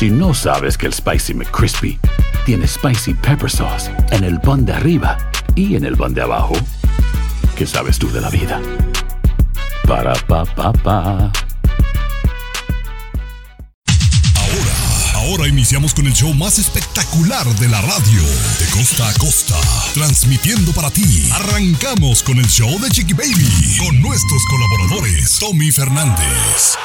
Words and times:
Si 0.00 0.08
no 0.08 0.32
sabes 0.32 0.78
que 0.78 0.86
el 0.86 0.94
Spicy 0.94 1.34
McCrispy 1.34 2.00
tiene 2.46 2.66
Spicy 2.66 3.12
Pepper 3.12 3.50
Sauce 3.50 3.90
en 4.12 4.24
el 4.24 4.40
pan 4.40 4.64
de 4.64 4.72
arriba 4.72 5.18
y 5.54 5.76
en 5.76 5.84
el 5.84 5.94
pan 5.94 6.14
de 6.14 6.22
abajo, 6.22 6.54
¿qué 7.54 7.66
sabes 7.66 7.98
tú 7.98 8.10
de 8.10 8.22
la 8.22 8.30
vida? 8.30 8.62
Para, 9.86 10.14
pa, 10.26 10.46
pa, 10.46 10.72
pa. 10.72 11.30
Ahora 15.16 15.46
iniciamos 15.48 15.92
con 15.92 16.06
el 16.06 16.14
show 16.14 16.32
más 16.32 16.58
espectacular 16.58 17.46
de 17.56 17.68
la 17.68 17.82
radio, 17.82 18.22
de 18.58 18.66
costa 18.72 19.06
a 19.06 19.12
costa, 19.18 19.56
transmitiendo 19.92 20.72
para 20.72 20.90
ti. 20.90 21.28
Arrancamos 21.30 22.22
con 22.22 22.38
el 22.38 22.48
show 22.48 22.80
de 22.80 22.88
Chiqui 22.88 23.12
Baby, 23.12 23.76
con 23.78 24.00
nuestros 24.00 24.42
colaboradores, 24.48 25.38
Tommy 25.38 25.70
Fernández, 25.70 26.78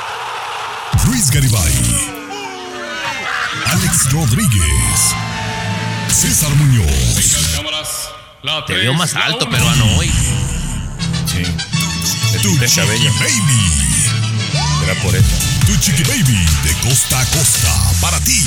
Luis 1.07 1.31
Garibay, 1.31 2.14
Alex 3.63 4.11
Rodríguez, 4.11 5.15
César 6.09 6.49
Muñoz. 6.55 6.85
Te 8.67 8.73
veo 8.73 8.93
más 8.93 9.15
alto, 9.15 9.49
peruano, 9.49 9.85
hoy. 9.97 10.11
Sí. 11.25 11.43
Tu 12.41 12.57
De 12.59 12.67
Chiqui 12.67 12.75
cabello. 12.81 13.11
Baby. 13.19 14.83
Era 14.83 15.01
por 15.01 15.15
eso. 15.15 15.27
Tu 15.65 15.75
Chiqui 15.77 16.03
Baby, 16.03 16.45
de 16.63 16.73
costa 16.87 17.19
a 17.19 17.25
costa, 17.25 17.91
para 18.01 18.19
ti. 18.19 18.41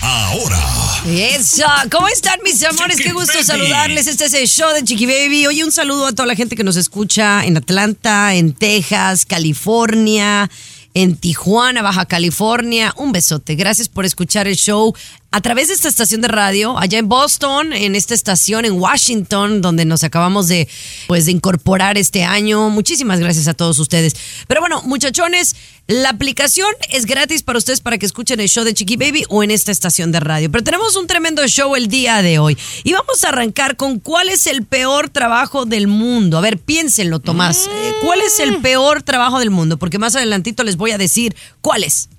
Ahora. 0.00 0.58
Eso, 1.06 1.64
¿cómo 1.90 2.08
están 2.08 2.38
mis 2.44 2.62
amores? 2.64 2.96
Chiqui 2.96 3.08
Qué 3.10 3.14
gusto 3.14 3.34
Baby. 3.34 3.44
saludarles. 3.44 4.06
Este 4.08 4.24
es 4.26 4.34
el 4.34 4.48
show 4.48 4.72
de 4.74 4.82
Chiqui 4.84 5.06
Baby. 5.06 5.46
Oye, 5.46 5.64
un 5.64 5.72
saludo 5.72 6.08
a 6.08 6.12
toda 6.12 6.26
la 6.26 6.34
gente 6.34 6.56
que 6.56 6.64
nos 6.64 6.76
escucha 6.76 7.44
en 7.44 7.56
Atlanta, 7.56 8.34
en 8.34 8.52
Texas, 8.52 9.24
California, 9.24 10.50
en 10.94 11.16
Tijuana, 11.16 11.82
Baja 11.82 12.06
California. 12.06 12.94
Un 12.96 13.12
besote. 13.12 13.54
Gracias 13.54 13.88
por 13.88 14.04
escuchar 14.04 14.48
el 14.48 14.56
show 14.56 14.94
a 15.32 15.40
través 15.40 15.68
de 15.68 15.74
esta 15.74 15.88
estación 15.88 16.20
de 16.20 16.28
radio, 16.28 16.78
allá 16.78 16.98
en 16.98 17.08
Boston, 17.08 17.72
en 17.72 17.94
esta 17.94 18.12
estación 18.12 18.66
en 18.66 18.74
Washington, 18.74 19.62
donde 19.62 19.86
nos 19.86 20.04
acabamos 20.04 20.46
de, 20.46 20.68
pues, 21.08 21.24
de 21.24 21.32
incorporar 21.32 21.96
este 21.96 22.22
año. 22.22 22.68
Muchísimas 22.68 23.18
gracias 23.18 23.48
a 23.48 23.54
todos 23.54 23.78
ustedes. 23.78 24.14
Pero 24.46 24.60
bueno, 24.60 24.82
muchachones, 24.82 25.56
la 25.86 26.10
aplicación 26.10 26.68
es 26.90 27.06
gratis 27.06 27.42
para 27.42 27.58
ustedes 27.58 27.80
para 27.80 27.96
que 27.96 28.04
escuchen 28.04 28.40
el 28.40 28.48
show 28.50 28.62
de 28.62 28.74
Chiqui 28.74 28.96
Baby 28.96 29.24
o 29.30 29.42
en 29.42 29.50
esta 29.50 29.72
estación 29.72 30.12
de 30.12 30.20
radio. 30.20 30.50
Pero 30.50 30.64
tenemos 30.64 30.96
un 30.96 31.06
tremendo 31.06 31.46
show 31.48 31.74
el 31.76 31.88
día 31.88 32.20
de 32.20 32.38
hoy. 32.38 32.58
Y 32.84 32.92
vamos 32.92 33.24
a 33.24 33.30
arrancar 33.30 33.76
con 33.76 34.00
cuál 34.00 34.28
es 34.28 34.46
el 34.46 34.66
peor 34.66 35.08
trabajo 35.08 35.64
del 35.64 35.86
mundo. 35.86 36.36
A 36.36 36.42
ver, 36.42 36.58
piénsenlo, 36.58 37.20
Tomás. 37.20 37.70
Eh, 37.72 37.92
¿Cuál 38.04 38.20
es 38.20 38.38
el 38.38 38.58
peor 38.58 39.02
trabajo 39.02 39.38
del 39.38 39.50
mundo? 39.50 39.78
Porque 39.78 39.98
más 39.98 40.14
adelantito 40.14 40.62
les 40.62 40.76
voy 40.76 40.90
a 40.90 40.98
decir 40.98 41.34
cuál 41.62 41.84
es. 41.84 42.10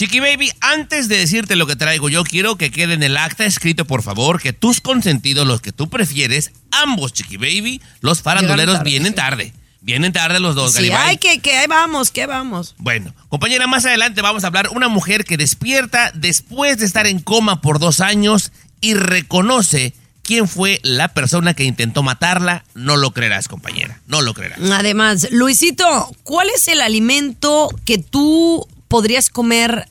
Chiqui 0.00 0.18
Baby, 0.18 0.50
antes 0.62 1.08
de 1.08 1.18
decirte 1.18 1.56
lo 1.56 1.66
que 1.66 1.76
traigo 1.76 2.08
yo, 2.08 2.24
quiero 2.24 2.56
que 2.56 2.70
quede 2.70 2.94
en 2.94 3.02
el 3.02 3.18
acta 3.18 3.44
escrito, 3.44 3.84
por 3.84 4.02
favor, 4.02 4.40
que 4.40 4.54
tus 4.54 4.80
consentidos, 4.80 5.46
los 5.46 5.60
que 5.60 5.72
tú 5.72 5.90
prefieres, 5.90 6.52
ambos, 6.70 7.12
Chiqui 7.12 7.36
Baby, 7.36 7.82
los 8.00 8.22
faranduleros 8.22 8.76
tarde, 8.76 8.88
vienen 8.90 9.12
sí. 9.12 9.16
tarde. 9.16 9.52
Vienen 9.82 10.14
tarde 10.14 10.40
los 10.40 10.54
dos, 10.54 10.72
Sí, 10.72 10.78
Garibay. 10.88 10.98
ay, 11.10 11.16
que, 11.18 11.40
que 11.40 11.58
ahí 11.58 11.66
vamos, 11.66 12.10
que 12.10 12.24
vamos. 12.24 12.74
Bueno, 12.78 13.14
compañera, 13.28 13.66
más 13.66 13.84
adelante 13.84 14.22
vamos 14.22 14.42
a 14.44 14.46
hablar 14.46 14.70
una 14.70 14.88
mujer 14.88 15.26
que 15.26 15.36
despierta 15.36 16.12
después 16.14 16.78
de 16.78 16.86
estar 16.86 17.06
en 17.06 17.18
coma 17.20 17.60
por 17.60 17.78
dos 17.78 18.00
años 18.00 18.52
y 18.80 18.94
reconoce 18.94 19.92
quién 20.22 20.48
fue 20.48 20.80
la 20.82 21.08
persona 21.08 21.52
que 21.52 21.64
intentó 21.64 22.02
matarla. 22.02 22.64
No 22.72 22.96
lo 22.96 23.10
creerás, 23.10 23.48
compañera. 23.48 24.00
No 24.06 24.22
lo 24.22 24.32
creerás. 24.32 24.60
Además, 24.62 25.28
Luisito, 25.30 26.10
¿cuál 26.22 26.48
es 26.48 26.68
el 26.68 26.80
alimento 26.80 27.68
que 27.84 27.98
tú 27.98 28.66
podrías 28.90 29.30
comer 29.30 29.88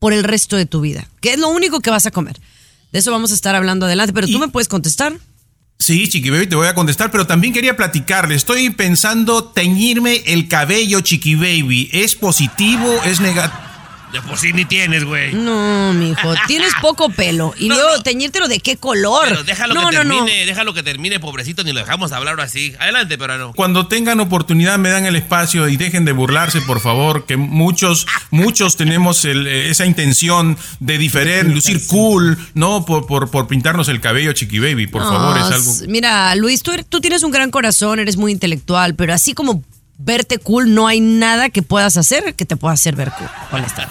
por 0.00 0.12
el 0.12 0.24
resto 0.24 0.56
de 0.56 0.66
tu 0.66 0.80
vida? 0.80 1.08
¿Qué 1.20 1.30
es 1.32 1.38
lo 1.38 1.48
único 1.48 1.78
que 1.80 1.90
vas 1.90 2.06
a 2.06 2.10
comer? 2.10 2.38
De 2.92 2.98
eso 2.98 3.12
vamos 3.12 3.30
a 3.30 3.34
estar 3.34 3.54
hablando 3.54 3.86
adelante, 3.86 4.12
pero 4.12 4.26
tú 4.26 4.32
Y- 4.34 4.38
me 4.38 4.48
puedes 4.48 4.66
contestar. 4.68 5.14
Sí, 5.78 6.08
Chiqui 6.08 6.30
Baby, 6.30 6.46
te 6.48 6.56
voy 6.56 6.66
a 6.68 6.74
contestar, 6.74 7.10
pero 7.10 7.26
también 7.26 7.52
quería 7.52 7.76
platicarle. 7.76 8.34
Estoy 8.34 8.70
pensando 8.70 9.44
teñirme 9.44 10.22
el 10.26 10.46
cabello, 10.48 11.00
Chiqui 11.00 11.34
Baby. 11.36 11.88
¿Es 11.92 12.14
positivo? 12.16 13.00
¿Es 13.04 13.20
negativo? 13.20 13.61
De 14.12 14.20
por 14.20 14.38
sí 14.38 14.52
ni 14.52 14.64
tienes, 14.66 15.04
güey. 15.04 15.32
No, 15.32 15.92
mijo, 15.94 16.34
tienes 16.46 16.72
poco 16.82 17.08
pelo. 17.08 17.54
Y 17.58 17.68
No, 17.68 17.76
luego 17.76 17.96
no. 17.96 18.02
teñírtelo 18.02 18.46
de 18.48 18.60
qué 18.60 18.76
color. 18.76 19.24
Pero 19.28 19.42
déjalo 19.44 19.74
no, 19.74 19.88
que 19.88 19.96
no, 19.96 20.04
no. 20.04 20.14
termine, 20.24 20.46
déjalo 20.46 20.74
que 20.74 20.82
termine, 20.82 21.18
pobrecito, 21.18 21.64
ni 21.64 21.72
lo 21.72 21.80
dejamos 21.80 22.12
hablar 22.12 22.32
ahora 22.32 22.44
así. 22.44 22.74
Adelante, 22.78 23.16
pero 23.16 23.38
no. 23.38 23.52
Cuando 23.54 23.86
tengan 23.88 24.20
oportunidad 24.20 24.78
me 24.78 24.90
dan 24.90 25.06
el 25.06 25.16
espacio 25.16 25.66
y 25.68 25.76
dejen 25.76 26.04
de 26.04 26.12
burlarse, 26.12 26.60
por 26.60 26.80
favor, 26.80 27.24
que 27.24 27.36
muchos, 27.38 28.06
muchos 28.30 28.76
tenemos 28.76 29.24
el, 29.24 29.46
eh, 29.46 29.70
esa 29.70 29.86
intención 29.86 30.58
de 30.80 30.98
diferer, 30.98 31.46
lucir 31.46 31.80
cool, 31.86 32.36
¿no? 32.54 32.84
Por, 32.84 33.06
por, 33.06 33.30
por 33.30 33.46
pintarnos 33.48 33.88
el 33.88 34.00
cabello, 34.00 34.32
Chiqui 34.32 34.58
Baby, 34.58 34.86
por 34.88 35.02
favor, 35.02 35.38
es 35.38 35.44
algo... 35.44 35.72
Mira, 35.88 36.34
Luis, 36.34 36.62
tú, 36.62 36.72
eres- 36.72 36.86
tú 36.86 37.00
tienes 37.00 37.22
un 37.22 37.30
gran 37.30 37.50
corazón, 37.50 37.98
eres 37.98 38.16
muy 38.18 38.30
intelectual, 38.32 38.94
pero 38.94 39.14
así 39.14 39.32
como 39.32 39.64
verte 40.04 40.38
cool, 40.38 40.74
no 40.74 40.86
hay 40.86 41.00
nada 41.00 41.48
que 41.48 41.62
puedas 41.62 41.96
hacer 41.96 42.34
que 42.34 42.44
te 42.44 42.56
pueda 42.56 42.74
hacer 42.74 42.96
ver 42.96 43.12
cool. 43.12 43.28
Honesta. 43.52 43.90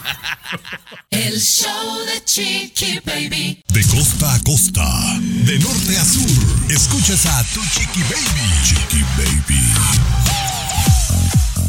El 1.10 1.40
show 1.40 2.06
de 2.06 2.24
Chiqui 2.24 3.00
Baby. 3.06 3.64
De 3.68 3.86
costa 3.88 4.34
a 4.34 4.40
costa, 4.44 4.86
de 5.20 5.60
norte 5.60 5.98
a 5.98 6.06
sur, 6.06 6.72
escuchas 6.72 7.26
a 7.26 7.44
tu 7.54 7.62
Chiqui 7.62 8.02
Baby. 8.04 8.50
Chiqui 8.64 9.04
Baby. 9.18 9.62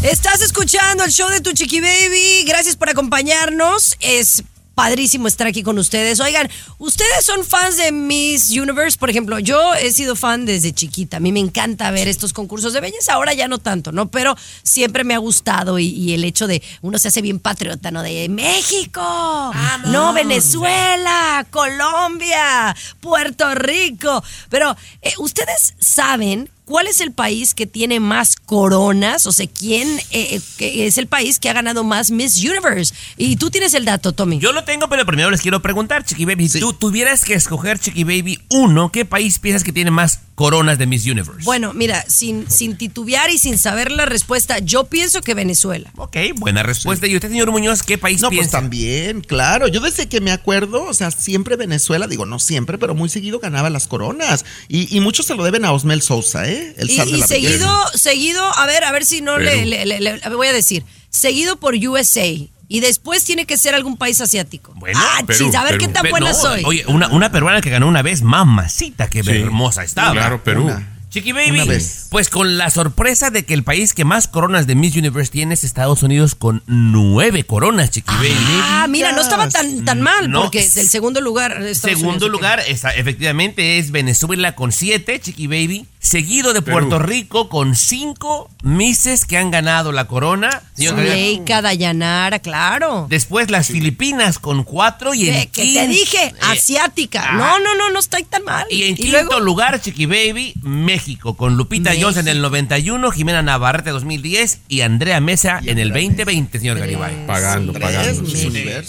Estás 0.03 0.42
escuchando 0.42 1.04
el 1.04 1.12
show 1.12 1.28
de 1.30 1.41
tu 1.41 1.53
Chiqui 1.53 1.80
Baby. 1.80 2.44
Gracias 2.47 2.76
por 2.76 2.91
acompañarnos. 2.91 3.97
Es 4.00 4.42
padrísimo 4.75 5.28
estar 5.28 5.47
aquí 5.47 5.62
con 5.62 5.78
ustedes. 5.78 6.21
Oigan, 6.21 6.49
¿ustedes 6.78 7.25
son 7.25 7.44
fans 7.44 7.77
de 7.77 7.93
Miss 7.93 8.50
Universe? 8.50 8.99
Por 8.99 9.10
ejemplo, 9.10 9.38
yo 9.38 9.75
he 9.75 9.93
sido 9.93 10.16
fan 10.16 10.47
desde 10.47 10.72
chiquita. 10.72 11.19
A 11.19 11.21
mí 11.21 11.33
me 11.33 11.41
encanta 11.41 11.91
ver 11.91 12.09
estos 12.09 12.33
concursos 12.33 12.72
de 12.72 12.81
belleza. 12.81 13.15
Ahora 13.15 13.34
ya 13.34 13.49
no 13.49 13.59
tanto, 13.59 13.93
¿no? 13.93 14.10
Pero 14.10 14.37
siempre 14.62 15.05
me 15.05 15.15
ha 15.15 15.19
gustado 15.19 15.78
y, 15.78 15.87
y 15.87 16.15
el 16.15 16.25
hecho 16.25 16.47
de 16.47 16.62
uno 16.81 16.99
se 16.99 17.09
hace 17.09 17.22
bien 17.22 17.38
patriota, 17.38 17.91
¿no? 17.91 18.03
De 18.03 18.28
México, 18.28 19.53
no 19.87 20.12
Venezuela, 20.12 21.47
Colombia, 21.50 22.75
Puerto 23.00 23.54
Rico. 23.54 24.22
Pero, 24.49 24.77
eh, 25.03 25.12
¿ustedes 25.19 25.75
saben 25.78 26.50
¿Cuál 26.72 26.87
es 26.87 27.03
el 27.03 27.12
país 27.12 27.53
que 27.53 27.66
tiene 27.66 28.00
más 28.00 28.34
coronas? 28.34 29.27
O 29.27 29.33
sea, 29.33 29.47
¿quién 29.47 29.87
eh, 30.10 30.41
eh, 30.59 30.87
es 30.87 30.97
el 30.97 31.06
país 31.06 31.38
que 31.38 31.50
ha 31.50 31.53
ganado 31.53 31.84
más 31.84 32.10
Miss 32.10 32.43
Universe? 32.43 32.94
Y 33.19 33.37
tú 33.37 33.50
tienes 33.50 33.75
el 33.75 33.84
dato, 33.84 34.12
Tommy. 34.15 34.38
Yo 34.38 34.55
lo 34.55 34.65
tengo, 34.65 34.88
pero 34.88 35.05
primero 35.05 35.31
les 35.31 35.43
quiero 35.43 35.60
preguntar, 35.60 36.03
Chiqui 36.03 36.25
Baby. 36.25 36.49
Si 36.49 36.60
tú 36.60 36.72
tuvieras 36.72 37.27
que 37.27 37.34
escoger, 37.34 37.78
Chiqui 37.78 38.05
Baby, 38.05 38.41
uno, 38.49 38.91
¿qué 38.91 39.05
país 39.05 39.38
piensas 39.38 39.65
que 39.65 39.72
tiene 39.75 39.91
más 39.91 40.21
coronas 40.34 40.78
de 40.78 40.87
Miss 40.87 41.05
Universe? 41.05 41.44
Bueno, 41.44 41.75
mira, 41.75 42.06
sin, 42.09 42.50
sin 42.50 42.78
titubear 42.78 43.28
y 43.28 43.37
sin 43.37 43.59
saber 43.59 43.93
la 43.93 44.06
respuesta, 44.06 44.59
yo 44.59 44.84
pienso 44.84 45.21
que 45.21 45.34
Venezuela. 45.34 45.93
Ok, 45.97 46.16
buena 46.37 46.62
respuesta. 46.62 47.06
¿Y 47.06 47.15
usted, 47.16 47.28
señor 47.28 47.50
Muñoz, 47.50 47.83
qué 47.83 47.99
país 47.99 48.22
No, 48.22 48.28
pues 48.28 48.39
piensa? 48.39 48.59
también, 48.59 49.21
claro. 49.21 49.69
Yo 49.69 49.81
desde 49.81 50.09
que 50.09 50.22
me 50.22 50.33
acuerdo, 50.33 50.84
o 50.84 50.94
sea, 50.94 51.10
siempre 51.10 51.56
Venezuela, 51.56 52.06
digo, 52.06 52.25
no 52.25 52.39
siempre, 52.39 52.78
pero 52.78 52.94
muy 52.94 53.10
seguido 53.10 53.41
ganaba 53.41 53.69
las 53.69 53.87
coronas. 53.87 54.47
Y, 54.69 54.97
y 54.97 55.00
mucho 55.00 55.22
se 55.22 55.34
lo 55.34 55.44
deben 55.44 55.66
a 55.66 55.72
Osmel 55.72 56.00
Sousa, 56.00 56.49
¿eh? 56.49 56.61
El 56.76 56.90
Y, 56.90 56.96
zar 56.96 57.06
de 57.06 57.12
y 57.12 57.16
la 57.20 57.26
seguido, 57.26 57.50
belleza. 57.84 57.98
seguido, 57.98 58.58
a 58.58 58.66
ver, 58.66 58.84
a 58.84 58.92
ver 58.92 59.04
si 59.04 59.20
no 59.20 59.38
le, 59.38 59.66
le- 59.66 59.86
le- 59.86 60.00
le- 60.00 60.18
voy 60.34 60.46
a 60.48 60.52
decir, 60.52 60.84
seguido 61.10 61.56
por 61.56 61.74
USA. 61.74 62.26
Y 62.68 62.80
después 62.80 63.24
tiene 63.24 63.44
que 63.44 63.58
ser 63.58 63.74
algún 63.74 63.98
país 63.98 64.20
asiático. 64.22 64.72
Bueno, 64.76 64.98
ah, 65.02 65.22
Perú, 65.26 65.44
chis, 65.46 65.54
a 65.54 65.62
ver 65.64 65.72
Perú. 65.78 65.86
qué 65.86 65.92
tan 65.92 66.08
buena 66.10 66.30
no, 66.30 66.34
soy. 66.34 66.62
Oye, 66.64 66.84
una, 66.86 67.08
una 67.08 67.30
peruana 67.30 67.60
que 67.60 67.68
ganó 67.68 67.86
una 67.86 68.00
vez, 68.00 68.22
mamacita, 68.22 69.10
qué 69.10 69.22
Sí. 69.22 69.30
hermosa 69.30 69.84
estaba. 69.84 70.12
Claro, 70.12 70.42
Perú. 70.42 70.64
Una. 70.64 70.88
Chiqui 71.10 71.32
Baby, 71.32 71.60
pues 72.08 72.30
con 72.30 72.56
la 72.56 72.70
sorpresa 72.70 73.28
de 73.28 73.44
que 73.44 73.52
el 73.52 73.64
país 73.64 73.92
que 73.92 74.06
más 74.06 74.28
coronas 74.28 74.66
de 74.66 74.74
Miss 74.74 74.96
Universe 74.96 75.30
tiene 75.30 75.52
es 75.52 75.62
Estados 75.62 76.02
Unidos 76.02 76.34
con 76.34 76.62
nueve 76.66 77.44
coronas, 77.44 77.90
Chiqui 77.90 78.14
Baby. 78.14 78.34
Ah, 78.62 78.86
mira, 78.88 79.12
no 79.12 79.20
estaba 79.20 79.46
tan, 79.50 79.84
tan 79.84 80.00
mal, 80.00 80.30
No. 80.30 80.41
porque 80.44 80.60
es 80.60 80.74
el 80.78 80.88
segundo 80.88 81.20
lugar. 81.20 81.53
Estados 81.62 81.98
Segundo 81.98 82.24
Unidos, 82.24 82.30
lugar, 82.30 82.60
esa- 82.66 82.94
efectivamente, 82.94 83.76
es 83.78 83.91
Venezuela 83.91 84.54
con 84.54 84.72
siete, 84.72 85.20
Chiqui 85.20 85.47
Baby. 85.48 85.86
Seguido 86.03 86.53
de 86.53 86.63
Perú. 86.63 86.89
Puerto 86.89 86.99
Rico 86.99 87.49
con 87.49 87.77
cinco 87.77 88.51
Misses 88.63 89.25
que 89.25 89.37
han 89.37 89.51
ganado 89.51 89.91
la 89.93 90.07
corona. 90.07 90.63
Zuleika, 90.77 91.63
Dayanara, 91.63 92.39
claro. 92.39 93.07
Después 93.09 93.51
las 93.51 93.69
Filipinas 93.69 94.39
con 94.39 94.63
cuatro 94.63 95.15
y 95.15 95.28
en 95.28 95.34
Que, 95.34 95.49
que 95.49 95.75
te 95.75 95.87
dije, 95.89 96.27
eh, 96.27 96.34
asiática. 96.43 97.25
ah. 97.31 97.37
No, 97.37 97.59
no, 97.59 97.75
no, 97.77 97.91
no 97.91 97.99
está 97.99 98.19
tan 98.22 98.45
mal. 98.45 98.66
Y 98.71 98.84
en 98.84 98.95
quinto 98.95 99.13
luego, 99.13 99.41
lugar, 99.41 99.81
Chiqui 99.81 100.07
Baby, 100.07 100.54
México, 100.63 101.37
con 101.37 101.57
Lupita 101.57 101.91
México. 101.91 102.07
Jones 102.09 102.19
en 102.19 102.28
el 102.28 102.41
91, 102.41 103.10
Jimena 103.10 103.43
Navarrete 103.43 103.91
2010 103.91 104.60
y 104.69 104.81
Andrea 104.83 105.21
Mesa 105.21 105.60
en 105.65 105.78
el 105.78 105.89
2020, 105.89 106.59
señor 106.59 106.78
Garibay. 106.78 107.27
Pagando, 107.27 107.72
Tres 107.72 107.84
pagando. 107.84 108.25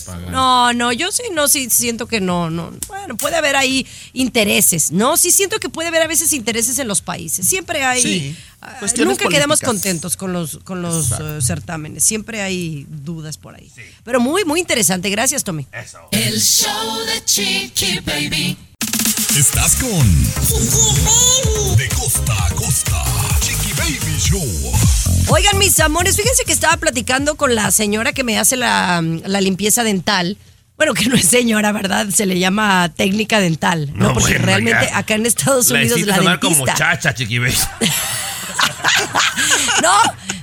Pagando. 0.05 0.31
No, 0.31 0.73
no, 0.73 0.91
yo 0.91 1.11
sí, 1.11 1.23
no, 1.33 1.47
sí 1.47 1.69
siento 1.69 2.07
que 2.07 2.21
no, 2.21 2.49
no. 2.49 2.71
Bueno, 2.87 3.17
puede 3.17 3.37
haber 3.37 3.55
ahí 3.55 3.87
intereses, 4.13 4.91
¿no? 4.91 5.17
Sí 5.17 5.31
siento 5.31 5.59
que 5.59 5.69
puede 5.69 5.89
haber 5.89 6.03
a 6.03 6.07
veces 6.07 6.33
intereses 6.33 6.77
en 6.79 6.87
los 6.87 7.01
países. 7.03 7.47
Siempre 7.47 7.83
hay. 7.83 8.01
Sí, 8.01 8.35
ah, 8.61 8.79
nunca 9.05 9.27
quedamos 9.29 9.61
contentos 9.61 10.17
con 10.17 10.33
los, 10.33 10.59
con 10.63 10.81
los 10.81 11.11
eh, 11.11 11.39
certámenes. 11.41 12.03
Siempre 12.03 12.41
hay 12.41 12.85
dudas 12.89 13.37
por 13.37 13.55
ahí. 13.55 13.71
Pero 14.03 14.19
muy, 14.19 14.45
muy 14.45 14.59
interesante. 14.59 15.09
Gracias, 15.09 15.43
Tommy. 15.43 15.67
El 16.11 16.41
show 16.41 17.05
de 17.05 17.23
Chiqui 17.25 17.99
Baby. 17.99 18.57
Estás 19.37 19.75
con 19.77 20.23
De 21.77 21.89
costa 21.89 22.45
a 22.45 22.49
costa. 22.55 23.03
Chiqui 23.41 23.73
Baby 23.73 24.19
Show. 24.19 24.73
Oigan, 25.29 25.57
mis 25.57 25.79
amores, 25.79 26.15
fíjense 26.15 26.43
que 26.45 26.51
estaba 26.53 26.77
platicando 26.77 27.35
con 27.35 27.55
la 27.55 27.71
señora 27.71 28.13
que 28.13 28.23
me 28.23 28.37
hace 28.37 28.57
la, 28.57 29.01
la 29.01 29.41
limpieza 29.41 29.83
dental. 29.83 30.37
Bueno, 30.75 30.93
que 30.93 31.05
no 31.05 31.15
es 31.15 31.25
señora, 31.29 31.71
¿verdad? 31.71 32.07
Se 32.09 32.25
le 32.25 32.39
llama 32.39 32.91
técnica 32.95 33.39
dental. 33.39 33.91
No, 33.93 34.07
No, 34.07 34.13
porque 34.13 34.33
bueno, 34.33 34.45
realmente 34.45 34.87
ya. 34.89 34.97
acá 34.97 35.15
en 35.15 35.25
Estados 35.25 35.69
La 35.69 35.79
Unidos 35.79 35.97
hiciste 35.97 36.11
la 36.11 36.17
sonar 36.17 36.39
como 36.39 36.55
dentista. 36.65 36.73
chacha, 36.95 37.13
chiqui 37.13 37.39
baby. 37.39 37.53
No, 39.81 39.91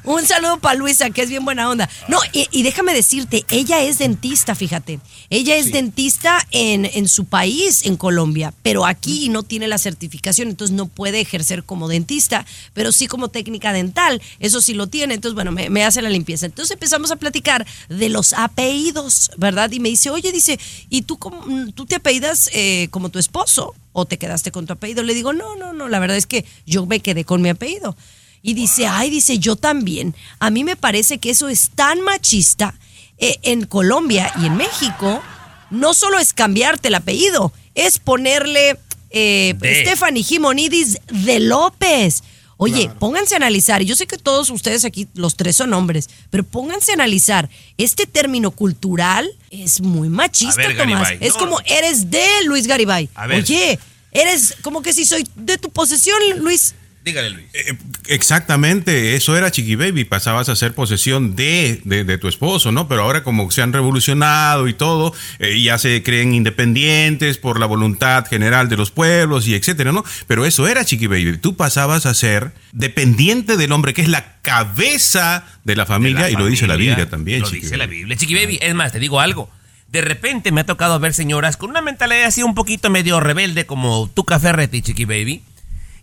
un 0.04 0.26
saludo 0.26 0.58
para 0.58 0.74
Luisa, 0.76 1.10
que 1.10 1.22
es 1.22 1.28
bien 1.28 1.44
buena 1.44 1.68
onda. 1.68 1.88
No, 2.08 2.18
y, 2.32 2.46
y 2.50 2.62
déjame 2.62 2.94
decirte, 2.94 3.44
ella 3.50 3.82
es 3.82 3.98
dentista, 3.98 4.54
fíjate. 4.54 5.00
Ella 5.30 5.56
es 5.56 5.72
dentista 5.72 6.46
en, 6.50 6.84
en 6.86 7.08
su 7.08 7.24
país, 7.26 7.84
en 7.84 7.96
Colombia, 7.96 8.52
pero 8.62 8.86
aquí 8.86 9.28
no 9.28 9.42
tiene 9.42 9.68
la 9.68 9.78
certificación, 9.78 10.48
entonces 10.48 10.74
no 10.76 10.86
puede 10.86 11.20
ejercer 11.20 11.64
como 11.64 11.88
dentista, 11.88 12.44
pero 12.74 12.92
sí 12.92 13.06
como 13.06 13.28
técnica 13.28 13.72
dental. 13.72 14.20
Eso 14.40 14.60
sí 14.60 14.74
lo 14.74 14.86
tiene, 14.88 15.14
entonces, 15.14 15.34
bueno, 15.34 15.52
me, 15.52 15.70
me 15.70 15.84
hace 15.84 16.02
la 16.02 16.10
limpieza. 16.10 16.46
Entonces 16.46 16.72
empezamos 16.72 17.10
a 17.10 17.16
platicar 17.16 17.66
de 17.88 18.08
los 18.08 18.32
apellidos, 18.32 19.30
¿verdad? 19.36 19.70
Y 19.72 19.80
me 19.80 19.88
dice, 19.88 20.10
oye, 20.10 20.32
dice, 20.32 20.58
¿y 20.88 21.02
tú, 21.02 21.18
cómo- 21.18 21.44
tú 21.74 21.86
te 21.86 21.96
apellidas 21.96 22.48
eh, 22.52 22.88
como 22.90 23.08
tu 23.10 23.18
esposo? 23.18 23.74
¿O 23.92 24.04
te 24.06 24.18
quedaste 24.18 24.52
con 24.52 24.66
tu 24.66 24.72
apellido? 24.72 25.02
Le 25.02 25.14
digo, 25.14 25.32
no, 25.32 25.56
no, 25.56 25.72
no, 25.72 25.88
la 25.88 25.98
verdad 25.98 26.16
es 26.16 26.26
que 26.26 26.44
yo 26.66 26.86
me 26.86 27.00
quedé 27.00 27.24
con 27.24 27.42
mi 27.42 27.48
apellido. 27.48 27.96
Y 28.42 28.54
dice, 28.54 28.86
ay, 28.86 29.10
dice, 29.10 29.38
yo 29.38 29.56
también. 29.56 30.14
A 30.38 30.50
mí 30.50 30.64
me 30.64 30.76
parece 30.76 31.18
que 31.18 31.30
eso 31.30 31.48
es 31.48 31.70
tan 31.74 32.00
machista. 32.00 32.74
Eh, 33.18 33.38
en 33.42 33.66
Colombia 33.66 34.32
y 34.40 34.46
en 34.46 34.56
México, 34.56 35.22
no 35.70 35.92
solo 35.92 36.18
es 36.18 36.32
cambiarte 36.32 36.88
el 36.88 36.94
apellido, 36.94 37.52
es 37.74 37.98
ponerle 37.98 38.78
eh. 39.10 39.54
Stephanie 39.84 40.22
Jimonidis 40.22 40.98
de 41.08 41.38
López. 41.40 42.22
Oye, 42.56 42.90
pónganse 42.98 43.34
a 43.34 43.36
analizar, 43.36 43.80
y 43.82 43.86
yo 43.86 43.94
sé 43.96 44.06
que 44.06 44.16
todos 44.18 44.48
ustedes 44.50 44.84
aquí, 44.84 45.06
los 45.14 45.34
tres 45.36 45.56
son 45.56 45.72
hombres, 45.72 46.08
pero 46.30 46.44
pónganse 46.44 46.92
a 46.92 46.94
analizar, 46.94 47.48
este 47.78 48.06
término 48.06 48.50
cultural 48.50 49.30
es 49.50 49.80
muy 49.80 50.08
machista, 50.10 50.56
ver, 50.56 50.76
Tomás. 50.76 51.08
Garibay, 51.08 51.26
Es 51.26 51.34
no. 51.34 51.40
como 51.40 51.58
eres 51.64 52.10
de 52.10 52.26
Luis 52.44 52.66
Garibay. 52.66 53.08
A 53.14 53.26
ver. 53.26 53.42
Oye, 53.42 53.78
eres 54.12 54.56
como 54.62 54.82
que 54.82 54.92
si 54.92 55.04
soy 55.04 55.26
de 55.36 55.58
tu 55.58 55.70
posesión, 55.70 56.18
Luis. 56.38 56.74
Dígale, 57.02 57.30
Luis. 57.30 57.46
Eh, 57.54 57.76
Exactamente, 58.08 59.14
eso 59.16 59.36
era 59.36 59.50
Chiqui 59.50 59.74
Baby, 59.76 60.04
pasabas 60.04 60.48
a 60.48 60.56
ser 60.56 60.74
posesión 60.74 61.34
de, 61.36 61.80
de, 61.84 62.04
de 62.04 62.18
tu 62.18 62.28
esposo, 62.28 62.72
¿no? 62.72 62.88
Pero 62.88 63.02
ahora 63.02 63.22
como 63.22 63.50
se 63.50 63.62
han 63.62 63.72
revolucionado 63.72 64.68
y 64.68 64.74
todo, 64.74 65.14
eh, 65.38 65.60
ya 65.62 65.78
se 65.78 66.02
creen 66.02 66.34
independientes 66.34 67.38
por 67.38 67.58
la 67.58 67.66
voluntad 67.66 68.26
general 68.26 68.68
de 68.68 68.76
los 68.76 68.90
pueblos 68.90 69.46
y 69.48 69.54
etcétera, 69.54 69.92
¿no? 69.92 70.04
Pero 70.26 70.44
eso 70.44 70.68
era 70.68 70.84
Chiqui 70.84 71.06
Baby, 71.06 71.38
tú 71.38 71.56
pasabas 71.56 72.04
a 72.04 72.14
ser 72.14 72.52
dependiente 72.72 73.56
del 73.56 73.72
hombre, 73.72 73.94
que 73.94 74.02
es 74.02 74.08
la 74.08 74.36
cabeza 74.42 75.44
de 75.64 75.76
la 75.76 75.86
familia, 75.86 76.26
De 76.26 76.32
y 76.32 76.36
lo 76.36 76.46
dice 76.46 76.66
la 76.66 76.76
Biblia 76.76 77.08
también, 77.08 77.40
Lo 77.40 77.46
Chiqui 77.46 77.60
dice 77.62 77.76
la 77.76 77.86
Baby. 77.86 77.96
Biblia. 77.98 78.16
Chiqui 78.16 78.34
Baby, 78.34 78.58
es 78.60 78.74
más, 78.74 78.92
te 78.92 78.98
digo 78.98 79.20
algo. 79.20 79.50
De 79.88 80.02
repente 80.02 80.52
me 80.52 80.60
ha 80.60 80.66
tocado 80.66 81.00
ver 81.00 81.14
señoras 81.14 81.56
con 81.56 81.70
una 81.70 81.82
mentalidad 81.82 82.24
así 82.24 82.44
un 82.44 82.54
poquito 82.54 82.90
medio 82.90 83.18
rebelde 83.18 83.66
como 83.66 84.08
tu 84.08 84.24
Ferretti, 84.24 84.82
Chiqui 84.82 85.04
Baby, 85.04 85.42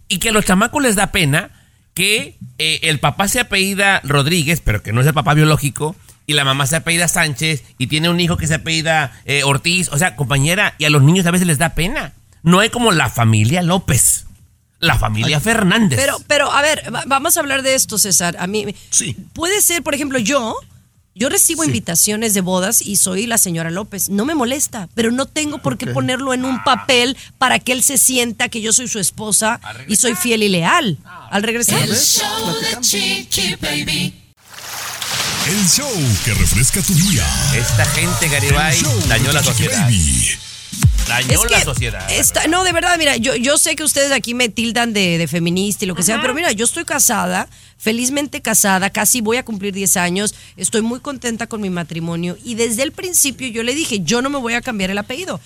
y 0.07 0.19
que 0.19 0.30
a 0.30 0.31
los 0.31 0.45
chamacos 0.45 0.81
les 0.81 0.95
da 0.95 1.12
pena 1.12 1.50
que 1.94 2.38
eh, 2.59 2.80
el 2.83 3.00
papá 3.00 3.27
se 3.27 3.39
apellida 3.39 4.01
Rodríguez, 4.04 4.62
pero 4.63 4.83
que 4.83 4.94
no 4.94 5.01
es 5.01 5.07
el 5.07 5.13
papá 5.13 5.33
biológico, 5.33 5.95
y 6.27 6.33
la 6.33 6.44
mamá 6.45 6.68
se 6.68 6.75
apellida 6.75 7.07
Sánchez, 7.07 7.63
y 7.77 7.88
tiene 7.88 8.09
un 8.09 8.19
hijo 8.19 8.38
que 8.38 8.48
se 8.48 8.56
apellida 8.56 9.19
eh, 9.25 9.44
Ortiz. 9.44 9.89
O 9.92 9.98
sea, 9.98 10.15
compañera, 10.15 10.75
y 10.77 10.86
a 10.86 10.89
los 10.89 11.01
niños 11.01 11.25
a 11.25 11.31
veces 11.31 11.48
les 11.48 11.57
da 11.57 11.69
pena. 11.74 12.13
No 12.44 12.59
hay 12.59 12.69
como 12.69 12.92
la 12.92 13.09
familia 13.09 13.62
López, 13.63 14.25
la 14.80 14.95
familia 15.00 15.39
Fernández. 15.39 16.00
Pero, 16.00 16.18
pero, 16.27 16.51
a 16.51 16.62
ver, 16.62 16.83
va- 16.94 17.04
vamos 17.07 17.36
a 17.36 17.39
hablar 17.39 17.63
de 17.63 17.74
esto, 17.75 17.98
César. 17.98 18.36
A 18.39 18.45
mí, 18.45 18.65
Sí. 18.92 19.15
puede 19.33 19.62
ser, 19.62 19.81
por 19.81 19.95
ejemplo, 19.95 20.19
yo, 20.19 20.56
yo 21.18 21.30
recibo 21.30 21.64
invitaciones 21.64 22.34
de 22.34 22.42
bodas 22.42 22.81
y 22.81 22.98
soy 22.98 23.25
la 23.25 23.38
señora 23.38 23.72
López. 23.72 24.10
No 24.10 24.25
me 24.25 24.36
molesta, 24.36 24.88
pero 24.94 25.12
no 25.12 25.25
tengo 25.25 25.58
por 25.60 25.78
qué 25.78 25.88
ponerlo 25.88 26.34
en 26.34 26.46
un 26.46 26.64
papel 26.64 27.18
para 27.38 27.60
que 27.60 27.72
él 27.72 27.84
se 27.84 27.98
sienta 27.98 28.50
que 28.50 28.62
yo 28.62 28.72
soy 28.74 28.88
su 28.88 29.00
esposa 29.00 29.60
y 29.88 29.96
soy 29.96 30.16
fiel 30.16 30.44
y 30.44 30.50
leal. 30.50 30.98
Al 31.30 31.44
regresar. 31.44 31.81
El 31.81 31.96
show 31.96 32.56
de 32.62 32.81
Chiqui 32.81 33.56
Baby. 33.56 34.14
El 35.48 35.69
show 35.69 35.90
que 36.25 36.34
refresca 36.34 36.81
tu 36.81 36.94
día. 36.94 37.25
Esta 37.56 37.86
gente, 37.86 38.28
Garibay, 38.28 38.81
dañó 39.08 39.31
la 39.31 39.44
sociedad. 39.44 39.84
Baby. 39.84 40.46
Dañó 41.07 41.44
Es 41.44 41.51
la 41.51 41.62
sociedad. 41.62 42.12
está- 42.12 42.48
no, 42.48 42.63
de 42.63 42.74
verdad, 42.74 42.98
mira, 42.98 43.15
yo, 43.18 43.36
yo 43.36 43.57
sé 43.57 43.75
que 43.75 43.83
ustedes 43.83 44.12
aquí 44.12 44.33
me 44.33 44.50
tildan 44.50 44.94
de, 44.94 45.18
de 45.18 45.27
feminista 45.27 45.86
y 45.86 45.88
lo 45.88 45.95
que 45.95 46.04
sea, 46.04 46.19
pero 46.21 46.33
mira, 46.33 46.51
yo 46.51 46.65
estoy 46.65 46.83
casada, 46.86 47.48
felizmente 47.77 48.42
casada, 48.42 48.89
casi 48.89 49.21
voy 49.21 49.38
a 49.38 49.45
cumplir 49.45 49.74
10 49.74 49.95
años, 49.98 50.36
estoy 50.57 50.81
muy 50.81 51.00
contenta 51.00 51.48
con 51.48 51.62
mi 51.62 51.69
matrimonio 51.69 52.38
y 52.44 52.56
desde 52.56 52.83
el 52.83 52.92
principio 52.92 53.48
yo 53.48 53.63
le 53.63 53.74
dije, 53.74 54.01
yo 54.01 54.21
no 54.21 54.30
me 54.30 54.38
voy 54.39 54.54
a 54.54 54.62
cambiar 54.62 54.89
el 54.92 54.98
apellido. 54.98 55.39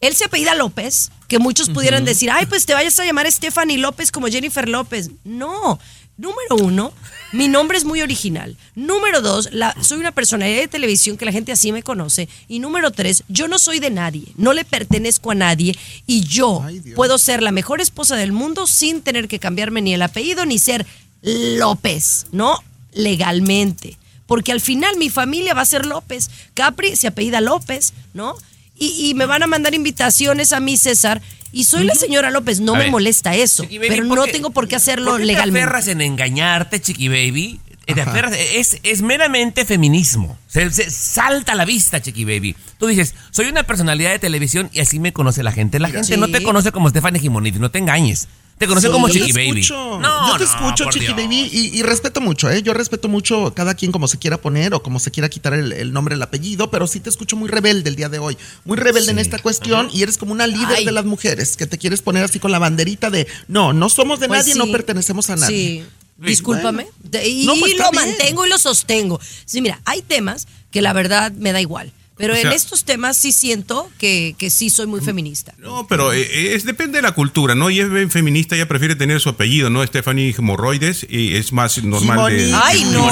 Él 0.00 0.14
se 0.14 0.26
apellida 0.26 0.54
López, 0.54 1.10
que 1.26 1.40
muchos 1.40 1.70
pudieran 1.70 2.04
decir, 2.04 2.30
ay, 2.30 2.46
pues 2.46 2.66
te 2.66 2.74
vayas 2.74 2.98
a 3.00 3.04
llamar 3.04 3.30
Stephanie 3.32 3.78
López 3.78 4.12
como 4.12 4.28
Jennifer 4.28 4.68
López. 4.68 5.10
No, 5.24 5.80
número 6.16 6.54
uno, 6.64 6.92
mi 7.32 7.48
nombre 7.48 7.78
es 7.78 7.84
muy 7.84 8.00
original. 8.00 8.56
Número 8.74 9.20
dos, 9.20 9.50
la, 9.52 9.74
soy 9.82 9.98
una 9.98 10.12
personalidad 10.12 10.60
de 10.60 10.68
televisión 10.68 11.16
que 11.16 11.24
la 11.24 11.32
gente 11.32 11.52
así 11.52 11.72
me 11.72 11.82
conoce. 11.82 12.28
Y 12.48 12.58
número 12.58 12.90
tres, 12.90 13.24
yo 13.28 13.48
no 13.48 13.58
soy 13.58 13.80
de 13.80 13.90
nadie, 13.90 14.24
no 14.36 14.52
le 14.52 14.64
pertenezco 14.64 15.30
a 15.30 15.34
nadie. 15.34 15.76
Y 16.06 16.24
yo 16.24 16.62
Ay, 16.64 16.80
puedo 16.94 17.18
ser 17.18 17.42
la 17.42 17.52
mejor 17.52 17.80
esposa 17.80 18.16
del 18.16 18.32
mundo 18.32 18.66
sin 18.66 19.02
tener 19.02 19.28
que 19.28 19.38
cambiarme 19.38 19.82
ni 19.82 19.94
el 19.94 20.02
apellido 20.02 20.46
ni 20.46 20.58
ser 20.58 20.86
López, 21.22 22.26
¿no? 22.32 22.58
Legalmente. 22.92 23.98
Porque 24.26 24.52
al 24.52 24.60
final 24.60 24.96
mi 24.96 25.10
familia 25.10 25.54
va 25.54 25.62
a 25.62 25.66
ser 25.66 25.86
López. 25.86 26.30
Capri 26.54 26.96
se 26.96 27.06
apellida 27.08 27.40
López, 27.40 27.92
¿no? 28.14 28.36
Y, 28.78 29.08
y 29.10 29.14
me 29.14 29.26
van 29.26 29.42
a 29.42 29.46
mandar 29.46 29.74
invitaciones 29.74 30.52
a 30.52 30.60
mí, 30.60 30.76
César. 30.76 31.20
Y 31.50 31.64
soy 31.64 31.84
la 31.84 31.94
señora 31.94 32.30
López, 32.30 32.60
no 32.60 32.74
A 32.74 32.76
me 32.78 32.82
ver, 32.84 32.90
molesta 32.92 33.34
eso. 33.34 33.62
Baby, 33.64 33.80
pero 33.88 34.06
¿por 34.08 34.18
no 34.18 34.24
qué- 34.24 34.32
tengo 34.32 34.50
por 34.50 34.68
qué 34.68 34.76
hacerlo 34.76 35.12
¿por 35.12 35.20
qué 35.20 35.26
legalmente. 35.26 35.60
te 35.60 35.64
aferras 35.64 35.88
en 35.88 36.00
engañarte, 36.02 36.80
Chiqui 36.80 37.08
Baby? 37.08 37.60
Te 37.86 38.02
aferras- 38.02 38.36
es, 38.36 38.76
es 38.82 39.00
meramente 39.00 39.64
feminismo. 39.64 40.36
Se, 40.46 40.70
se 40.70 40.90
salta 40.90 41.52
a 41.52 41.54
la 41.54 41.64
vista, 41.64 42.02
Chiqui 42.02 42.24
Baby. 42.26 42.54
Tú 42.78 42.86
dices, 42.86 43.14
soy 43.30 43.46
una 43.46 43.62
personalidad 43.62 44.10
de 44.10 44.18
televisión 44.18 44.68
y 44.74 44.80
así 44.80 44.98
me 45.00 45.14
conoce 45.14 45.42
la 45.42 45.52
gente. 45.52 45.78
La 45.80 45.88
gente 45.88 46.18
no 46.18 46.28
te 46.28 46.42
conoce 46.42 46.70
como 46.70 46.90
Stephanie 46.90 47.18
Gimoniti, 47.18 47.58
no 47.58 47.70
te 47.70 47.78
engañes. 47.78 48.28
Te 48.58 48.66
conoce 48.66 48.88
Sí, 48.88 48.92
como 48.92 49.06
yo 49.08 49.14
Chiqui 49.14 49.32
te 49.32 49.46
Baby. 49.46 49.60
escucho. 49.60 49.98
No, 50.00 50.26
yo 50.32 50.32
te 50.38 50.44
no, 50.44 50.50
escucho, 50.50 50.84
Chiqui 50.90 51.06
Dios. 51.06 51.16
Baby, 51.16 51.48
y, 51.52 51.78
y 51.78 51.82
respeto 51.82 52.20
mucho, 52.20 52.50
¿eh? 52.50 52.60
Yo 52.62 52.74
respeto 52.74 53.08
mucho 53.08 53.52
cada 53.54 53.74
quien 53.74 53.92
como 53.92 54.08
se 54.08 54.18
quiera 54.18 54.40
poner 54.40 54.74
o 54.74 54.82
como 54.82 54.98
se 54.98 55.10
quiera 55.12 55.28
quitar 55.28 55.54
el, 55.54 55.72
el 55.72 55.92
nombre, 55.92 56.16
el 56.16 56.22
apellido, 56.22 56.70
pero 56.70 56.86
sí 56.88 56.98
te 57.00 57.08
escucho 57.08 57.36
muy 57.36 57.48
rebelde 57.48 57.88
el 57.88 57.96
día 57.96 58.08
de 58.08 58.18
hoy. 58.18 58.36
Muy 58.64 58.76
rebelde 58.76 59.12
en 59.12 59.18
esta 59.20 59.38
cuestión 59.38 59.88
y 59.92 60.02
eres 60.02 60.18
como 60.18 60.32
una 60.32 60.46
líder 60.46 60.78
Ay. 60.78 60.84
de 60.84 60.92
las 60.92 61.04
mujeres 61.04 61.56
que 61.56 61.66
te 61.66 61.78
quieres 61.78 62.02
poner 62.02 62.24
así 62.24 62.40
con 62.40 62.50
la 62.50 62.58
banderita 62.58 63.10
de 63.10 63.28
no, 63.46 63.72
no 63.72 63.88
somos 63.88 64.18
de 64.20 64.26
Pues 64.28 64.40
nadie, 64.40 64.52
sí. 64.54 64.58
no 64.58 64.66
pertenecemos 64.72 65.30
a 65.30 65.36
nadie. 65.36 65.56
Sí. 65.82 65.84
Discúlpame. 66.20 66.82
Bueno. 66.84 66.98
De- 67.10 67.28
y 67.28 67.46
No, 67.46 67.54
pues, 67.60 67.76
lo 67.76 67.90
bien. 67.92 67.94
mantengo 67.94 68.44
y 68.44 68.48
lo 68.48 68.58
sostengo. 68.58 69.20
Sí, 69.44 69.60
mira, 69.60 69.80
hay 69.84 70.02
temas 70.02 70.48
que 70.72 70.82
la 70.82 70.92
verdad 70.92 71.30
me 71.30 71.52
da 71.52 71.60
igual. 71.60 71.92
Pero 72.18 72.34
O 72.34 72.36
en 72.36 72.52
estos 72.52 72.84
temas 72.84 73.16
sí 73.16 73.32
siento 73.32 73.90
que, 73.96 74.34
que 74.36 74.50
sí 74.50 74.70
soy 74.70 74.86
muy 74.86 75.00
feminista. 75.00 75.54
No, 75.58 75.86
pero 75.86 76.12
eh, 76.12 76.54
es, 76.54 76.64
depende 76.64 76.98
de 76.98 77.02
la 77.02 77.12
cultura, 77.12 77.54
¿no? 77.54 77.70
Y 77.70 77.80
es 77.80 77.90
bien 77.90 78.10
feminista, 78.10 78.56
ella 78.56 78.68
prefiere 78.68 78.96
tener 78.96 79.20
su 79.20 79.28
apellido, 79.28 79.70
¿no? 79.70 79.86
Stephanie 79.86 80.34
Hemorroides, 80.36 81.06
y 81.08 81.36
es 81.36 81.52
más 81.52 81.82
normal 81.82 82.36
de... 82.36 82.52
Ay, 82.54 82.84
no. 82.92 83.08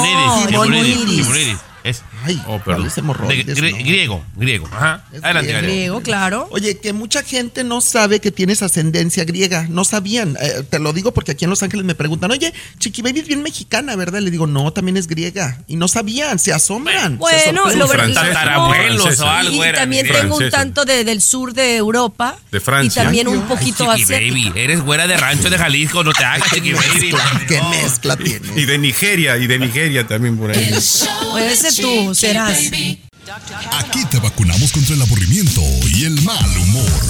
Gimonidis. 0.47 1.07
Gimonidis. 1.07 1.57
Es 1.87 2.01
Ay, 2.25 2.39
Oh, 2.45 2.59
¿cuál 2.59 2.61
perdón. 2.63 2.87
es 2.87 2.95
de 2.95 3.01
hemorroides? 3.01 3.57
grie- 3.57 3.71
No. 3.71 3.77
griego, 3.77 4.25
griego. 4.35 4.67
Ajá. 4.71 5.05
Es 5.13 5.23
Adelante, 5.23 5.51
griego. 5.53 5.67
Griego, 5.67 6.01
claro. 6.01 6.47
Oye, 6.51 6.77
que 6.79 6.93
mucha 6.93 7.23
gente 7.23 7.63
no 7.63 7.81
sabe 7.81 8.19
que 8.19 8.31
tienes 8.31 8.61
ascendencia 8.61 9.23
griega, 9.23 9.65
no 9.69 9.83
sabían. 9.85 10.37
Eh, 10.41 10.63
te 10.69 10.79
lo 10.79 10.93
digo 10.93 11.13
porque 11.13 11.31
aquí 11.31 11.45
en 11.45 11.49
Los 11.49 11.63
Ángeles 11.63 11.85
me 11.85 11.95
preguntan, 11.95 12.31
oye, 12.31 12.53
Chiqui 12.79 13.01
Baby 13.01 13.19
es 13.21 13.27
bien 13.27 13.41
mexicana, 13.43 13.95
¿verdad? 13.95 14.19
Le 14.19 14.31
digo, 14.31 14.47
no, 14.47 14.71
también 14.73 14.97
es 14.97 15.07
griega. 15.07 15.59
Y 15.67 15.75
no 15.77 15.87
sabían, 15.87 16.39
se 16.39 16.53
asombran. 16.53 17.13
se 17.13 17.17
Bueno, 17.17 17.63
sorprenden. 17.71 18.09
lo 18.15 18.21
tatarabuelos 18.21 19.19
o 19.19 19.27
algo 19.29 19.65
Y 19.65 19.71
también 19.73 20.07
tengo 20.07 20.37
un 20.37 20.49
tanto 20.49 20.85
de- 20.85 21.03
del 21.03 21.21
sur 21.21 21.53
de 21.53 21.75
Europa. 21.77 22.37
De 22.51 22.59
Francia. 22.59 23.01
Y 23.01 23.05
también 23.05 23.27
Ay, 23.27 23.33
un 23.35 23.43
poquito 23.47 23.89
Ay, 23.89 24.01
Chiqui 24.01 24.13
asiático. 24.13 24.49
Baby, 24.49 24.59
eres 24.59 24.81
güera 24.81 25.07
de 25.07 25.17
rancho 25.17 25.49
de 25.49 25.57
Jalisco, 25.57 26.03
no 26.03 26.11
te 26.13 26.23
hagas, 26.23 26.49
Chiqui 26.53 26.73
Baby. 26.73 26.87
Mezcla, 27.11 27.41
¿Qué 27.47 27.61
mezcla 27.69 28.17
Y 28.19 28.23
tienes? 28.23 28.67
de 28.67 28.77
Nigeria, 28.77 29.37
y 29.37 29.47
de 29.47 29.59
Nigeria 29.59 30.07
también 30.07 30.37
por 30.37 30.51
ahí. 30.51 30.73
Tú, 31.77 32.15
serás. 32.15 32.59
Aquí 33.73 34.05
te 34.09 34.19
vacunamos 34.19 34.71
contra 34.71 34.95
el 34.95 35.01
aburrimiento 35.01 35.61
y 35.93 36.05
el 36.05 36.21
mal 36.21 36.57
humor. 36.57 37.01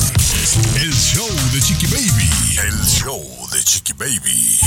El 0.81 0.93
show 0.93 1.29
de 1.53 1.61
Chiqui 1.61 1.85
Baby. 1.87 2.29
El 2.67 2.85
show 2.85 3.23
de 3.51 3.63
Chiqui 3.63 3.93
Baby. 3.93 4.57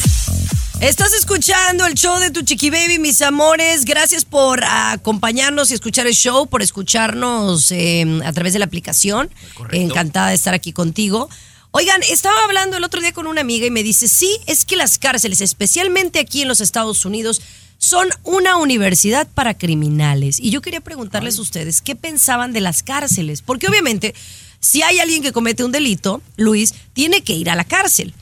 Estás 0.80 1.12
escuchando 1.12 1.84
el 1.86 1.94
show 1.94 2.18
de 2.18 2.30
tu 2.30 2.40
chiqui 2.40 2.70
baby, 2.70 2.98
mis 2.98 3.20
amores. 3.20 3.84
Gracias 3.84 4.24
por 4.24 4.64
acompañarnos 4.64 5.70
y 5.70 5.74
escuchar 5.74 6.06
el 6.06 6.14
show, 6.14 6.46
por 6.46 6.62
escucharnos 6.62 7.70
eh, 7.70 8.20
a 8.24 8.32
través 8.32 8.54
de 8.54 8.60
la 8.60 8.64
aplicación. 8.64 9.28
Encantada 9.72 10.28
de 10.28 10.34
estar 10.36 10.54
aquí 10.54 10.72
contigo. 10.72 11.28
Oigan, 11.72 12.02
estaba 12.04 12.44
hablando 12.44 12.78
el 12.78 12.84
otro 12.84 13.00
día 13.00 13.12
con 13.12 13.26
una 13.26 13.42
amiga 13.42 13.66
y 13.66 13.70
me 13.70 13.82
dice, 13.82 14.08
sí, 14.08 14.38
es 14.46 14.64
que 14.64 14.76
las 14.76 14.98
cárceles, 14.98 15.40
especialmente 15.42 16.18
aquí 16.18 16.42
en 16.42 16.48
los 16.48 16.62
Estados 16.62 17.04
Unidos, 17.04 17.42
son 17.80 18.10
una 18.24 18.58
universidad 18.58 19.26
para 19.26 19.56
criminales. 19.56 20.38
Y 20.38 20.50
yo 20.50 20.60
quería 20.60 20.82
preguntarles 20.82 21.38
a 21.38 21.42
ustedes, 21.42 21.80
¿qué 21.80 21.96
pensaban 21.96 22.52
de 22.52 22.60
las 22.60 22.82
cárceles? 22.82 23.40
Porque 23.40 23.68
obviamente, 23.68 24.14
si 24.60 24.82
hay 24.82 24.98
alguien 24.98 25.22
que 25.22 25.32
comete 25.32 25.64
un 25.64 25.72
delito, 25.72 26.20
Luis, 26.36 26.74
tiene 26.92 27.22
que 27.22 27.32
ir 27.32 27.48
a 27.48 27.56
la 27.56 27.64
cárcel. 27.64 28.12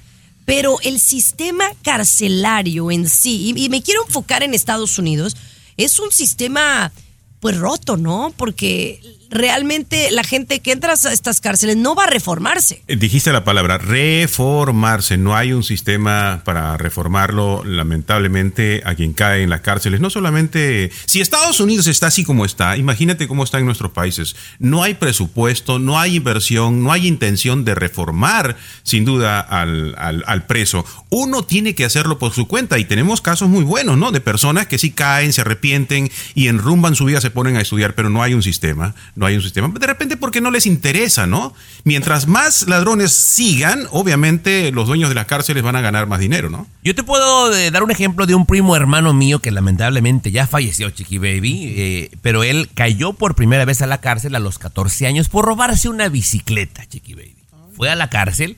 Pero 0.45 0.79
el 0.83 1.01
sistema 1.01 1.65
carcelario 1.83 2.93
en 2.93 3.09
sí, 3.09 3.53
y, 3.57 3.65
y 3.65 3.69
me 3.69 3.83
quiero 3.83 4.07
enfocar 4.07 4.45
en 4.45 4.55
Estados 4.55 4.97
Unidos, 4.97 5.37
es 5.77 5.99
un 5.99 6.13
sistema 6.13 6.93
pues 7.41 7.57
roto, 7.57 7.97
¿no? 7.97 8.33
Porque 8.37 9.01
realmente 9.31 10.11
la 10.11 10.25
gente 10.25 10.61
que 10.61 10.73
entra 10.73 10.93
a 10.93 11.13
estas 11.13 11.41
cárceles 11.41 11.77
no 11.77 11.95
va 11.95 12.05
a 12.05 12.07
reformarse. 12.09 12.83
Eh, 12.89 12.97
Dijiste 12.97 13.33
la 13.33 13.45
palabra 13.45 13.79
reformarse. 13.79 15.17
No 15.17 15.37
hay 15.37 15.53
un 15.53 15.63
sistema 15.63 16.43
para 16.45 16.77
reformarlo, 16.77 17.63
lamentablemente, 17.65 18.83
a 18.85 18.95
quien 18.95 19.13
cae 19.13 19.43
en 19.43 19.51
las 19.51 19.61
cárceles. 19.61 20.01
No 20.01 20.11
solamente. 20.11 20.91
Si 21.07 21.21
Estados 21.21 21.61
Unidos 21.61 21.87
está 21.87 22.07
así 22.09 22.25
como 22.25 22.45
está, 22.45 22.77
imagínate 22.77 23.29
cómo 23.29 23.45
está 23.45 23.59
en 23.59 23.67
nuestros 23.67 23.93
países. 23.93 24.37
No 24.59 24.83
hay 24.83 24.95
presupuesto, 24.95 25.79
no 25.79 25.99
hay 25.99 26.17
inversión, 26.17 26.83
no 26.83 26.93
hay 26.93 27.07
intención 27.07 27.65
de 27.65 27.75
reformar, 27.75 28.57
sin 28.83 29.05
duda, 29.05 29.41
al, 29.41 29.95
al- 29.99 30.25
al 30.27 30.47
preso. 30.47 30.85
Uno 31.11 31.43
tiene 31.43 31.75
que 31.75 31.85
hacerlo 31.85 32.19
por 32.19 32.33
su 32.33 32.47
cuenta 32.47 32.79
y 32.79 32.85
tenemos 32.85 33.21
casos 33.21 33.49
muy 33.49 33.65
buenos, 33.65 33.97
¿no? 33.99 34.11
De 34.13 34.21
personas 34.21 34.67
que 34.67 34.79
sí 34.79 34.91
caen, 34.91 35.33
se 35.33 35.41
arrepienten 35.43 36.11
y 36.35 36.49
enrumban 36.49 36.95
su 36.95 37.05
vida, 37.05 37.21
se 37.21 37.31
ponen 37.31 37.57
a 37.57 37.61
estudiar, 37.61 37.95
pero 37.95 38.11
no 38.11 38.23
hay 38.23 38.35
un 38.35 38.43
sistema. 38.43 38.95
No 39.19 39.27
hay 39.27 39.35
un 39.35 39.43
sistema. 39.43 39.67
De 39.69 39.85
repente 39.85 40.17
porque 40.17 40.41
no 40.41 40.53
les 40.53 40.65
interesa, 40.65 41.27
¿no? 41.27 41.53
Mientras 41.83 42.29
más 42.29 42.69
ladrones 42.69 43.13
sigan, 43.13 43.89
obviamente 43.91 44.71
los 44.71 44.87
dueños 44.87 45.09
de 45.09 45.17
las 45.17 45.27
cárceles 45.27 45.65
van 45.65 45.75
a 45.75 45.81
ganar 45.81 46.07
más 46.07 46.21
dinero, 46.21 46.51
¿no? 46.51 46.69
Yo 46.85 46.95
te 46.95 47.03
puedo 47.03 47.53
eh, 47.53 47.73
dar 47.73 47.83
un 47.83 47.91
ejemplo 47.91 48.27
de 48.27 48.37
un 48.37 48.47
primo 48.47 48.77
hermano 48.77 49.13
mío 49.15 49.41
que 49.41 49.51
lamentablemente 49.51 50.31
ya 50.31 50.47
falleció, 50.47 50.89
Chiqui 50.91 51.19
Baby, 51.19 51.75
eh, 51.77 52.11
pero 52.23 52.45
él 52.45 52.71
cayó 52.73 53.13
por 53.13 53.35
primera 53.35 53.65
vez 53.65 53.83
a 53.83 53.89
la 53.89 54.01
cárcel 54.01 54.37
a 54.37 54.39
los 54.39 54.61
14 54.61 55.09
años 55.09 55.29
por 55.29 55.45
robarse 55.45 55.89
una 55.89 56.09
bicicleta, 56.09 56.87
Chiqui 56.87 57.15
Baby. 57.15 57.35
Fue 57.75 57.91
a 57.91 57.97
la 57.97 58.11
cárcel 58.11 58.57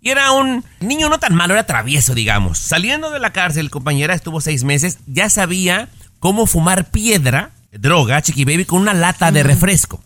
y 0.00 0.10
era 0.10 0.30
un 0.30 0.64
niño 0.78 1.08
no 1.08 1.18
tan 1.18 1.34
malo, 1.34 1.54
era 1.54 1.66
travieso, 1.66 2.14
digamos. 2.14 2.58
Saliendo 2.58 3.10
de 3.10 3.18
la 3.18 3.32
cárcel, 3.32 3.70
compañera, 3.70 4.14
estuvo 4.14 4.40
seis 4.40 4.62
meses, 4.62 5.00
ya 5.08 5.28
sabía 5.28 5.88
cómo 6.20 6.46
fumar 6.46 6.92
piedra, 6.92 7.50
droga, 7.78 8.20
Chiqui 8.22 8.44
Baby, 8.44 8.64
con 8.64 8.80
una 8.80 8.94
lata 8.94 9.30
de 9.32 9.42
refresco. 9.42 10.02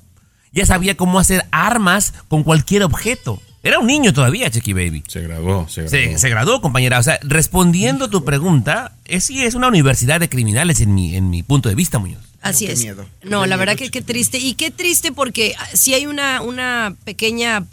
Ya 0.52 0.66
sabía 0.66 0.96
cómo 0.96 1.18
hacer 1.18 1.46
armas 1.50 2.12
con 2.28 2.42
cualquier 2.42 2.82
objeto. 2.82 3.40
Era 3.62 3.78
un 3.78 3.86
niño 3.86 4.12
todavía, 4.12 4.50
Chiqui 4.50 4.72
Baby. 4.72 5.04
Se 5.06 5.20
graduó, 5.20 5.68
se 5.68 5.82
graduó. 5.82 5.90
Se, 5.90 6.18
se 6.18 6.28
graduó, 6.30 6.60
compañera. 6.62 6.98
O 6.98 7.02
sea, 7.02 7.18
respondiendo 7.22 8.06
a 8.06 8.10
tu 8.10 8.24
pregunta, 8.24 8.96
es, 9.04 9.24
sí, 9.24 9.44
es 9.44 9.54
una 9.54 9.68
universidad 9.68 10.18
de 10.18 10.28
criminales 10.28 10.80
en 10.80 10.94
mi, 10.94 11.14
en 11.14 11.28
mi 11.30 11.42
punto 11.42 11.68
de 11.68 11.74
vista, 11.74 11.98
Muñoz. 11.98 12.22
Así 12.40 12.66
es. 12.66 12.80
miedo. 12.80 13.04
No, 13.22 13.42
Qué 13.42 13.48
la 13.48 13.56
miedo, 13.56 13.58
verdad 13.58 13.76
que 13.76 13.90
qué 13.90 14.00
triste. 14.00 14.38
Y 14.38 14.54
qué 14.54 14.70
triste 14.70 15.12
porque 15.12 15.54
si 15.74 15.92
hay 15.92 16.06
una, 16.06 16.40
una 16.40 16.96
pequeña 17.04 17.66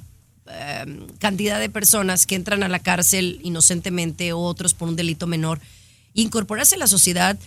eh, 0.50 0.86
cantidad 1.20 1.58
de 1.60 1.70
personas 1.70 2.26
que 2.26 2.36
entran 2.36 2.64
a 2.64 2.68
la 2.68 2.80
cárcel 2.80 3.40
inocentemente 3.44 4.34
o 4.34 4.40
otros 4.40 4.74
por 4.74 4.90
un 4.90 4.98
delito 4.98 5.26
menor, 5.26 5.62
incorporarse 6.14 6.76
a 6.76 6.80
la 6.80 6.88
sociedad 6.88 7.38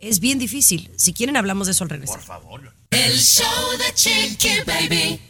es 0.00 0.20
bien 0.20 0.38
difícil. 0.38 0.90
Si 0.96 1.12
quieren, 1.12 1.36
hablamos 1.36 1.66
de 1.66 1.72
eso 1.72 1.84
al 1.84 1.90
regresar. 1.90 2.20
El 2.90 3.18
show 3.18 3.78
de 3.78 3.94
Chiqui 3.94 4.60
Baby. 4.66 5.20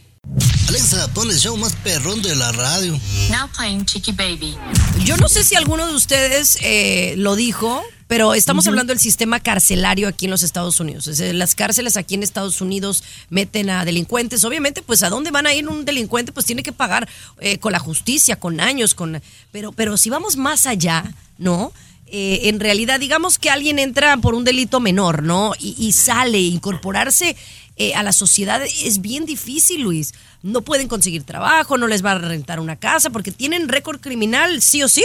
Alexa, 0.68 1.08
pon 1.12 1.28
el 1.28 1.36
show 1.36 1.56
más 1.56 1.74
perrón 1.76 2.22
de 2.22 2.36
la 2.36 2.52
radio. 2.52 2.92
Now 3.30 3.48
playing 3.56 3.84
Chicky 3.84 4.12
Baby. 4.12 4.56
Yo 5.04 5.16
no 5.16 5.28
sé 5.28 5.42
si 5.42 5.56
alguno 5.56 5.86
de 5.86 5.94
ustedes 5.94 6.58
eh, 6.62 7.14
lo 7.16 7.34
dijo, 7.34 7.82
pero 8.06 8.34
estamos 8.34 8.68
hablando 8.68 8.92
del 8.92 9.00
sistema 9.00 9.40
carcelario 9.40 10.06
aquí 10.06 10.26
en 10.26 10.30
los 10.30 10.44
Estados 10.44 10.78
Unidos. 10.78 11.08
Es 11.08 11.18
decir, 11.18 11.34
las 11.34 11.56
cárceles 11.56 11.96
aquí 11.96 12.14
en 12.14 12.22
Estados 12.22 12.60
Unidos 12.60 13.02
meten 13.30 13.68
a 13.68 13.84
delincuentes. 13.84 14.44
Obviamente, 14.44 14.80
pues 14.82 15.02
a 15.02 15.10
dónde 15.10 15.32
van 15.32 15.48
a 15.48 15.54
ir 15.54 15.66
un 15.66 15.84
delincuente, 15.84 16.30
pues 16.30 16.46
tiene 16.46 16.62
que 16.62 16.72
pagar 16.72 17.08
eh, 17.40 17.58
con 17.58 17.72
la 17.72 17.80
justicia, 17.80 18.36
con 18.36 18.60
años, 18.60 18.94
con. 18.94 19.20
Pero, 19.50 19.72
pero 19.72 19.96
si 19.96 20.08
vamos 20.08 20.36
más 20.36 20.66
allá, 20.66 21.12
¿no? 21.36 21.72
Eh, 22.12 22.48
en 22.48 22.58
realidad, 22.58 22.98
digamos 22.98 23.38
que 23.38 23.50
alguien 23.50 23.78
entra 23.78 24.16
por 24.16 24.34
un 24.34 24.42
delito 24.42 24.80
menor, 24.80 25.22
¿no? 25.22 25.52
Y, 25.60 25.92
sale, 25.92 26.40
incorporarse 26.40 27.36
eh, 27.76 27.94
a 27.94 28.02
la 28.02 28.12
sociedad 28.12 28.60
es 28.64 29.00
bien 29.00 29.26
difícil, 29.26 29.82
Luis. 29.82 30.12
No 30.42 30.62
pueden 30.62 30.88
conseguir 30.88 31.22
trabajo, 31.22 31.78
no 31.78 31.86
les 31.86 32.04
va 32.04 32.12
a 32.12 32.18
rentar 32.18 32.58
una 32.58 32.76
casa 32.76 33.10
porque 33.10 33.30
tienen 33.30 33.68
récord 33.68 34.00
criminal, 34.00 34.60
sí 34.60 34.82
o 34.82 34.88
sí. 34.88 35.04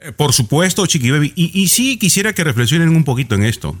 Eh, 0.00 0.12
Por 0.12 0.34
supuesto, 0.34 0.84
Chiqui 0.86 1.10
Baby. 1.10 1.32
Y, 1.36 1.58
y 1.58 1.68
sí 1.68 1.98
quisiera 1.98 2.34
que 2.34 2.44
reflexionen 2.44 2.90
un 2.90 3.04
poquito 3.04 3.34
en 3.34 3.44
esto. 3.44 3.78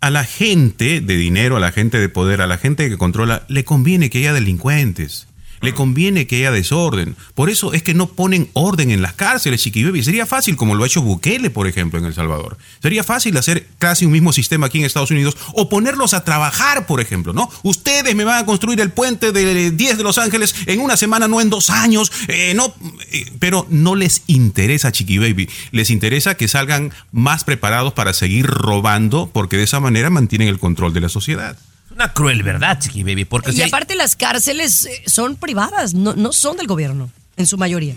A 0.00 0.10
la 0.10 0.22
gente 0.22 1.00
de 1.00 1.16
dinero, 1.16 1.56
a 1.56 1.60
la 1.60 1.72
gente 1.72 1.98
de 1.98 2.08
poder, 2.08 2.40
a 2.40 2.46
la 2.46 2.56
gente 2.56 2.88
que 2.88 2.98
controla, 2.98 3.44
le 3.48 3.64
conviene 3.64 4.10
que 4.10 4.18
haya 4.18 4.32
delincuentes. 4.32 5.26
Le 5.60 5.74
conviene 5.74 6.26
que 6.26 6.36
haya 6.36 6.50
desorden. 6.50 7.16
Por 7.34 7.50
eso 7.50 7.72
es 7.72 7.82
que 7.82 7.94
no 7.94 8.08
ponen 8.08 8.48
orden 8.54 8.90
en 8.90 9.02
las 9.02 9.14
cárceles, 9.14 9.62
Chiqui 9.62 9.84
Baby. 9.84 10.02
Sería 10.02 10.26
fácil, 10.26 10.56
como 10.56 10.74
lo 10.74 10.84
ha 10.84 10.86
hecho 10.86 11.02
Bukele, 11.02 11.50
por 11.50 11.66
ejemplo, 11.66 11.98
en 11.98 12.06
El 12.06 12.14
Salvador. 12.14 12.56
Sería 12.80 13.04
fácil 13.04 13.36
hacer 13.36 13.66
casi 13.78 14.06
un 14.06 14.12
mismo 14.12 14.32
sistema 14.32 14.66
aquí 14.66 14.78
en 14.78 14.84
Estados 14.84 15.10
Unidos 15.10 15.36
o 15.54 15.68
ponerlos 15.68 16.14
a 16.14 16.24
trabajar, 16.24 16.86
por 16.86 17.00
ejemplo, 17.00 17.32
¿no? 17.32 17.50
Ustedes 17.62 18.14
me 18.14 18.24
van 18.24 18.42
a 18.42 18.46
construir 18.46 18.80
el 18.80 18.90
puente 18.90 19.32
de 19.32 19.70
10 19.70 19.98
de 19.98 20.02
Los 20.02 20.18
Ángeles 20.18 20.54
en 20.66 20.80
una 20.80 20.96
semana, 20.96 21.28
no 21.28 21.40
en 21.40 21.50
dos 21.50 21.70
años. 21.70 22.10
eh, 22.28 22.54
no, 22.54 22.74
eh, 23.10 23.26
pero 23.38 23.66
no 23.68 23.94
les 23.94 24.22
interesa, 24.26 24.92
Chiqui 24.92 25.18
Baby. 25.18 25.48
Les 25.72 25.90
interesa 25.90 26.36
que 26.36 26.48
salgan 26.48 26.92
más 27.12 27.44
preparados 27.44 27.92
para 27.92 28.12
seguir 28.12 28.46
robando, 28.46 29.30
porque 29.32 29.56
de 29.56 29.64
esa 29.64 29.80
manera 29.80 30.10
mantienen 30.10 30.48
el 30.48 30.58
control 30.58 30.92
de 30.92 31.00
la 31.00 31.08
sociedad. 31.08 31.56
Una 32.00 32.14
cruel 32.14 32.42
verdad, 32.42 32.78
Chiqui 32.80 33.02
Baby, 33.02 33.26
porque 33.26 33.50
Y 33.50 33.54
si 33.56 33.60
hay- 33.62 33.68
aparte 33.68 33.94
las 33.94 34.16
cárceles 34.16 34.86
eh, 34.86 35.02
son 35.06 35.36
privadas, 35.36 35.92
no, 35.92 36.14
no 36.14 36.32
son 36.32 36.56
del 36.56 36.66
gobierno, 36.66 37.10
en 37.36 37.46
su 37.46 37.58
mayoría. 37.58 37.94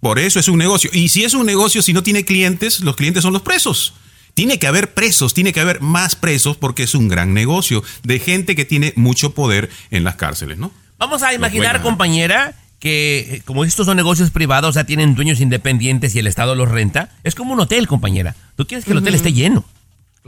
Por 0.00 0.18
eso 0.18 0.40
es 0.40 0.48
un 0.48 0.56
negocio. 0.56 0.88
Y 0.94 1.10
si 1.10 1.22
es 1.24 1.34
un 1.34 1.44
negocio, 1.44 1.82
si 1.82 1.92
no 1.92 2.02
tiene 2.02 2.24
clientes, 2.24 2.80
los 2.80 2.96
clientes 2.96 3.22
son 3.22 3.34
los 3.34 3.42
presos. 3.42 3.92
Tiene 4.32 4.58
que 4.58 4.66
haber 4.66 4.94
presos, 4.94 5.34
tiene 5.34 5.52
que 5.52 5.60
haber 5.60 5.82
más 5.82 6.16
presos 6.16 6.56
porque 6.56 6.84
es 6.84 6.94
un 6.94 7.08
gran 7.08 7.34
negocio 7.34 7.84
de 8.02 8.18
gente 8.20 8.56
que 8.56 8.64
tiene 8.64 8.94
mucho 8.96 9.34
poder 9.34 9.68
en 9.90 10.02
las 10.02 10.16
cárceles, 10.16 10.56
¿no? 10.56 10.72
Vamos 10.96 11.22
a 11.22 11.34
imaginar, 11.34 11.72
buena. 11.72 11.82
compañera, 11.82 12.54
que 12.78 13.18
eh, 13.36 13.42
como 13.44 13.64
estos 13.66 13.84
son 13.84 13.98
negocios 13.98 14.30
privados, 14.30 14.70
o 14.70 14.72
sea, 14.72 14.84
tienen 14.84 15.14
dueños 15.14 15.40
independientes 15.42 16.14
y 16.14 16.20
el 16.20 16.26
Estado 16.26 16.54
los 16.54 16.70
renta, 16.70 17.10
es 17.22 17.34
como 17.34 17.52
un 17.52 17.60
hotel, 17.60 17.86
compañera. 17.86 18.34
Tú 18.56 18.66
quieres 18.66 18.86
que 18.86 18.92
el 18.92 18.98
hotel 18.98 19.14
esté 19.14 19.34
lleno. 19.34 19.64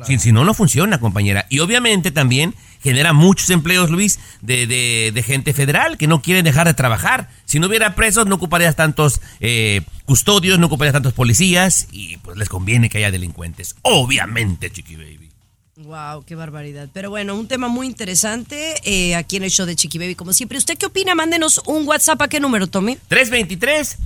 Si, 0.04 0.18
si 0.18 0.32
no, 0.32 0.44
no 0.44 0.54
funciona, 0.54 0.98
compañera. 0.98 1.46
Y 1.50 1.60
obviamente 1.60 2.10
también 2.10 2.54
genera 2.82 3.12
muchos 3.12 3.48
empleos, 3.50 3.90
Luis, 3.90 4.18
de, 4.42 4.66
de- 4.66 5.12
de 5.14 5.22
gente 5.22 5.52
federal 5.54 5.96
que 5.98 6.08
no 6.08 6.20
quieren 6.20 6.44
dejar 6.44 6.66
de 6.66 6.74
trabajar. 6.74 7.30
Si 7.44 7.60
no 7.60 7.68
hubiera 7.68 7.94
presos, 7.94 8.26
no 8.26 8.34
ocuparías 8.34 8.74
tantos 8.74 9.20
eh, 9.40 9.82
custodios, 10.04 10.58
no 10.58 10.66
ocuparías 10.66 10.94
tantos 10.94 11.12
policías 11.12 11.86
y 11.92 12.16
pues 12.18 12.36
les 12.36 12.48
conviene 12.48 12.88
que 12.88 12.98
haya 12.98 13.10
delincuentes. 13.12 13.76
Obviamente, 13.82 14.70
Chiqui 14.70 14.96
Baby. 14.96 15.30
Wow, 15.76 16.24
qué 16.24 16.34
barbaridad. 16.34 16.88
Pero 16.92 17.10
bueno, 17.10 17.34
un 17.36 17.46
tema 17.48 17.68
muy 17.68 17.86
interesante 17.86 18.74
eh, 18.84 19.14
aquí 19.16 19.36
en 19.36 19.44
el 19.44 19.50
show 19.50 19.66
de 19.66 19.76
Chiqui 19.76 19.98
Baby, 19.98 20.14
como 20.16 20.32
siempre. 20.32 20.58
¿Usted 20.58 20.76
qué 20.78 20.86
opina? 20.86 21.14
Mándenos 21.14 21.60
un 21.66 21.86
WhatsApp 21.86 22.20
a 22.22 22.28
qué 22.28 22.38
número, 22.40 22.66
Tommy. 22.66 22.96
323 23.08 23.96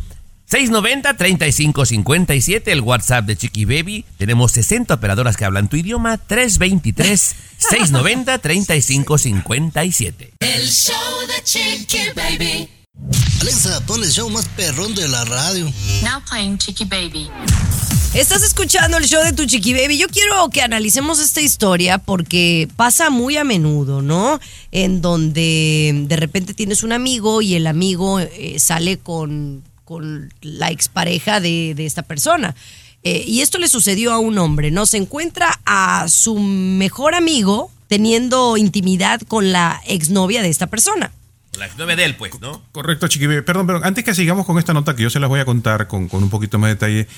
690 0.51 1.15
3557 1.15 2.73
el 2.73 2.81
WhatsApp 2.81 3.27
de 3.27 3.37
Chiqui 3.37 3.67
Baby. 3.67 4.07
Tenemos 4.17 4.53
60 4.53 4.95
operadoras 4.95 5.37
que 5.37 5.45
hablan 5.45 5.69
tu 5.69 5.77
idioma. 5.77 6.17
323 6.17 7.35
690 7.59 8.39
3557. 8.39 10.33
El 10.41 10.67
show 10.67 10.95
de 11.27 11.43
Chiqui 11.45 11.99
Baby. 12.17 12.69
Alexa, 13.43 13.85
pon 13.87 14.03
el 14.03 14.11
show 14.11 14.29
más 14.31 14.49
perrón 14.49 14.95
de 14.95 15.07
la 15.09 15.25
radio. 15.27 15.71
Now 16.03 16.23
playing 16.29 16.57
Chicky 16.57 16.85
Baby. 16.85 17.31
Estás 18.15 18.43
escuchando 18.43 18.97
el 18.97 19.05
show 19.05 19.23
de 19.23 19.35
tu 19.35 19.45
Chiqui 19.45 19.75
Baby. 19.75 19.99
Yo 19.99 20.09
quiero 20.09 20.49
que 20.49 20.63
analicemos 20.63 21.19
esta 21.19 21.43
historia 21.43 21.99
porque 21.99 22.69
pasa 22.75 23.11
muy 23.11 23.37
a 23.37 23.45
menudo, 23.45 24.01
¿no? 24.01 24.41
En 24.73 25.03
donde 25.03 25.93
de 26.07 26.17
repente 26.17 26.55
tienes 26.55 26.83
un 26.83 26.93
amigo 26.93 27.43
y 27.43 27.55
el 27.55 27.67
amigo 27.67 28.19
eh, 28.19 28.57
sale 28.59 28.97
con, 28.99 29.63
con 29.89 30.31
la 30.43 30.71
expareja 30.71 31.41
de, 31.41 31.73
de 31.75 31.87
esta 31.87 32.03
persona. 32.03 32.55
Eh, 33.05 33.25
y 33.27 33.41
esto 33.41 33.57
le 33.57 33.69
sucedió 33.69 34.13
a 34.13 34.19
un 34.19 34.37
hombre, 34.37 34.71
¿no? 34.71 34.85
Se 34.85 34.99
encuentra 34.99 35.59
a 35.65 36.07
su 36.09 36.39
mejor 36.39 37.15
amigo 37.15 37.71
teniendo 37.87 38.59
intimidad 38.59 39.23
con 39.23 39.51
la 39.51 39.81
exnovia 39.87 40.43
de 40.43 40.51
esta 40.51 40.67
persona. 40.67 41.11
La 41.57 41.65
exnovia 41.65 41.97
de 41.97 42.05
él, 42.05 42.17
pues, 42.17 42.39
¿no? 42.39 42.61
Correcto, 42.71 43.09
Chiqui. 43.09 43.41
Perdón, 43.41 43.67
pero 43.67 43.83
antes 43.83 44.05
que 44.05 44.15
sigamos 44.15 44.45
con 44.45 44.59
esta 44.59 44.75
nota 44.75 44.95
que 44.95 45.05
yo 45.05 45.09
se 45.09 45.21
las 45.21 45.31
voy 45.31 45.41
a 45.41 45.47
contar 45.47 45.89
con, 45.89 46.09
con 46.09 46.23
un 46.23 46.29
poquito 46.29 46.59
más 46.59 46.69
de 46.69 46.75
detalle, 46.75 47.09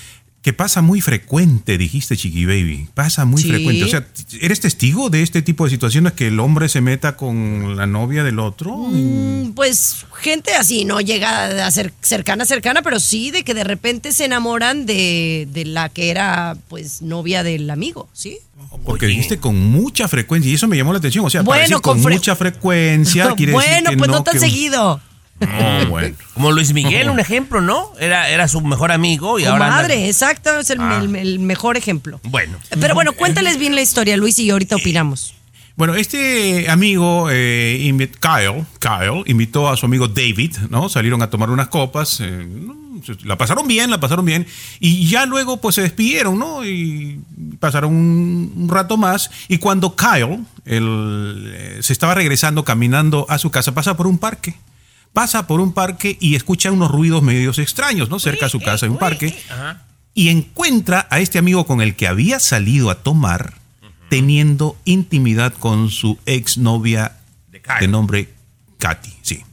que 0.41 0.53
pasa 0.53 0.81
muy 0.81 1.01
frecuente, 1.01 1.77
dijiste 1.77 2.17
Chiqui 2.17 2.45
Baby. 2.45 2.87
Pasa 2.95 3.25
muy 3.25 3.43
Sí. 3.43 3.49
frecuente. 3.49 3.83
O 3.83 3.87
sea, 3.87 4.07
¿eres 4.41 4.59
testigo 4.59 5.11
de 5.11 5.21
este 5.21 5.43
tipo 5.43 5.65
de 5.65 5.69
situaciones 5.69 6.13
que 6.13 6.29
el 6.29 6.39
hombre 6.39 6.67
se 6.67 6.81
meta 6.81 7.15
con 7.15 7.77
la 7.77 7.85
novia 7.85 8.23
del 8.23 8.39
otro? 8.39 8.75
Mm, 8.75 9.51
Pues 9.53 10.05
gente 10.19 10.55
así, 10.55 10.83
no 10.83 10.99
llega 10.99 11.65
a 11.67 11.69
ser 11.71 11.93
cercana, 12.01 12.45
cercana, 12.45 12.81
pero 12.81 12.99
sí 12.99 13.29
de 13.29 13.43
que 13.43 13.53
de 13.53 13.63
repente 13.63 14.11
se 14.13 14.25
enamoran 14.25 14.87
de, 14.87 15.47
de 15.51 15.65
la 15.65 15.89
que 15.89 16.09
era 16.09 16.57
pues 16.69 17.03
novia 17.03 17.43
del 17.43 17.69
amigo, 17.69 18.09
¿sí? 18.13 18.39
Porque 18.85 19.05
dijiste 19.05 19.37
con 19.37 19.59
mucha 19.59 20.07
frecuencia 20.07 20.49
y 20.49 20.55
eso 20.55 20.67
me 20.67 20.75
llamó 20.77 20.91
la 20.93 20.99
atención. 20.99 21.23
O 21.25 21.29
sea, 21.29 21.41
Bueno, 21.43 21.61
decir 21.61 21.75
con, 21.81 22.01
con 22.01 22.03
fre- 22.11 22.15
mucha 22.15 22.35
frecuencia 22.35 23.31
quiere 23.35 23.51
decir 23.51 23.69
bueno, 23.71 23.89
que 23.91 23.97
pues 23.97 24.09
no, 24.09 24.17
no 24.17 24.23
tan 24.23 24.33
que- 24.33 24.39
seguido. 24.39 25.01
No, 25.41 25.85
bueno. 25.89 26.15
Como 26.33 26.51
Luis 26.51 26.73
Miguel, 26.73 27.09
un 27.09 27.19
ejemplo, 27.19 27.61
¿no? 27.61 27.91
Era, 27.99 28.29
era 28.29 28.47
su 28.47 28.61
mejor 28.61 28.91
amigo 28.91 29.39
y 29.39 29.45
ahora. 29.45 29.65
anda- 29.65 29.77
Madre, 29.77 30.07
exacto, 30.07 30.59
es 30.59 30.69
el, 30.69 30.79
Ah. 30.81 30.99
el- 31.03 31.15
el 31.15 31.39
mejor 31.39 31.77
ejemplo. 31.77 32.19
Bueno. 32.23 32.57
Pero 32.79 32.93
bueno, 32.93 33.13
cuéntales 33.13 33.57
bien 33.57 33.75
la 33.75 33.81
historia, 33.81 34.17
Luis, 34.17 34.37
y 34.39 34.49
ahorita 34.49 34.75
opinamos. 34.77 35.33
Bueno, 35.75 35.95
este 35.95 36.69
amigo, 36.69 37.29
eh, 37.31 37.79
Kyle, 38.19 38.65
Kyle, 38.79 39.23
invitó 39.25 39.69
a 39.69 39.77
su 39.77 39.85
amigo 39.85 40.07
David, 40.07 40.55
¿no? 40.69 40.89
Salieron 40.89 41.21
a 41.23 41.29
tomar 41.29 41.49
unas 41.49 41.69
copas, 41.69 42.19
eh, 42.21 42.45
la 43.23 43.35
pasaron 43.37 43.67
bien, 43.67 43.89
la 43.89 43.99
pasaron 43.99 44.25
bien, 44.25 44.45
y 44.79 45.07
ya 45.07 45.25
luego 45.25 45.57
pues 45.57 45.75
se 45.75 45.81
despidieron, 45.81 46.37
¿no? 46.37 46.63
Y 46.65 47.21
pasaron 47.59 47.95
un, 47.95 48.53
un 48.55 48.69
rato 48.69 48.97
más, 48.97 49.31
y 49.47 49.57
cuando 49.57 49.95
Kyle 49.95 50.39
el, 50.65 51.51
eh, 51.55 51.77
se 51.81 51.93
estaba 51.93 52.13
regresando 52.13 52.63
caminando 52.63 53.25
a 53.29 53.39
su 53.39 53.49
casa, 53.49 53.73
pasa 53.73 53.97
por 53.97 54.05
un 54.07 54.19
parque. 54.19 54.53
Pasa 55.13 55.45
por 55.47 55.59
un 55.59 55.73
parque 55.73 56.17
y 56.21 56.35
escucha 56.35 56.71
unos 56.71 56.89
ruidos 56.91 57.21
medios 57.21 57.59
extraños, 57.59 58.09
¿no? 58.09 58.19
Cerca 58.19 58.45
de 58.45 58.49
su 58.51 58.59
casa 58.61 58.85
hay 58.85 58.91
un 58.91 58.97
parque. 58.97 59.37
Ajá. 59.49 59.83
Y 60.13 60.29
encuentra 60.29 61.07
a 61.09 61.19
este 61.19 61.37
amigo 61.39 61.65
con 61.65 61.81
el 61.81 61.95
que 61.95 62.07
había 62.07 62.39
salido 62.39 62.89
a 62.89 62.95
tomar, 63.03 63.55
teniendo 64.09 64.77
intimidad 64.85 65.53
con 65.53 65.89
su 65.89 66.17
exnovia 66.25 67.17
De 67.79 67.87
nombre 67.87 68.33
Katy. 68.77 69.13
Sí. 69.21 69.43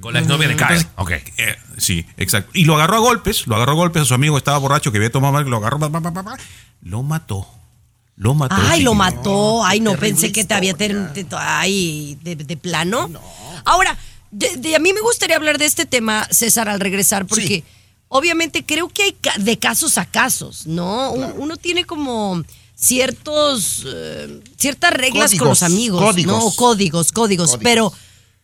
Con 0.00 0.14
la 0.14 0.18
exnovia 0.20 0.48
de 0.48 0.56
Kyle. 0.56 0.66
Entonces, 0.70 0.88
Ok. 0.96 1.10
eh, 1.38 1.56
sí, 1.78 2.04
exacto. 2.16 2.50
Y 2.54 2.64
lo 2.64 2.74
agarró 2.74 2.96
a 2.96 3.00
golpes, 3.00 3.46
lo 3.46 3.54
agarró 3.56 3.72
a 3.72 3.76
golpes 3.76 4.02
a 4.02 4.04
su 4.04 4.14
amigo, 4.14 4.36
estaba 4.36 4.58
borracho, 4.58 4.90
que 4.90 4.98
había 4.98 5.12
tomado 5.12 5.32
mal, 5.32 5.44
lo 5.48 5.56
agarró, 5.58 5.78
pa, 5.78 5.90
pa, 5.90 6.00
pa, 6.00 6.12
pa, 6.12 6.22
pa, 6.24 6.36
lo 6.82 7.02
mató. 7.02 7.46
Lo 8.16 8.34
mató. 8.34 8.56
Ay, 8.58 8.82
lo 8.82 8.94
mató. 8.94 9.64
Ay, 9.64 9.80
no 9.80 9.96
pensé 9.96 10.32
que 10.32 10.44
te 10.44 10.52
había... 10.54 10.74
ter- 10.74 11.12
te- 11.14 11.26
Ay, 11.38 12.18
de, 12.22 12.36
de 12.36 12.56
plano. 12.56 13.08
Ahora, 13.64 13.96
de, 14.32 14.56
de- 14.56 14.74
a 14.74 14.80
mí 14.80 14.92
me 14.92 15.00
gustaría 15.00 15.36
hablar 15.36 15.58
de 15.58 15.66
este 15.66 15.86
tema, 15.86 16.26
César, 16.32 16.68
al 16.68 16.80
regresar, 16.80 17.26
porque 17.26 17.46
Sí. 17.46 17.64
obviamente 18.08 18.64
creo 18.64 18.88
que 18.88 19.04
hay 19.04 19.12
ca- 19.12 19.38
de 19.38 19.58
casos 19.58 19.96
a 19.98 20.04
casos, 20.06 20.66
¿no? 20.66 21.12
Un- 21.12 21.34
Uno 21.38 21.56
tiene 21.56 21.84
como 21.84 22.42
ciertos 22.74 23.84
eh, 23.86 24.40
ciertas 24.58 24.92
reglas 24.92 25.32
con 25.36 25.48
los 25.48 25.62
amigos, 25.62 26.02
códigos. 26.02 26.44
¿no? 26.44 26.50
Códigos, 26.56 27.12
códigos, 27.12 27.50
Códigos. 27.52 27.62
pero 27.62 27.92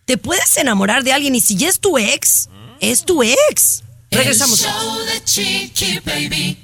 te 0.04 0.16
puedes 0.16 0.56
enamorar 0.56 1.02
de 1.04 1.12
alguien 1.12 1.34
y 1.34 1.40
si 1.40 1.56
ya 1.56 1.68
es 1.68 1.80
tu 1.80 1.98
ex, 1.98 2.48
es 2.80 3.04
tu 3.04 3.22
ex. 3.22 3.82
Regresamos. 4.10 4.60
El 4.62 4.66
show 4.70 4.98
de 5.04 5.24
Chiqui 5.24 5.98
Baby. 6.04 6.56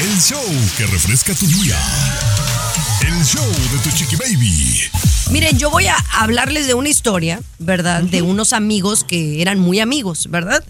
El 0.00 0.20
show 0.20 0.42
que 0.76 0.86
refresca 0.86 1.34
tu 1.34 1.46
día. 1.46 1.76
El 3.06 3.24
show 3.24 3.44
de 3.72 3.78
tu 3.82 3.90
chiqui 3.96 4.16
baby. 4.16 4.80
Miren, 5.30 5.58
yo 5.58 5.70
voy 5.70 5.86
a 5.86 5.96
hablarles 6.12 6.66
de 6.66 6.74
una 6.74 6.88
historia, 6.88 7.42
¿verdad? 7.58 8.02
De 8.02 8.22
unos 8.22 8.52
amigos 8.52 9.04
que 9.04 9.40
eran 9.42 9.58
muy 9.58 9.80
amigos, 9.80 10.28
¿verdad? 10.30 10.64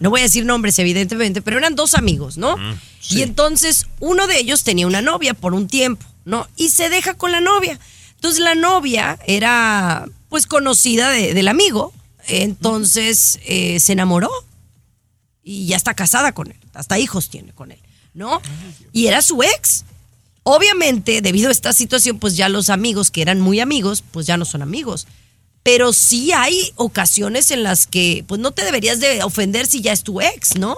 No 0.00 0.10
voy 0.10 0.20
a 0.20 0.24
decir 0.24 0.44
nombres, 0.44 0.78
evidentemente, 0.78 1.40
pero 1.42 1.58
eran 1.58 1.74
dos 1.76 1.94
amigos, 1.94 2.36
¿no? 2.36 2.56
Y 3.10 3.22
entonces 3.22 3.86
uno 4.00 4.26
de 4.26 4.38
ellos 4.38 4.64
tenía 4.64 4.86
una 4.86 5.02
novia 5.02 5.34
por 5.34 5.54
un 5.54 5.68
tiempo, 5.68 6.04
¿no? 6.24 6.46
Y 6.56 6.70
se 6.70 6.88
deja 6.88 7.14
con 7.14 7.32
la 7.32 7.40
novia. 7.40 7.78
Entonces 8.16 8.40
la 8.40 8.54
novia 8.54 9.18
era, 9.26 10.06
pues, 10.28 10.46
conocida 10.46 11.10
de- 11.10 11.32
del 11.34 11.48
amigo. 11.48 11.92
Entonces 12.26 13.38
eh, 13.46 13.78
se 13.80 13.92
enamoró 13.92 14.30
y 15.42 15.66
ya 15.66 15.76
está 15.76 15.94
casada 15.94 16.32
con 16.32 16.48
él. 16.50 16.56
Hasta 16.74 16.98
hijos 16.98 17.30
tiene 17.30 17.52
con 17.52 17.70
él, 17.72 17.80
¿no? 18.14 18.40
Y 18.92 19.06
era 19.06 19.22
su 19.22 19.42
ex. 19.42 19.84
Obviamente, 20.50 21.20
debido 21.20 21.50
a 21.50 21.52
esta 21.52 21.74
situación, 21.74 22.18
pues 22.18 22.34
ya 22.34 22.48
los 22.48 22.70
amigos 22.70 23.10
que 23.10 23.20
eran 23.20 23.38
muy 23.38 23.60
amigos, 23.60 24.02
pues 24.10 24.26
ya 24.26 24.38
no 24.38 24.46
son 24.46 24.62
amigos. 24.62 25.06
Pero 25.62 25.92
sí 25.92 26.32
hay 26.32 26.72
ocasiones 26.76 27.50
en 27.50 27.62
las 27.62 27.86
que, 27.86 28.24
pues 28.26 28.40
no 28.40 28.52
te 28.52 28.64
deberías 28.64 28.98
de 28.98 29.22
ofender 29.22 29.66
si 29.66 29.82
ya 29.82 29.92
es 29.92 30.04
tu 30.04 30.22
ex, 30.22 30.56
¿no? 30.56 30.74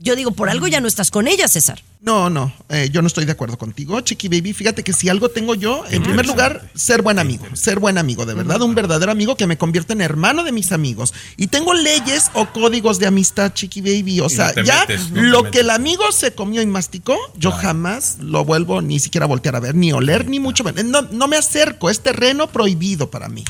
Yo 0.00 0.14
digo, 0.14 0.30
por 0.30 0.48
algo 0.48 0.68
ya 0.68 0.80
no 0.80 0.86
estás 0.86 1.10
con 1.10 1.26
ella, 1.26 1.48
César. 1.48 1.82
No, 2.00 2.30
no, 2.30 2.52
eh, 2.68 2.88
yo 2.92 3.02
no 3.02 3.08
estoy 3.08 3.24
de 3.24 3.32
acuerdo 3.32 3.58
contigo, 3.58 4.00
Chiqui 4.00 4.28
Baby. 4.28 4.52
Fíjate 4.52 4.84
que 4.84 4.92
si 4.92 5.08
algo 5.08 5.28
tengo 5.28 5.56
yo, 5.56 5.82
en 5.90 6.04
primer 6.04 6.24
lugar, 6.24 6.70
ser 6.76 7.02
buen 7.02 7.18
amigo, 7.18 7.44
ser 7.54 7.80
buen 7.80 7.98
amigo, 7.98 8.24
de 8.24 8.34
verdad, 8.34 8.62
un 8.62 8.76
verdadero 8.76 9.10
amigo 9.10 9.36
que 9.36 9.48
me 9.48 9.58
convierte 9.58 9.94
en 9.94 10.00
hermano 10.00 10.44
de 10.44 10.52
mis 10.52 10.70
amigos. 10.70 11.12
Y 11.36 11.48
tengo 11.48 11.74
leyes 11.74 12.30
o 12.34 12.46
códigos 12.46 13.00
de 13.00 13.08
amistad, 13.08 13.52
Chiqui 13.52 13.80
Baby. 13.80 14.20
O 14.20 14.28
sea, 14.28 14.52
no 14.54 14.62
ya 14.62 14.80
metes, 14.82 15.10
no 15.10 15.16
te 15.16 15.22
lo 15.22 15.50
que 15.50 15.60
el 15.60 15.70
amigo 15.70 16.12
se 16.12 16.32
comió 16.32 16.62
y 16.62 16.66
masticó, 16.66 17.18
yo 17.36 17.50
jamás 17.50 18.18
lo 18.20 18.44
vuelvo 18.44 18.80
ni 18.80 19.00
siquiera 19.00 19.24
a 19.24 19.28
voltear 19.28 19.56
a 19.56 19.60
ver, 19.60 19.74
ni 19.74 19.90
oler, 19.90 20.28
ni 20.28 20.38
mucho 20.38 20.62
menos. 20.62 20.84
No, 20.84 21.02
no 21.02 21.26
me 21.26 21.36
acerco, 21.36 21.90
es 21.90 22.00
terreno 22.00 22.46
prohibido 22.46 23.10
para 23.10 23.28
mí. 23.28 23.42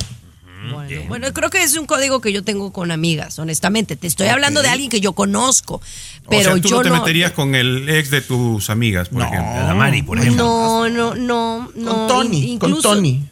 Bueno, 0.75 1.03
bueno, 1.09 1.33
creo 1.33 1.51
que 1.51 1.63
es 1.63 1.77
un 1.77 1.87
código 1.87 2.21
que 2.21 2.33
yo 2.33 2.43
tengo 2.45 2.73
con 2.73 2.91
amigas, 2.91 3.39
honestamente. 3.39 3.97
Te 3.97 4.07
estoy 4.07 4.29
hablando 4.29 4.63
de 4.63 4.69
alguien 4.69 4.91
que 4.91 5.01
yo 5.01 5.13
conozco, 5.13 5.81
pero 6.29 6.51
o 6.53 6.55
sea, 6.55 6.63
tú 6.63 6.69
yo 6.69 6.77
no 6.77 6.83
te 6.83 6.89
no. 6.91 6.97
meterías 7.01 7.33
con 7.33 7.55
el 7.55 7.89
ex 7.89 8.11
de 8.11 8.21
tus 8.21 8.71
amigas, 8.71 9.09
por 9.09 9.23
ejemplo. 9.23 9.67
La 9.67 9.75
Mari, 9.75 10.03
por 10.03 10.19
ejemplo. 10.19 10.45
No, 10.45 10.89
no, 10.89 11.15
no, 11.15 11.71
no. 11.75 11.91
Con 11.95 12.07
Tony, 12.09 12.59
con 12.59 12.81
Tony. 12.83 13.25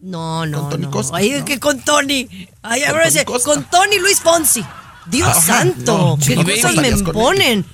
No, 0.00 0.44
no, 0.46 0.62
Con 0.62 0.70
Tony 0.70 0.82
no. 0.84 0.90
Costa, 0.90 1.16
Ay, 1.16 1.30
¿no? 1.38 1.44
que 1.44 1.60
con 1.60 1.80
Tony. 1.80 2.28
Ay, 2.62 2.82
Con 2.82 3.00
Tony 3.00 3.24
Costa. 3.24 3.50
con 3.54 3.64
Tony 3.64 3.98
Luis 4.00 4.18
Fonsi. 4.20 4.64
Dios 5.06 5.28
Ajá, 5.28 5.40
santo, 5.40 6.16
no, 6.18 6.18
qué 6.24 6.34
cosas 6.36 6.74
me 6.76 6.88
imponen. 6.88 7.64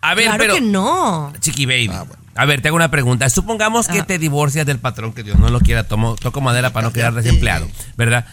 A 0.00 0.14
ver, 0.14 0.24
claro 0.26 0.38
pero. 0.40 0.54
que 0.54 0.60
no. 0.60 1.32
Chiqui 1.40 1.64
Baby. 1.66 1.90
Ah, 1.92 2.02
bueno. 2.02 2.22
A 2.38 2.44
ver, 2.44 2.60
te 2.60 2.68
hago 2.68 2.76
una 2.76 2.90
pregunta. 2.90 3.30
Supongamos 3.30 3.88
que 3.88 4.00
Ah. 4.00 4.04
te 4.06 4.18
divorcias 4.18 4.66
del 4.66 4.78
patrón, 4.78 5.12
que 5.14 5.22
Dios 5.22 5.38
no 5.38 5.48
lo 5.48 5.58
quiera, 5.60 5.84
tomo, 5.88 6.16
toco 6.16 6.40
madera 6.42 6.70
para 6.72 6.86
no 6.88 6.92
quedar 6.92 7.14
desempleado, 7.14 7.66
¿verdad? 7.96 8.26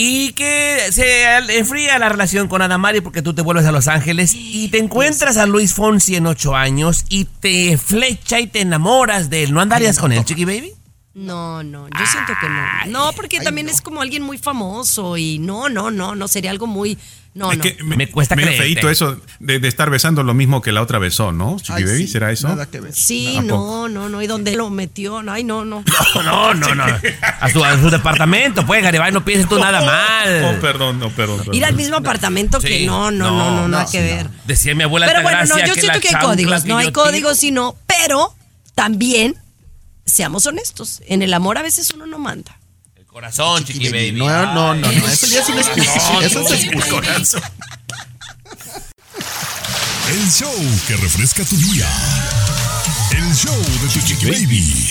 Y 0.00 0.30
que 0.34 0.92
se 0.92 1.24
enfría 1.58 1.98
la 1.98 2.08
relación 2.08 2.46
con 2.46 2.62
Adamari 2.62 3.00
porque 3.00 3.20
tú 3.20 3.34
te 3.34 3.42
vuelves 3.42 3.66
a 3.66 3.72
Los 3.72 3.88
Ángeles 3.88 4.32
y 4.32 4.68
te 4.68 4.78
encuentras 4.78 5.36
a 5.38 5.46
Luis 5.46 5.74
Fonsi 5.74 6.14
en 6.14 6.28
ocho 6.28 6.54
años 6.54 7.04
y 7.08 7.24
te 7.24 7.76
flecha 7.76 8.38
y 8.38 8.46
te 8.46 8.60
enamoras 8.60 9.28
de 9.28 9.42
él. 9.42 9.52
¿No 9.52 9.60
andarías 9.60 9.98
con 9.98 10.12
él, 10.12 10.24
Chiqui 10.24 10.44
Baby? 10.44 10.72
No, 11.14 11.64
no, 11.64 11.88
yo 11.88 12.06
siento 12.06 12.32
que 12.40 12.48
no. 12.48 12.92
No, 12.92 13.12
porque 13.12 13.40
también 13.40 13.68
es 13.68 13.80
como 13.80 14.00
alguien 14.00 14.22
muy 14.22 14.38
famoso 14.38 15.16
y 15.16 15.40
no, 15.40 15.68
no, 15.68 15.90
no, 15.90 16.14
no, 16.14 16.28
sería 16.28 16.52
algo 16.52 16.68
muy... 16.68 16.96
No, 17.38 17.52
Es 17.52 17.58
no. 17.58 17.62
que 17.62 17.76
Me 17.84 18.08
cuesta 18.10 18.34
medio 18.34 18.48
creerte. 18.48 18.64
feíto 18.64 18.90
eso 18.90 19.16
de, 19.38 19.60
de 19.60 19.68
estar 19.68 19.90
besando 19.90 20.24
lo 20.24 20.34
mismo 20.34 20.60
que 20.60 20.72
la 20.72 20.82
otra 20.82 20.98
besó, 20.98 21.30
¿no? 21.30 21.56
Chiqui 21.58 21.72
Ay, 21.72 21.84
Baby, 21.84 21.98
sí, 21.98 22.08
¿será 22.08 22.32
eso? 22.32 22.48
Nada 22.48 22.66
que 22.66 22.80
ver. 22.80 22.92
Sí, 22.92 23.36
¿A 23.36 23.42
no, 23.42 23.88
no, 23.88 24.08
no. 24.08 24.20
¿Y 24.20 24.26
dónde 24.26 24.56
lo 24.56 24.70
metió? 24.70 25.22
Ay, 25.30 25.44
no, 25.44 25.64
no. 25.64 25.84
No, 26.24 26.52
no, 26.52 26.74
no. 26.74 26.84
A 27.40 27.48
su, 27.48 27.64
a 27.64 27.78
su 27.80 27.90
departamento, 27.90 28.66
pues, 28.66 28.82
Garibay, 28.82 29.12
no 29.12 29.24
pienses 29.24 29.48
tú 29.48 29.56
nada 29.58 29.80
Oh, 29.82 29.86
mal. 29.86 30.58
perdón, 30.60 30.98
no, 30.98 31.10
perdón. 31.10 31.38
perdón. 31.38 31.54
Ir 31.54 31.64
al 31.64 31.74
mismo 31.76 31.96
apartamento 31.96 32.58
que 32.60 32.78
Sí, 32.80 32.86
no, 32.86 33.10
no, 33.12 33.30
no, 33.30 33.38
no, 33.38 33.50
no, 33.62 33.68
nada 33.68 33.84
no, 33.84 33.90
que 33.90 34.00
ver. 34.02 34.28
Decía 34.44 34.74
mi 34.74 34.82
abuela 34.82 35.06
Pero 35.06 35.22
bueno, 35.22 35.38
no, 35.44 35.58
yo 35.64 35.74
que 35.74 35.80
siento 35.80 36.00
que 36.00 36.08
hay 36.08 36.16
códigos, 36.24 36.64
no 36.64 36.76
hay 36.76 36.90
códigos, 36.90 37.38
sino, 37.38 37.76
pero 37.86 38.34
también 38.74 39.36
seamos 40.04 40.44
honestos. 40.46 41.02
En 41.06 41.22
el 41.22 41.32
amor 41.32 41.56
a 41.58 41.62
veces 41.62 41.92
uno 41.94 42.04
no 42.06 42.18
manda. 42.18 42.57
El 43.18 43.22
corazón, 43.22 43.64
Chiqui 43.64 43.80
Chiqui 43.80 43.90
Baby. 43.90 44.20
Baby. 44.20 44.20
No, 44.20 44.54
no, 44.54 44.74
no, 44.74 44.92
no, 44.92 45.08
eso 45.08 45.26
ya 45.26 45.40
es 45.40 45.48
una 45.48 45.60
excusa. 45.60 46.24
Eso 46.24 46.40
es 46.40 46.52
excusa. 46.52 46.88
corazón. 46.88 47.42
El 50.08 50.30
show 50.30 50.54
que 50.86 50.96
refresca 50.98 51.42
tu 51.44 51.56
día. 51.56 51.88
El 53.10 53.34
show 53.34 53.60
de 53.60 53.88
tu 53.88 54.06
chiqui 54.06 54.30
baby. 54.30 54.88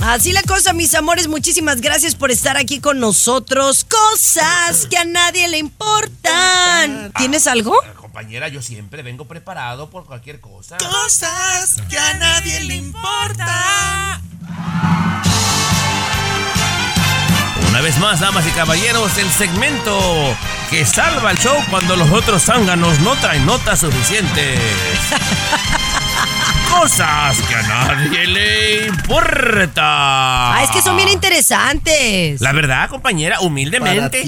Así 0.00 0.32
la 0.32 0.42
cosa, 0.44 0.72
mis 0.72 0.94
amores, 0.94 1.28
muchísimas 1.28 1.82
gracias 1.82 2.14
por 2.14 2.30
estar 2.30 2.56
aquí 2.56 2.80
con 2.80 3.00
nosotros. 3.00 3.84
Cosas 3.84 4.86
que 4.86 4.96
a 4.96 5.04
nadie 5.04 5.46
le 5.48 5.58
importan. 5.58 7.12
¿Tienes 7.18 7.46
algo? 7.46 7.76
Compañera, 8.00 8.48
yo 8.48 8.62
siempre 8.62 9.02
vengo 9.02 9.26
preparado 9.26 9.90
por 9.90 10.06
cualquier 10.06 10.40
cosa. 10.40 10.78
Cosas 10.78 11.76
que 11.90 11.98
a 11.98 12.14
nadie 12.14 12.60
le 12.60 12.76
importa. 12.76 14.22
Una 17.78 17.84
vez 17.84 17.98
más, 18.00 18.18
damas 18.18 18.44
y 18.44 18.50
caballeros, 18.50 19.16
el 19.18 19.30
segmento 19.30 20.36
que 20.68 20.84
salva 20.84 21.30
el 21.30 21.38
show 21.38 21.56
cuando 21.70 21.94
los 21.94 22.10
otros 22.10 22.42
zánganos 22.42 22.98
no 22.98 23.14
traen 23.18 23.46
notas 23.46 23.78
suficientes. 23.78 24.58
cosas 26.80 27.40
que 27.42 27.54
a 27.54 27.62
nadie 27.62 28.26
le 28.26 28.86
importa. 28.88 30.56
Ah, 30.56 30.64
es 30.64 30.70
que 30.70 30.82
son 30.82 30.96
bien 30.96 31.08
interesantes. 31.08 32.40
La 32.40 32.50
verdad, 32.50 32.88
compañera, 32.88 33.38
humildemente. 33.42 34.24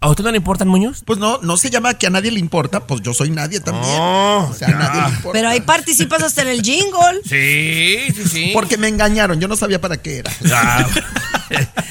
¿A 0.00 0.08
usted 0.08 0.22
no 0.22 0.30
le 0.30 0.36
importan, 0.36 0.68
Muñoz? 0.68 1.02
Pues 1.04 1.18
no, 1.18 1.38
no 1.42 1.56
se 1.56 1.70
llama 1.70 1.94
que 1.94 2.06
a 2.06 2.10
nadie 2.10 2.30
le 2.30 2.38
importa, 2.38 2.86
pues 2.86 3.02
yo 3.02 3.14
soy 3.14 3.30
nadie 3.30 3.58
también. 3.58 3.94
Oh, 3.98 4.48
o 4.48 4.54
sea, 4.54 4.68
a 4.68 4.70
nadie 4.70 5.02
le 5.02 5.08
importa. 5.08 5.32
Pero 5.32 5.48
ahí 5.48 5.60
participas 5.60 6.22
hasta 6.22 6.42
en 6.42 6.48
el 6.48 6.62
jingle. 6.62 7.20
Sí, 7.24 8.14
sí, 8.14 8.28
sí. 8.28 8.50
Porque 8.52 8.76
me 8.76 8.86
engañaron, 8.86 9.40
yo 9.40 9.48
no 9.48 9.56
sabía 9.56 9.80
para 9.80 9.96
qué 9.96 10.18
era. 10.18 10.32
Ah, 10.52 10.86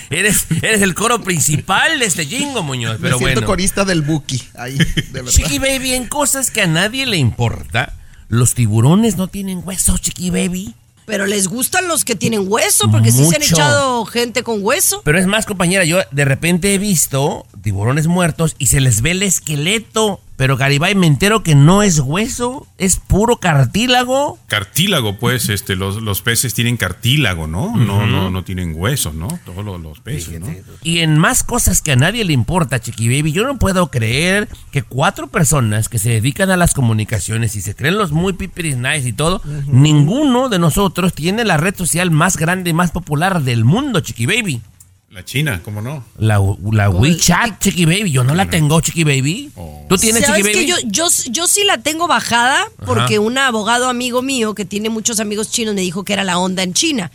eres, 0.10 0.46
eres 0.62 0.82
el 0.82 0.96
coro 0.96 1.22
principal 1.22 2.00
de 2.00 2.06
este 2.06 2.26
jingo, 2.26 2.64
Muñoz. 2.64 2.98
Pero 3.02 3.18
me 3.18 3.26
siento 3.26 3.42
bueno. 3.42 3.48
corista 3.48 3.84
del 3.84 4.04
Buki, 4.04 4.42
ahí, 4.56 4.78
de 4.78 5.12
verdad. 5.12 5.32
Chiqui 5.32 5.60
Baby, 5.60 5.94
en 5.94 6.08
cosas 6.08 6.50
que 6.50 6.62
a 6.62 6.68
nadie 6.68 7.06
le 7.06 7.18
importa, 7.18 7.94
los 8.30 8.54
tiburones 8.54 9.18
no 9.18 9.28
tienen 9.28 9.62
huesos, 9.66 10.00
Chiqui 10.00 10.30
Baby. 10.30 10.76
Pero 11.08 11.26
les 11.26 11.48
gustan 11.48 11.88
los 11.88 12.04
que 12.04 12.16
tienen 12.18 12.44
hueso, 12.52 12.92
porque 12.92 13.14
sí 13.14 13.20
se 13.20 13.36
han 13.38 13.42
Mucho. 13.42 13.56
echado 13.56 14.06
gente 14.06 14.44
con 14.44 14.60
hueso. 14.62 15.02
Pero 15.06 15.18
es 15.18 15.26
más, 15.26 15.46
compañera, 15.46 15.86
yo 15.86 16.00
de 16.12 16.26
repente 16.26 16.74
he 16.74 16.78
visto 16.78 17.46
tiburones 17.62 18.08
muertos 18.08 18.58
y 18.60 18.68
se 18.68 18.82
les 18.82 19.02
ve 19.02 19.12
el 19.12 19.24
esqueleto. 19.24 20.20
Pero 20.38 20.56
Garibay, 20.56 20.94
me 20.94 21.08
entero 21.08 21.42
que 21.42 21.56
no 21.56 21.82
es 21.82 22.00
hueso, 22.00 22.68
es 22.78 22.98
puro 22.98 23.38
cartílago. 23.38 24.38
Cartílago, 24.46 25.18
pues, 25.18 25.50
este, 25.50 25.76
los, 25.76 26.02
los 26.04 26.22
peces 26.22 26.54
tienen 26.54 26.78
cartílago, 26.78 27.48
¿no? 27.48 27.76
No, 27.76 28.06
no, 28.06 28.30
no 28.30 28.44
tienen 28.44 28.74
huesos, 28.76 29.16
¿no? 29.16 29.28
Todos 29.46 29.66
los, 29.66 29.82
los 29.82 30.00
peces, 30.00 30.40
¿no? 30.40 30.48
Y 30.84 31.00
en 31.00 31.18
más 31.18 31.44
cosas 31.44 31.82
que 31.82 31.94
a 31.94 31.96
nadie 31.96 32.24
le 32.24 32.34
importa, 32.34 32.80
Chiqui 32.80 33.08
Baby, 33.10 33.32
yo 33.32 33.48
no 33.48 33.58
puedo 33.58 33.88
creer 33.88 34.48
que 34.72 34.84
cuatro 34.84 35.28
personas 35.28 35.90
que 35.90 35.98
se 35.98 36.12
dedican 36.12 36.52
a 36.52 36.58
las 36.58 36.76
comunicaciones 36.76 37.56
y 37.56 37.62
se 37.62 37.76
creen 37.76 37.98
los 37.98 38.12
muy 38.12 38.34
pipiris 38.34 38.78
nice 38.78 39.10
y 39.10 39.14
todo, 39.14 39.42
ninguno 39.66 40.50
de 40.50 40.60
nosotros 40.60 41.14
tiene 41.14 41.46
la 41.46 41.58
red 41.58 41.76
social 41.76 42.12
más 42.12 42.38
grande 42.38 42.70
y 42.70 42.74
más 42.74 42.92
popular 42.92 43.42
del 43.42 43.66
mundo, 43.66 44.02
Chiqui 44.02 44.28
Baby. 44.28 44.62
La 45.10 45.24
China, 45.24 45.62
¿cómo 45.64 45.82
no? 45.82 46.04
La, 46.18 46.38
la 46.74 46.90
WeChat, 46.90 47.62
Chiqui 47.62 47.86
Baby. 47.86 48.12
Yo 48.12 48.26
no 48.26 48.36
la 48.36 48.50
tengo, 48.50 48.82
Chiqui 48.82 49.06
Baby. 49.06 49.52
¿Tú 49.88 49.98
tienes, 49.98 50.26
¿Sabes 50.26 50.46
Chiqui 50.46 50.54
Baby? 50.54 50.66
que 50.66 50.70
yo, 50.70 50.76
yo, 50.86 51.08
yo 51.32 51.48
sí 51.48 51.64
la 51.64 51.78
tengo 51.78 52.08
bajada 52.08 52.68
porque 52.86 53.18
un 53.18 53.38
abogado 53.38 53.88
amigo 53.88 54.22
mío 54.22 54.54
que 54.54 54.66
tiene 54.66 54.90
muchos 54.90 55.22
amigos 55.22 55.50
chinos 55.50 55.74
me 55.76 55.82
dijo 55.82 56.04
que 56.04 56.12
era 56.12 56.26
la 56.26 56.38
onda 56.38 56.62
en 56.62 56.74
China. 56.74 57.10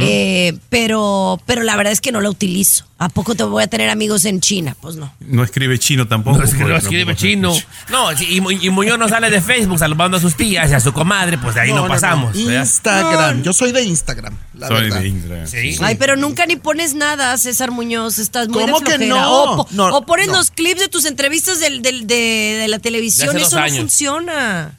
Eh, 0.00 0.58
pero, 0.70 1.40
pero 1.46 1.62
la 1.62 1.76
verdad 1.76 1.92
es 1.92 2.00
que 2.00 2.10
no 2.10 2.20
la 2.20 2.30
utilizo. 2.30 2.84
¿A 2.98 3.10
poco 3.10 3.34
te 3.34 3.42
voy 3.42 3.62
a 3.62 3.66
tener 3.66 3.90
amigos 3.90 4.24
en 4.24 4.40
China? 4.40 4.74
Pues 4.80 4.96
no. 4.96 5.12
No 5.20 5.44
escribe 5.44 5.78
chino 5.78 6.08
tampoco. 6.08 6.38
No, 6.38 6.44
es 6.44 6.54
que 6.54 6.64
no 6.64 6.74
escribe 6.74 7.14
chino. 7.14 7.52
No, 7.90 8.10
y, 8.12 8.40
Mu- 8.40 8.50
y 8.52 8.70
Muñoz 8.70 8.98
no 8.98 9.06
sale 9.06 9.28
de 9.28 9.42
Facebook 9.42 9.78
saludando 9.78 10.16
a 10.16 10.20
sus 10.20 10.34
tías 10.34 10.70
y 10.70 10.74
a 10.74 10.80
su 10.80 10.94
comadre, 10.94 11.36
pues 11.36 11.56
de 11.56 11.60
ahí 11.60 11.72
no, 11.74 11.86
pasamos. 11.86 12.32
¿verdad? 12.34 12.62
Instagram, 12.62 13.42
yo 13.42 13.52
soy 13.52 13.72
de 13.72 13.82
Instagram, 13.82 14.34
la 14.54 14.68
Soy 14.68 14.80
verdad. 14.84 15.00
de 15.00 15.08
Instagram. 15.08 15.46
Sí. 15.46 15.76
Ay, 15.82 15.96
pero 15.96 16.16
nunca 16.16 16.46
ni 16.46 16.56
pones 16.56 16.94
nada, 16.94 17.36
César 17.36 17.70
Muñoz. 17.70 18.18
Estás 18.18 18.48
muy 18.48 18.62
¿Cómo 18.62 18.80
de 18.80 18.98
que 18.98 19.06
no? 19.06 19.30
O, 19.42 19.56
po- 19.56 19.68
No, 19.72 19.94
o 19.94 20.06
pones 20.06 20.28
no. 20.28 20.32
los 20.38 20.50
clips 20.50 20.80
de 20.80 20.88
tus 20.88 21.04
entrevistas 21.04 21.60
del, 21.60 21.82
del- 21.82 22.06
de, 22.06 22.14
de 22.60 22.68
la 22.68 22.78
televisión. 22.78 23.36
De 23.36 23.42
Eso 23.42 23.56
no 23.56 23.62
años. 23.62 23.76
funciona. 23.78 24.74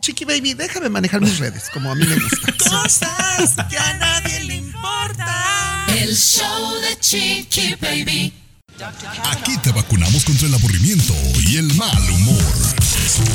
Chiqui 0.00 0.24
Baby, 0.24 0.54
déjame 0.54 0.88
manejar 0.88 1.20
mis 1.20 1.38
redes, 1.38 1.68
como 1.72 1.92
a 1.92 1.94
mí 1.94 2.04
me 2.04 2.16
gusta. 2.16 2.52
Cosas 2.70 3.54
que 3.68 3.76
a 3.78 3.92
nadie 3.98 4.40
le. 4.44 4.49
El 5.96 6.16
show 6.16 6.80
de 6.80 6.98
Chiqui 7.00 7.74
Baby. 7.80 8.32
Aquí 9.24 9.58
te 9.58 9.72
vacunamos 9.72 10.24
contra 10.24 10.46
el 10.46 10.54
aburrimiento 10.54 11.12
y 11.46 11.56
el 11.56 11.74
mal 11.74 12.10
humor. 12.10 12.42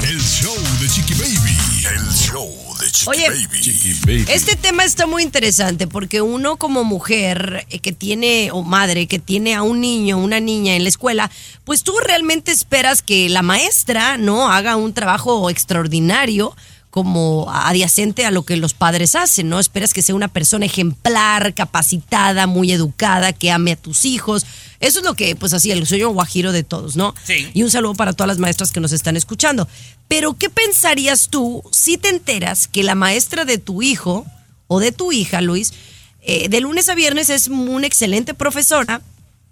El 0.07 0.21
show 0.21 0.55
de 0.79 0.87
Chiqui 0.87 1.13
Baby. 1.15 1.57
El 1.93 2.13
show 2.13 2.49
de 2.79 2.89
Chiqui 2.91 3.09
Oye, 3.09 3.29
Baby. 3.29 4.25
Este 4.29 4.55
tema 4.55 4.85
está 4.85 5.05
muy 5.05 5.23
interesante 5.23 5.85
porque 5.85 6.21
uno 6.21 6.55
como 6.55 6.85
mujer 6.85 7.65
eh, 7.69 7.79
que 7.79 7.91
tiene, 7.91 8.49
o 8.51 8.63
madre, 8.63 9.07
que 9.07 9.19
tiene 9.19 9.53
a 9.53 9.61
un 9.61 9.81
niño, 9.81 10.17
una 10.17 10.39
niña 10.39 10.75
en 10.75 10.83
la 10.83 10.89
escuela, 10.89 11.29
pues 11.65 11.83
tú 11.83 11.93
realmente 12.05 12.51
esperas 12.51 13.01
que 13.01 13.27
la 13.27 13.41
maestra, 13.41 14.17
¿no? 14.17 14.49
Haga 14.49 14.77
un 14.77 14.93
trabajo 14.93 15.49
extraordinario 15.49 16.55
como 16.95 17.51
adyacente 17.51 18.25
a 18.25 18.31
lo 18.31 18.43
que 18.43 18.55
los 18.55 18.73
padres 18.73 19.15
hacen, 19.15 19.49
¿no? 19.49 19.59
Esperas 19.59 19.93
que 19.93 20.01
sea 20.01 20.15
una 20.15 20.29
persona 20.29 20.65
ejemplar, 20.65 21.53
capacitada, 21.53 22.47
muy 22.47 22.71
educada, 22.71 23.33
que 23.33 23.51
ame 23.51 23.73
a 23.73 23.75
tus 23.75 24.05
hijos. 24.05 24.45
Eso 24.79 24.99
es 24.99 25.05
lo 25.05 25.13
que, 25.13 25.35
pues 25.35 25.51
así, 25.51 25.71
el 25.71 25.85
sueño 25.85 26.11
guajiro 26.11 26.53
de 26.53 26.63
todos, 26.63 26.95
¿no? 26.95 27.13
Sí. 27.25 27.49
Y 27.53 27.63
un 27.63 27.69
saludo 27.69 27.95
para 27.95 28.13
todas 28.13 28.29
las 28.29 28.37
maestras 28.37 28.71
que 28.71 28.79
nos 28.79 28.93
están 28.93 29.17
escuchando. 29.17 29.67
Pero, 30.07 30.37
¿qué 30.37 30.49
pensarías 30.49 31.27
tú 31.27 31.63
si 31.69 31.97
te 31.97 32.07
enteras 32.07 32.69
que 32.69 32.81
la 32.81 32.95
maestra 32.95 33.43
de 33.43 33.57
tu 33.57 33.81
hijo 33.81 34.25
o 34.67 34.79
de 34.79 34.93
tu 34.93 35.11
hija, 35.11 35.41
Luis, 35.41 35.73
eh, 36.21 36.47
de 36.47 36.61
lunes 36.61 36.87
a 36.87 36.95
viernes 36.95 37.29
es 37.29 37.49
una 37.49 37.87
excelente 37.87 38.33
profesora, 38.33 39.01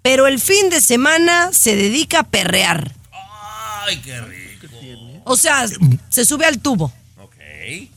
pero 0.00 0.28
el 0.28 0.40
fin 0.40 0.70
de 0.70 0.80
semana 0.80 1.52
se 1.52 1.76
dedica 1.76 2.20
a 2.20 2.24
perrear? 2.24 2.94
Ay, 3.86 3.98
qué 3.98 4.18
rico. 4.22 4.66
O 5.24 5.36
sea, 5.36 5.66
se 6.08 6.24
sube 6.24 6.46
al 6.46 6.58
tubo. 6.58 6.90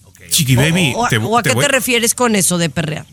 Ok, 0.05 0.21
ok. 0.21 0.29
Chiqui 0.29 0.55
Baby, 0.55 0.93
o, 0.95 1.01
o- 1.01 1.07
te, 1.09 1.17
o 1.17 1.37
a 1.37 1.43
te 1.43 1.49
qué 1.49 1.55
voy- 1.55 1.65
te 1.65 1.71
refieres 1.71 2.13
con 2.15 2.35
eso 2.35 2.57
de 2.57 2.69
perrear? 2.69 3.05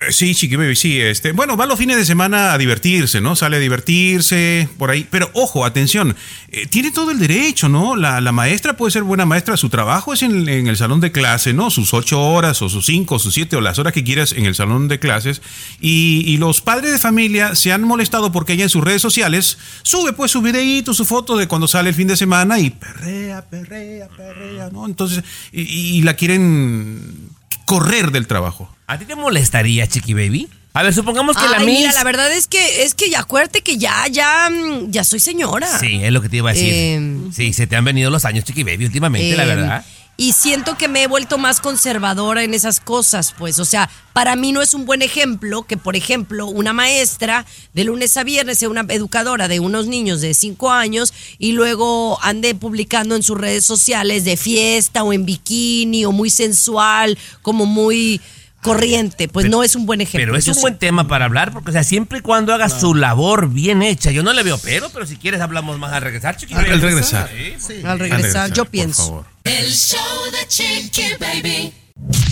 Eh, 0.00 0.12
Sí, 0.12 0.34
Chiqui 0.34 0.56
Baby, 0.56 0.76
sí. 0.76 0.98
Este, 0.98 1.32
bueno, 1.32 1.56
va 1.56 1.66
los 1.66 1.78
fines 1.78 1.96
de 1.96 2.04
semana 2.04 2.52
a 2.52 2.58
divertirse, 2.58 3.20
¿no? 3.20 3.36
Sale 3.36 3.56
a 3.56 3.60
divertirse 3.60 4.68
por 4.78 4.90
ahí. 4.90 5.06
Pero 5.10 5.30
ojo, 5.34 5.64
atención, 5.64 6.16
eh, 6.50 6.66
tiene 6.66 6.90
todo 6.90 7.10
el 7.10 7.18
derecho, 7.18 7.68
¿no? 7.68 7.96
La, 7.96 8.20
maestra 8.32 8.76
puede 8.76 8.92
ser 8.92 9.02
buena 9.02 9.26
maestra, 9.26 9.56
su 9.56 9.68
trabajo 9.68 10.14
es 10.14 10.22
en, 10.22 10.48
el 10.48 10.76
salón 10.76 11.00
de 11.00 11.12
clase, 11.12 11.52
¿no? 11.52 11.70
Sus 11.70 11.92
ocho 11.92 12.20
horas 12.22 12.62
o 12.62 12.68
sus 12.68 12.86
cinco 12.86 13.18
sus 13.18 13.34
siete 13.34 13.56
o 13.56 13.60
las 13.60 13.78
horas 13.78 13.92
que 13.92 14.04
quieras 14.04 14.32
en 14.32 14.46
el 14.46 14.54
salón 14.54 14.88
de 14.88 14.98
clases. 14.98 15.42
Y, 15.80 16.22
y 16.26 16.38
los 16.38 16.60
padres 16.60 16.92
de 16.92 16.98
familia 16.98 17.54
se 17.54 17.72
han 17.72 17.82
molestado 17.82 18.32
porque 18.32 18.54
ella 18.54 18.64
en 18.64 18.70
sus 18.70 18.84
redes 18.84 19.02
sociales 19.02 19.58
sube 19.82 20.12
pues 20.12 20.30
su 20.30 20.40
videíto, 20.40 20.94
su 20.94 21.04
foto 21.04 21.36
de 21.36 21.48
cuando 21.48 21.68
sale 21.68 21.90
el 21.90 21.94
fin 21.94 22.08
de 22.08 22.16
semana 22.16 22.58
y 22.60 22.70
perrea, 22.70 23.42
perrea, 23.42 24.08
perrea, 24.16 24.70
¿no? 24.72 24.86
Entonces, 24.86 25.24
y, 25.52 25.62
y 25.62 26.02
la 26.02 26.14
quieren 26.14 27.30
correr 27.66 28.12
del 28.12 28.26
trabajo. 28.26 28.69
¿A 28.90 28.98
ti 28.98 29.04
te 29.04 29.14
molestaría, 29.14 29.86
Chiqui 29.86 30.14
Baby? 30.14 30.48
A 30.72 30.82
ver, 30.82 30.92
supongamos 30.92 31.36
que 31.36 31.48
la 31.48 31.58
Ay, 31.58 31.66
Miss... 31.66 31.78
mira, 31.78 31.92
la 31.92 32.02
verdad 32.02 32.32
es 32.32 32.48
que 32.48 32.82
es 32.82 32.94
que 32.94 33.08
ya 33.08 33.20
acuérdate 33.20 33.60
que 33.62 33.78
ya 33.78 34.08
ya 34.10 34.50
mm, 34.50 34.90
ya 34.90 35.04
soy 35.04 35.20
señora. 35.20 35.78
Sí, 35.78 36.00
es 36.02 36.10
lo 36.10 36.20
que 36.20 36.28
te 36.28 36.38
iba 36.38 36.50
a 36.50 36.52
decir. 36.52 36.72
Em, 36.74 37.32
sí, 37.32 37.52
se 37.52 37.68
te 37.68 37.76
han 37.76 37.84
venido 37.84 38.10
los 38.10 38.24
años, 38.24 38.44
Chiqui 38.44 38.64
Baby, 38.64 38.86
últimamente, 38.86 39.36
la 39.36 39.44
Eh, 39.44 39.46
verdad. 39.46 39.84
Y 40.16 40.32
siento 40.32 40.76
que 40.76 40.88
me 40.88 41.04
he 41.04 41.06
vuelto 41.06 41.38
más 41.38 41.60
conservadora 41.60 42.42
en 42.42 42.52
esas 42.52 42.80
cosas, 42.80 43.32
pues. 43.38 43.60
O 43.60 43.64
sea, 43.64 43.88
para 44.12 44.34
mí 44.34 44.50
no 44.50 44.60
es 44.60 44.74
un 44.74 44.86
buen 44.86 45.02
ejemplo 45.02 45.62
que, 45.62 45.76
por 45.76 45.94
ejemplo, 45.94 46.46
una 46.46 46.72
maestra 46.72 47.46
de 47.72 47.84
lunes 47.84 48.16
a 48.16 48.24
viernes 48.24 48.58
sea 48.58 48.68
una 48.68 48.84
educadora 48.88 49.46
de 49.46 49.60
unos 49.60 49.86
niños 49.86 50.20
de 50.20 50.34
5 50.34 50.72
años 50.72 51.14
y 51.38 51.52
luego 51.52 52.18
ande 52.22 52.56
publicando 52.56 53.14
en 53.14 53.22
sus 53.22 53.38
redes 53.38 53.64
sociales 53.64 54.24
de 54.24 54.36
fiesta 54.36 55.04
o 55.04 55.12
en 55.12 55.24
bikini 55.24 56.04
o 56.04 56.12
muy 56.12 56.28
sensual, 56.28 57.16
como 57.40 57.64
muy 57.64 58.20
corriente. 58.62 59.28
Pues 59.28 59.44
Pero- 59.44 59.56
no 59.58 59.62
es 59.64 59.74
un 59.76 59.86
buen 59.86 60.00
ejemplo. 60.00 60.26
Pero 60.26 60.36
es 60.38 60.44
Yo 60.44 60.52
un 60.52 60.56
sí- 60.56 60.60
buen 60.60 60.78
tema 60.78 61.06
para 61.08 61.24
hablar, 61.24 61.52
porque, 61.52 61.70
o 61.70 61.72
sea, 61.72 61.84
siempre 61.84 62.18
y 62.18 62.22
cuando 62.22 62.52
haga 62.54 62.68
su 62.68 62.94
labor 62.94 63.48
bien 63.50 63.82
hecha. 63.82 64.10
Yo 64.10 64.22
no 64.22 64.32
le 64.32 64.42
veo 64.42 64.58
pero, 64.58 64.90
pero 64.90 65.06
si 65.06 65.16
quieres 65.16 65.40
hablamos 65.40 65.78
más 65.78 65.92
al 65.92 66.02
regresar, 66.02 66.36
Chiqui 66.36 66.54
Al- 66.54 66.62
Baby. 66.62 66.72
al 66.74 66.80
regresar. 66.82 67.30
Sí. 67.58 67.74
Al 67.84 67.98
regresar, 67.98 68.52
yo 68.52 68.64
por 68.64 68.70
pienso. 68.70 69.06
favor. 69.06 69.24
El 69.44 69.70
show 69.72 69.98
de 70.32 70.46
Chiqui 70.48 71.02
Baby. 71.18 71.72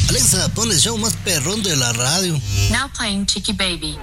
Alexa, 0.09 0.49
pon 0.55 0.71
el 0.73 0.79
show 0.79 0.97
más 0.97 1.15
perrón 1.25 1.63
de 1.63 1.77
la 1.77 1.93
radio. 1.93 2.33
Now 2.71 2.89
playing 2.97 3.27
Chiqui 3.27 3.53
Baby. 3.53 3.99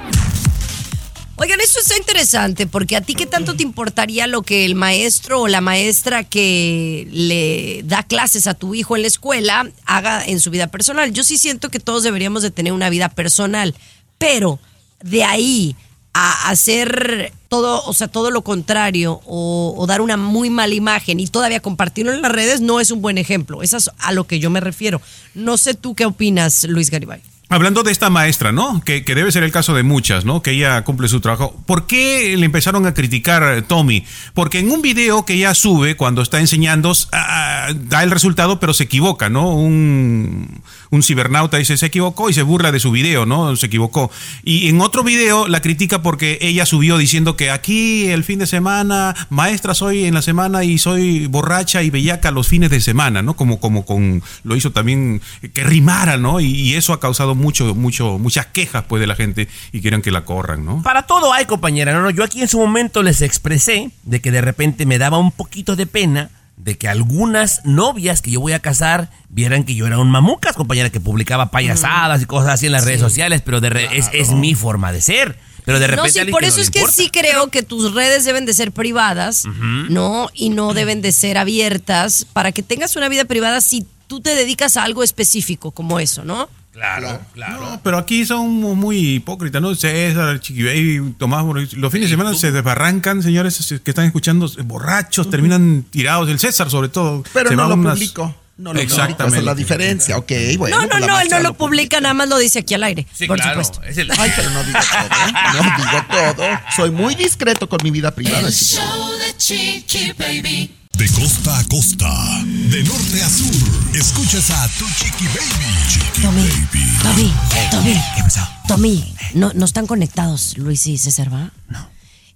Oigan, 1.37 1.59
esto 1.59 1.79
está 1.81 1.97
interesante 1.97 2.65
porque 2.65 2.95
a 2.95 3.01
ti 3.01 3.13
qué 3.13 3.25
tanto 3.25 3.55
te 3.57 3.63
importaría 3.63 4.25
lo 4.25 4.41
que 4.41 4.63
el 4.63 4.73
maestro 4.73 5.41
o 5.41 5.47
la 5.49 5.59
maestra 5.59 6.23
que 6.23 7.09
le 7.11 7.81
da 7.83 8.03
clases 8.03 8.47
a 8.47 8.53
tu 8.53 8.73
hijo 8.73 8.95
en 8.95 9.01
la 9.01 9.09
escuela 9.09 9.69
haga 9.85 10.23
en 10.23 10.39
su 10.39 10.49
vida 10.49 10.67
personal. 10.67 11.11
Yo 11.11 11.25
sí 11.25 11.37
siento 11.37 11.69
que 11.69 11.81
todos 11.81 12.03
deberíamos 12.03 12.41
de 12.41 12.51
tener 12.51 12.71
una 12.71 12.89
vida 12.89 13.09
personal, 13.09 13.75
pero 14.17 14.59
de 15.03 15.25
ahí 15.25 15.75
a 16.13 16.49
hacer 16.49 17.33
todo, 17.49 17.83
o 17.83 17.93
sea, 17.93 18.07
todo 18.07 18.31
lo 18.31 18.41
contrario 18.41 19.19
o, 19.25 19.75
o 19.77 19.87
dar 19.87 19.99
una 19.99 20.15
muy 20.15 20.49
mala 20.49 20.73
imagen 20.73 21.19
y 21.19 21.27
todavía 21.27 21.59
compartirlo 21.59 22.13
en 22.13 22.21
las 22.21 22.31
redes 22.31 22.61
no 22.61 22.79
es 22.79 22.91
un 22.91 23.01
buen 23.01 23.17
ejemplo. 23.17 23.61
Eso 23.61 23.75
es 23.75 23.91
a 23.97 24.13
lo 24.13 24.25
que 24.25 24.39
yo 24.39 24.49
me 24.49 24.61
refiero. 24.61 25.01
No 25.33 25.57
sé 25.57 25.73
tú 25.73 25.95
qué 25.95 26.05
opinas, 26.05 26.63
Luis 26.63 26.89
Garibay. 26.89 27.21
Hablando 27.55 27.83
de 27.83 27.91
esta 27.93 28.09
maestra, 28.09 28.51
¿no? 28.51 28.81
Que, 28.83 29.05
que, 29.05 29.15
debe 29.15 29.31
ser 29.31 29.43
el 29.43 29.51
caso 29.53 29.73
de 29.73 29.81
muchas, 29.81 30.25
¿no? 30.25 30.41
Que 30.41 30.51
ella 30.51 30.83
cumple 30.83 31.07
su 31.07 31.21
trabajo. 31.21 31.55
¿Por 31.65 31.87
qué 31.87 32.35
le 32.37 32.45
empezaron 32.45 32.85
a 32.85 32.93
criticar 32.93 33.43
a 33.43 33.61
Tommy? 33.61 34.03
Porque 34.33 34.59
en 34.59 34.69
un 34.71 34.81
video 34.81 35.23
que 35.23 35.35
ella 35.35 35.53
sube 35.53 35.95
cuando 35.95 36.21
está 36.21 36.41
enseñando, 36.41 36.91
da 37.11 38.03
el 38.03 38.11
resultado, 38.11 38.59
pero 38.59 38.73
se 38.73 38.83
equivoca, 38.83 39.29
¿no? 39.29 39.55
Un, 39.55 40.61
un 40.89 41.03
cibernauta 41.03 41.57
dice 41.57 41.77
se 41.77 41.85
equivocó 41.85 42.29
y 42.29 42.33
se 42.33 42.43
burla 42.43 42.71
de 42.71 42.79
su 42.79 42.91
video, 42.91 43.25
¿no? 43.25 43.55
Se 43.55 43.67
equivocó. 43.67 44.11
Y 44.43 44.69
en 44.69 44.81
otro 44.81 45.03
video 45.03 45.47
la 45.47 45.61
critica 45.61 46.01
porque 46.01 46.37
ella 46.41 46.65
subió 46.65 46.97
diciendo 46.97 47.35
que 47.35 47.51
aquí 47.51 48.07
el 48.07 48.23
fin 48.23 48.39
de 48.39 48.47
semana, 48.47 49.15
maestra 49.29 49.73
soy 49.73 50.05
en 50.05 50.13
la 50.13 50.21
semana 50.21 50.63
y 50.63 50.77
soy 50.77 51.27
borracha 51.27 51.83
y 51.83 51.89
bellaca 51.89 52.31
los 52.31 52.47
fines 52.47 52.69
de 52.69 52.81
semana, 52.81 53.21
¿no? 53.21 53.35
Como, 53.35 53.59
como 53.59 53.85
con, 53.85 54.23
lo 54.43 54.55
hizo 54.55 54.71
también, 54.71 55.21
que 55.53 55.63
rimara, 55.63 56.17
¿no? 56.17 56.39
Y, 56.39 56.75
eso 56.75 56.91
ha 56.91 56.99
causado 56.99 57.35
mucho, 57.35 57.73
mucho, 57.73 58.17
muchas 58.17 58.47
quejas 58.47 58.83
pues 58.89 58.99
de 58.99 59.07
la 59.07 59.15
gente 59.15 59.47
y 59.71 59.81
quieren 59.81 60.01
que 60.01 60.11
la 60.11 60.25
corran, 60.25 60.65
¿no? 60.65 60.81
Para 60.83 61.03
todo 61.03 61.31
hay, 61.31 61.45
compañera. 61.45 61.93
No, 61.93 62.01
no, 62.01 62.09
yo 62.09 62.23
aquí 62.23 62.41
en 62.41 62.49
su 62.49 62.59
momento 62.59 63.01
les 63.01 63.21
expresé 63.21 63.91
de 64.03 64.19
que 64.19 64.31
de 64.31 64.41
repente 64.41 64.85
me 64.85 64.97
daba 64.97 65.17
un 65.17 65.31
poquito 65.31 65.75
de 65.75 65.85
pena 65.85 66.31
de 66.57 66.77
que 66.77 66.87
algunas 66.87 67.61
novias 67.65 68.21
que 68.21 68.31
yo 68.31 68.39
voy 68.39 68.53
a 68.53 68.59
casar 68.59 69.09
vieran 69.29 69.63
que 69.65 69.75
yo 69.75 69.87
era 69.87 69.99
un 69.99 70.09
mamucas, 70.09 70.55
compañera, 70.55 70.89
que 70.89 70.99
publicaba 70.99 71.51
payasadas 71.51 72.21
y 72.21 72.25
cosas 72.25 72.53
así 72.53 72.65
en 72.67 72.71
las 72.71 72.85
redes 72.85 73.01
sociales, 73.01 73.41
pero 73.43 73.59
de 73.61 73.69
re- 73.69 73.97
es, 73.97 74.09
es 74.13 74.31
mi 74.31 74.55
forma 74.55 74.91
de 74.91 75.01
ser. 75.01 75.37
Pero 75.65 75.79
de 75.79 75.87
repente 75.87 76.19
No, 76.19 76.25
sí, 76.25 76.31
por 76.31 76.41
no 76.43 76.47
eso 76.47 76.57
le 76.57 76.63
es 76.63 76.69
que 76.69 76.79
importa. 76.79 76.95
sí 76.95 77.09
creo 77.09 77.47
que 77.49 77.63
tus 77.63 77.93
redes 77.93 78.23
deben 78.23 78.45
de 78.45 78.53
ser 78.53 78.71
privadas, 78.71 79.45
¿no? 79.89 80.29
Y 80.33 80.49
no 80.49 80.73
deben 80.73 81.01
de 81.01 81.11
ser 81.11 81.37
abiertas 81.39 82.25
para 82.33 82.51
que 82.51 82.61
tengas 82.63 82.95
una 82.95 83.09
vida 83.09 83.25
privada 83.25 83.61
si 83.61 83.85
tú 84.07 84.21
te 84.21 84.35
dedicas 84.35 84.77
a 84.77 84.83
algo 84.83 85.01
específico 85.03 85.71
como 85.71 85.99
eso, 85.99 86.23
¿no? 86.23 86.47
Claro, 86.75 87.21
claro. 87.33 87.61
No, 87.61 87.81
pero 87.81 87.97
aquí 87.97 88.25
son 88.25 88.49
muy 88.51 89.15
hipócritas, 89.15 89.61
¿no? 89.61 89.73
César, 89.75 90.41
Chiqui 90.41 90.61
Baby, 90.63 91.15
Tomás, 91.17 91.45
los 91.45 91.91
fines 91.91 92.09
de 92.09 92.13
semana 92.17 92.35
se 92.35 92.51
desbarrancan, 92.51 93.23
señores 93.23 93.73
que 93.83 93.91
están 93.91 94.05
escuchando, 94.05 94.51
borrachos, 94.65 95.29
terminan 95.29 95.85
tirados, 95.89 96.27
el 96.29 96.37
César 96.37 96.69
sobre 96.69 96.89
todo. 96.89 97.23
Pero 97.33 97.49
se 97.49 97.55
no 97.55 97.61
va 97.63 97.69
lo 97.69 97.75
unas- 97.75 97.93
publico. 97.93 98.35
No 98.57 98.73
lo 98.73 98.79
publico, 98.79 98.93
Exactamente. 98.93 99.27
esa 99.35 99.39
es 99.39 99.45
la 99.45 99.55
diferencia. 99.55 100.17
Ok, 100.17 100.31
bueno. 100.57 100.77
no, 100.77 100.83
no, 100.83 100.89
pues 100.89 101.01
la 101.01 101.07
no, 101.07 101.19
él 101.19 101.27
no 101.29 101.39
lo 101.39 101.53
publica, 101.55 101.99
nada 102.01 102.13
más 102.13 102.27
lo 102.29 102.37
dice 102.37 102.59
aquí 102.59 102.73
al 102.73 102.83
aire. 102.83 103.05
Sí, 103.13 103.25
por 103.27 103.37
claro. 103.37 103.63
supuesto. 103.63 103.83
Es 103.85 103.97
el- 103.97 104.11
Ay, 104.17 104.31
pero 104.35 104.49
no 104.49 104.63
digo 104.63 104.79
todo, 104.79 105.27
¿eh? 105.27 105.33
No 105.53 105.61
digo 105.77 106.05
todo. 106.35 106.47
Soy 106.75 106.91
muy 106.91 107.15
discreto 107.15 107.67
con 107.69 107.79
mi 107.83 107.91
vida 107.91 108.11
privada. 108.11 108.39
El 108.47 108.53
show 108.53 108.81
de 109.17 109.37
Chiqui 109.37 110.11
Baby. 110.17 110.71
De 110.97 111.09
costa 111.09 111.59
a 111.59 111.63
costa, 111.65 112.09
de 112.45 112.81
norte 112.83 113.21
a 113.21 113.29
sur, 113.29 113.53
escuchas 113.93 114.49
a 114.49 114.67
tu 114.79 114.85
chiqui 114.85 115.25
baby. 115.25 115.89
Chiqui 115.89 116.21
Tommy, 116.21 116.41
baby. 116.41 116.97
Tommy, 117.03 117.33
Tommy, 117.69 117.93
¿Qué 118.15 118.23
pasó? 118.23 118.39
Tommy, 118.65 119.15
no, 119.33 119.51
no 119.53 119.65
están 119.65 119.87
conectados 119.87 120.57
Luis 120.57 120.87
y 120.87 120.97
César, 120.97 121.33
¿va? 121.33 121.51
No. 121.67 121.85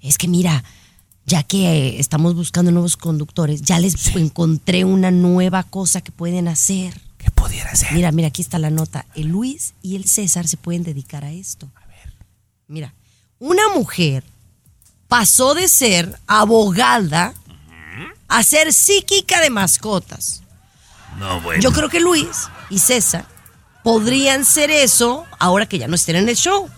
Es 0.02 0.17
que 0.17 0.28
mira, 0.28 0.65
ya 1.26 1.43
que 1.43 1.69
eh, 1.69 2.00
estamos 2.02 2.36
buscando 2.36 2.72
nuevos 2.72 2.98
conductores, 2.98 3.62
ya 3.62 3.80
les 3.80 4.13
encontré 4.15 4.84
una 4.84 5.10
nueva 5.10 5.63
cosa 5.63 6.02
que 6.02 6.12
pueden 6.12 6.50
hacer. 6.50 7.00
¿Qué 7.17 7.32
pudiera 7.32 7.74
ser? 7.76 7.93
Mira, 7.93 8.12
mira, 8.12 8.28
aquí 8.28 8.41
está 8.41 8.60
la 8.60 8.72
nota. 8.72 9.06
El 9.15 9.28
Luis 9.28 9.74
y 9.82 9.95
el 9.95 10.04
César 10.04 10.50
se 10.50 10.58
pueden 10.58 10.84
dedicar 10.84 11.24
a 11.24 11.32
esto. 11.32 11.72
A 11.76 11.88
ver. 11.88 12.13
Mira, 12.67 12.93
una 13.39 13.69
mujer 13.74 14.26
pasó 15.08 15.54
de 15.54 15.69
ser 15.69 16.19
abogada 16.28 17.34
a 18.29 18.43
ser 18.43 18.71
psíquica 18.71 19.41
de 19.41 19.49
mascotas. 19.49 20.43
No, 21.17 21.41
bueno. 21.41 21.61
Yo 21.61 21.71
creo 21.71 21.89
que 21.89 21.99
Luis 21.99 22.47
y 22.69 22.79
César 22.79 23.25
podrían 23.83 24.45
ser 24.45 24.71
eso 24.71 25.25
ahora 25.39 25.65
que 25.65 25.79
ya 25.79 25.87
no 25.87 25.95
estén 25.95 26.15
en 26.15 26.29
el 26.29 26.35
show. 26.35 26.69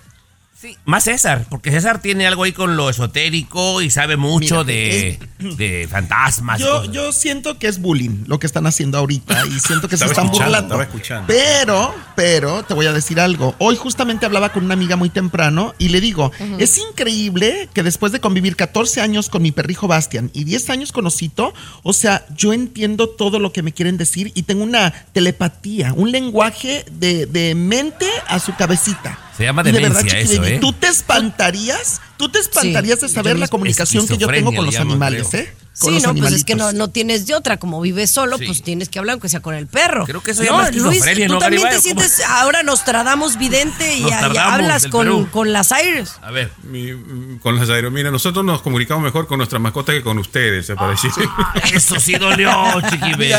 Sí, 0.62 0.78
más 0.86 1.06
César, 1.06 1.48
porque 1.50 1.72
César 1.72 2.04
tiene 2.04 2.28
algo 2.28 2.44
ahí 2.44 2.52
con 2.52 2.78
lo 2.78 2.88
esotérico 2.88 3.82
y 3.82 3.90
sabe 3.90 4.16
mucho 4.16 4.64
Mira, 4.64 4.64
de, 4.64 5.20
de 5.58 5.88
fantasmas. 5.90 6.60
Yo, 6.60 6.86
yo 6.86 7.12
siento 7.12 7.58
que 7.58 7.66
es 7.66 7.80
bullying 7.80 8.26
lo 8.28 8.38
que 8.38 8.46
están 8.46 8.68
haciendo 8.68 9.00
ahorita 9.00 9.48
y 9.48 9.60
siento 9.60 9.90
que 9.90 9.98
se 9.98 10.06
están 10.06 10.30
burlando. 10.30 10.60
estaba 10.60 10.84
escuchando. 10.84 11.26
Pero, 11.26 11.96
pero, 12.16 12.62
te 12.62 12.76
voy 12.76 12.86
a 12.86 12.94
decir 12.94 13.20
algo. 13.20 13.56
Hoy 13.58 13.76
justamente 13.76 14.28
hablaba 14.28 14.50
con 14.50 14.64
una 14.64 14.76
amiga 14.76 14.96
muy 14.98 15.10
temprano 15.10 15.74
y 15.80 15.90
le 15.90 16.00
digo, 16.00 16.32
es 16.60 16.78
increíble 16.78 17.68
que 17.74 17.82
después 17.82 18.12
de 18.12 18.20
convivir 18.20 18.56
14 18.56 19.02
años 19.02 19.30
con 19.30 19.42
mi 19.42 19.52
perrijo 19.52 19.88
Bastian 19.88 20.30
y 20.32 20.44
10 20.44 20.70
años 20.70 20.92
con 20.92 21.08
Osito, 21.08 21.56
o 21.82 21.94
sea, 21.94 22.24
yo 22.38 22.54
entiendo 22.54 23.10
todo 23.10 23.40
lo 23.40 23.52
que 23.52 23.64
me 23.64 23.74
quieren 23.74 23.98
decir 23.98 24.32
y 24.36 24.44
tengo 24.44 24.62
una 24.62 24.92
telepatía, 25.12 25.92
un 25.96 26.12
lenguaje 26.12 26.86
de, 26.92 27.26
de 27.26 27.56
mente 27.56 28.06
a 28.28 28.38
su 28.38 28.56
cabecita. 28.56 29.18
Se 29.38 29.44
llama 29.44 29.62
Y 29.66 29.72
de 29.72 29.80
verdad, 29.80 30.06
eso, 30.06 30.44
¿eh? 30.44 30.58
Tú 30.60 30.74
te 30.74 30.88
espantarías, 30.88 32.02
tú 32.18 32.30
te 32.30 32.40
espantarías 32.40 33.00
de 33.02 33.10
saber 33.10 33.40
la 33.40 33.48
comunicación 33.48 34.08
que 34.08 34.18
yo 34.18 34.28
tengo 34.28 34.54
con 34.54 34.66
los 34.66 34.76
animales, 34.76 35.28
creo. 35.30 35.44
¿eh? 35.44 35.54
Con 35.80 35.90
Sí, 35.94 36.02
los 36.02 36.14
no, 36.14 36.20
pues 36.22 36.34
es 36.34 36.44
que 36.44 36.54
no, 36.56 36.74
no 36.74 36.90
tienes 36.90 37.26
de 37.28 37.34
otra. 37.34 37.56
Como 37.58 37.80
vives 37.80 38.12
solo, 38.12 38.38
Sí. 38.38 38.46
pues 38.46 38.62
tienes 38.62 38.90
que 38.90 39.00
hablar 39.00 39.14
aunque 39.14 39.30
sea 39.30 39.40
con 39.40 39.56
el 39.56 39.68
perro. 39.68 40.06
Creo 40.06 40.22
que 40.22 40.32
eso 40.32 40.44
no, 40.44 40.50
llama 40.50 40.70
Luis, 40.70 41.02
tú 41.02 41.28
¿no, 41.30 41.40
también 41.40 41.70
te 41.70 41.80
sientes 41.80 42.22
ahora 42.28 42.62
Nostradamus 42.62 43.38
vidente 43.38 43.96
y, 43.96 44.06
hablas 44.12 44.88
con, 44.88 45.26
con 45.28 45.54
las 45.54 45.72
aires. 45.72 46.16
A 46.22 46.30
ver. 46.32 46.52
Mi- 46.64 47.38
con 47.42 47.56
las 47.56 47.70
aerominas, 47.70 47.94
mira, 47.94 48.12
nosotros 48.12 48.44
nos 48.44 48.62
comunicamos 48.62 49.02
mejor 49.02 49.28
con 49.28 49.38
nuestra 49.38 49.60
mascota 49.60 49.94
que 49.94 50.04
con 50.04 50.18
ustedes, 50.20 50.66
se 50.66 50.76
parece. 50.76 51.08
Eso 51.74 52.00
sí 52.02 52.14
dolió, 52.16 52.52
chiqui 52.90 53.12
baby. 53.12 53.32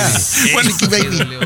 Bueno, 0.54 0.70
sí 0.70 0.76
Chiqui 0.78 0.86
Baby. 0.90 1.18
dolió. 1.18 1.40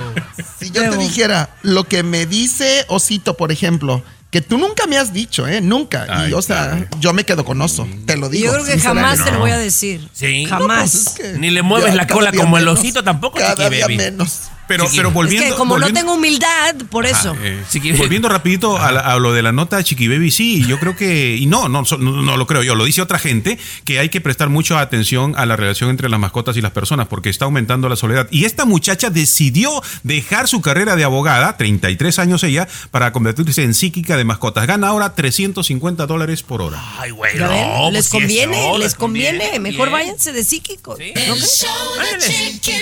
Si 0.59 0.71
yo 0.71 0.89
te 0.89 0.97
dijera 0.99 1.51
lo 1.63 1.85
que 1.85 2.05
me 2.05 2.27
dice 2.27 2.85
Osito, 2.89 3.37
por 3.37 3.51
ejemplo, 3.51 4.03
que 4.37 4.43
tú 4.43 4.59
nunca 4.59 4.87
me 4.87 4.99
has 4.99 5.15
dicho, 5.15 5.49
¿eh? 5.49 5.63
Nunca. 5.63 6.07
Ay, 6.11 6.29
y, 6.29 6.35
o 6.35 6.43
sea, 6.43 6.67
claro. 6.67 6.87
yo 7.01 7.15
me 7.15 7.25
quedo 7.25 7.43
con 7.47 7.59
oso. 7.63 7.89
Te 8.05 8.19
lo 8.19 8.29
digo. 8.29 8.45
yo 8.45 8.53
creo 8.53 8.67
que 8.67 8.79
jamás 8.79 9.25
te 9.25 9.33
lo 9.33 9.39
voy 9.39 9.51
a 9.51 9.57
decir. 9.57 10.07
Sí. 10.13 10.45
Jamás. 10.45 10.91
Pues 10.91 11.07
es 11.07 11.13
que 11.33 11.39
Ni 11.39 11.49
le 11.49 11.63
mueves 11.63 11.95
la 11.95 12.07
cola 12.07 12.31
como 12.33 12.59
el 12.59 12.69
osito 12.69 13.03
tampoco, 13.03 13.39
Cada 13.39 13.55
Chiqui 13.55 13.77
día 13.77 13.87
Baby. 13.87 13.97
menos. 13.97 14.51
Pero, 14.69 14.87
pero 14.95 15.11
volviendo. 15.13 15.45
es 15.47 15.53
que 15.53 15.57
como 15.59 15.75
volviendo- 15.75 15.95
no 15.95 16.01
tengo 16.01 16.15
humildad, 16.15 16.75
por 16.91 17.07
eso. 17.07 17.35
Ah, 17.39 17.41
eh, 17.43 17.95
volviendo 17.97 18.29
rapidito 18.29 18.77
a, 18.79 18.91
la- 18.93 19.01
a 19.01 19.19
lo 19.19 19.33
de 19.33 19.43
la 19.43 19.53
nota 19.53 19.83
Chiqui 19.83 20.09
Baby, 20.09 20.31
sí, 20.31 20.65
yo 20.67 20.79
creo 20.81 20.97
que, 20.97 21.37
y 21.37 21.47
no, 21.47 21.69
no, 21.69 21.83
no, 21.99 22.23
no 22.23 22.37
lo 22.37 22.47
creo 22.47 22.63
yo, 22.63 22.75
lo 22.75 22.85
dice 22.85 23.01
otra 23.03 23.19
gente, 23.19 23.59
que 23.85 23.99
hay 24.01 24.09
que 24.09 24.21
prestar 24.21 24.49
mucha 24.49 24.81
atención 24.81 25.35
a 25.37 25.47
la 25.47 25.57
relación 25.57 25.91
entre 25.91 26.09
las 26.09 26.19
mascotas 26.19 26.57
y 26.57 26.61
las 26.61 26.73
personas, 26.73 27.07
porque 27.09 27.31
está 27.31 27.45
aumentando 27.45 27.89
la 27.89 27.97
soledad. 27.97 28.27
Y 28.31 28.45
esta 28.45 28.65
muchacha 28.65 29.11
decidió 29.11 29.71
dejar 30.03 30.49
su 30.49 30.61
carrera 30.61 30.97
de 30.97 31.05
abogada, 31.05 31.57
33 31.57 32.19
años 32.19 32.43
ella, 32.43 32.67
para 32.91 33.13
convertirse 33.13 33.63
en 33.63 33.73
psíquica 33.75 34.17
de 34.17 34.25
mascotas. 34.25 34.67
Gana 34.67 34.89
ahora 34.89 35.15
350 35.15 36.07
dólares 36.07 36.43
por 36.43 36.61
hora. 36.63 36.83
Ay, 36.99 37.11
güey, 37.13 37.37
no. 37.37 37.91
les 37.91 37.93
pues 37.93 38.07
sí, 38.07 38.11
conviene, 38.11 38.69
eso, 38.69 38.79
les 38.79 38.95
conviene. 38.95 39.39
conviene, 39.39 39.61
Mejor 39.61 39.89
bien. 39.89 39.93
váyanse 40.01 40.33
de 40.33 40.43
psíquicos. 40.45 40.99
Sí. 40.99 41.13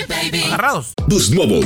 Baby. 0.07 0.43
Agarrados. 0.45 0.93
Boost 1.07 1.33
Mobile 1.33 1.65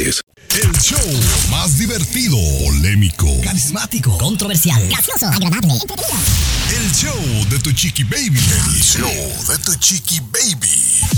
El 0.49 0.71
show 0.81 0.99
más 1.49 1.77
divertido, 1.77 2.35
polémico, 2.65 3.25
Carismático, 3.41 4.17
controversial. 4.17 4.85
gracioso, 4.89 5.27
agradable, 5.27 5.73
el 6.75 6.91
show 6.93 7.15
de 7.49 7.57
tu 7.59 7.71
chiqui 7.71 8.03
baby. 8.03 8.37
El 8.75 8.81
show 8.83 9.07
de 9.47 9.57
tu 9.63 9.73
chiqui 9.75 10.19
baby. 10.19 10.69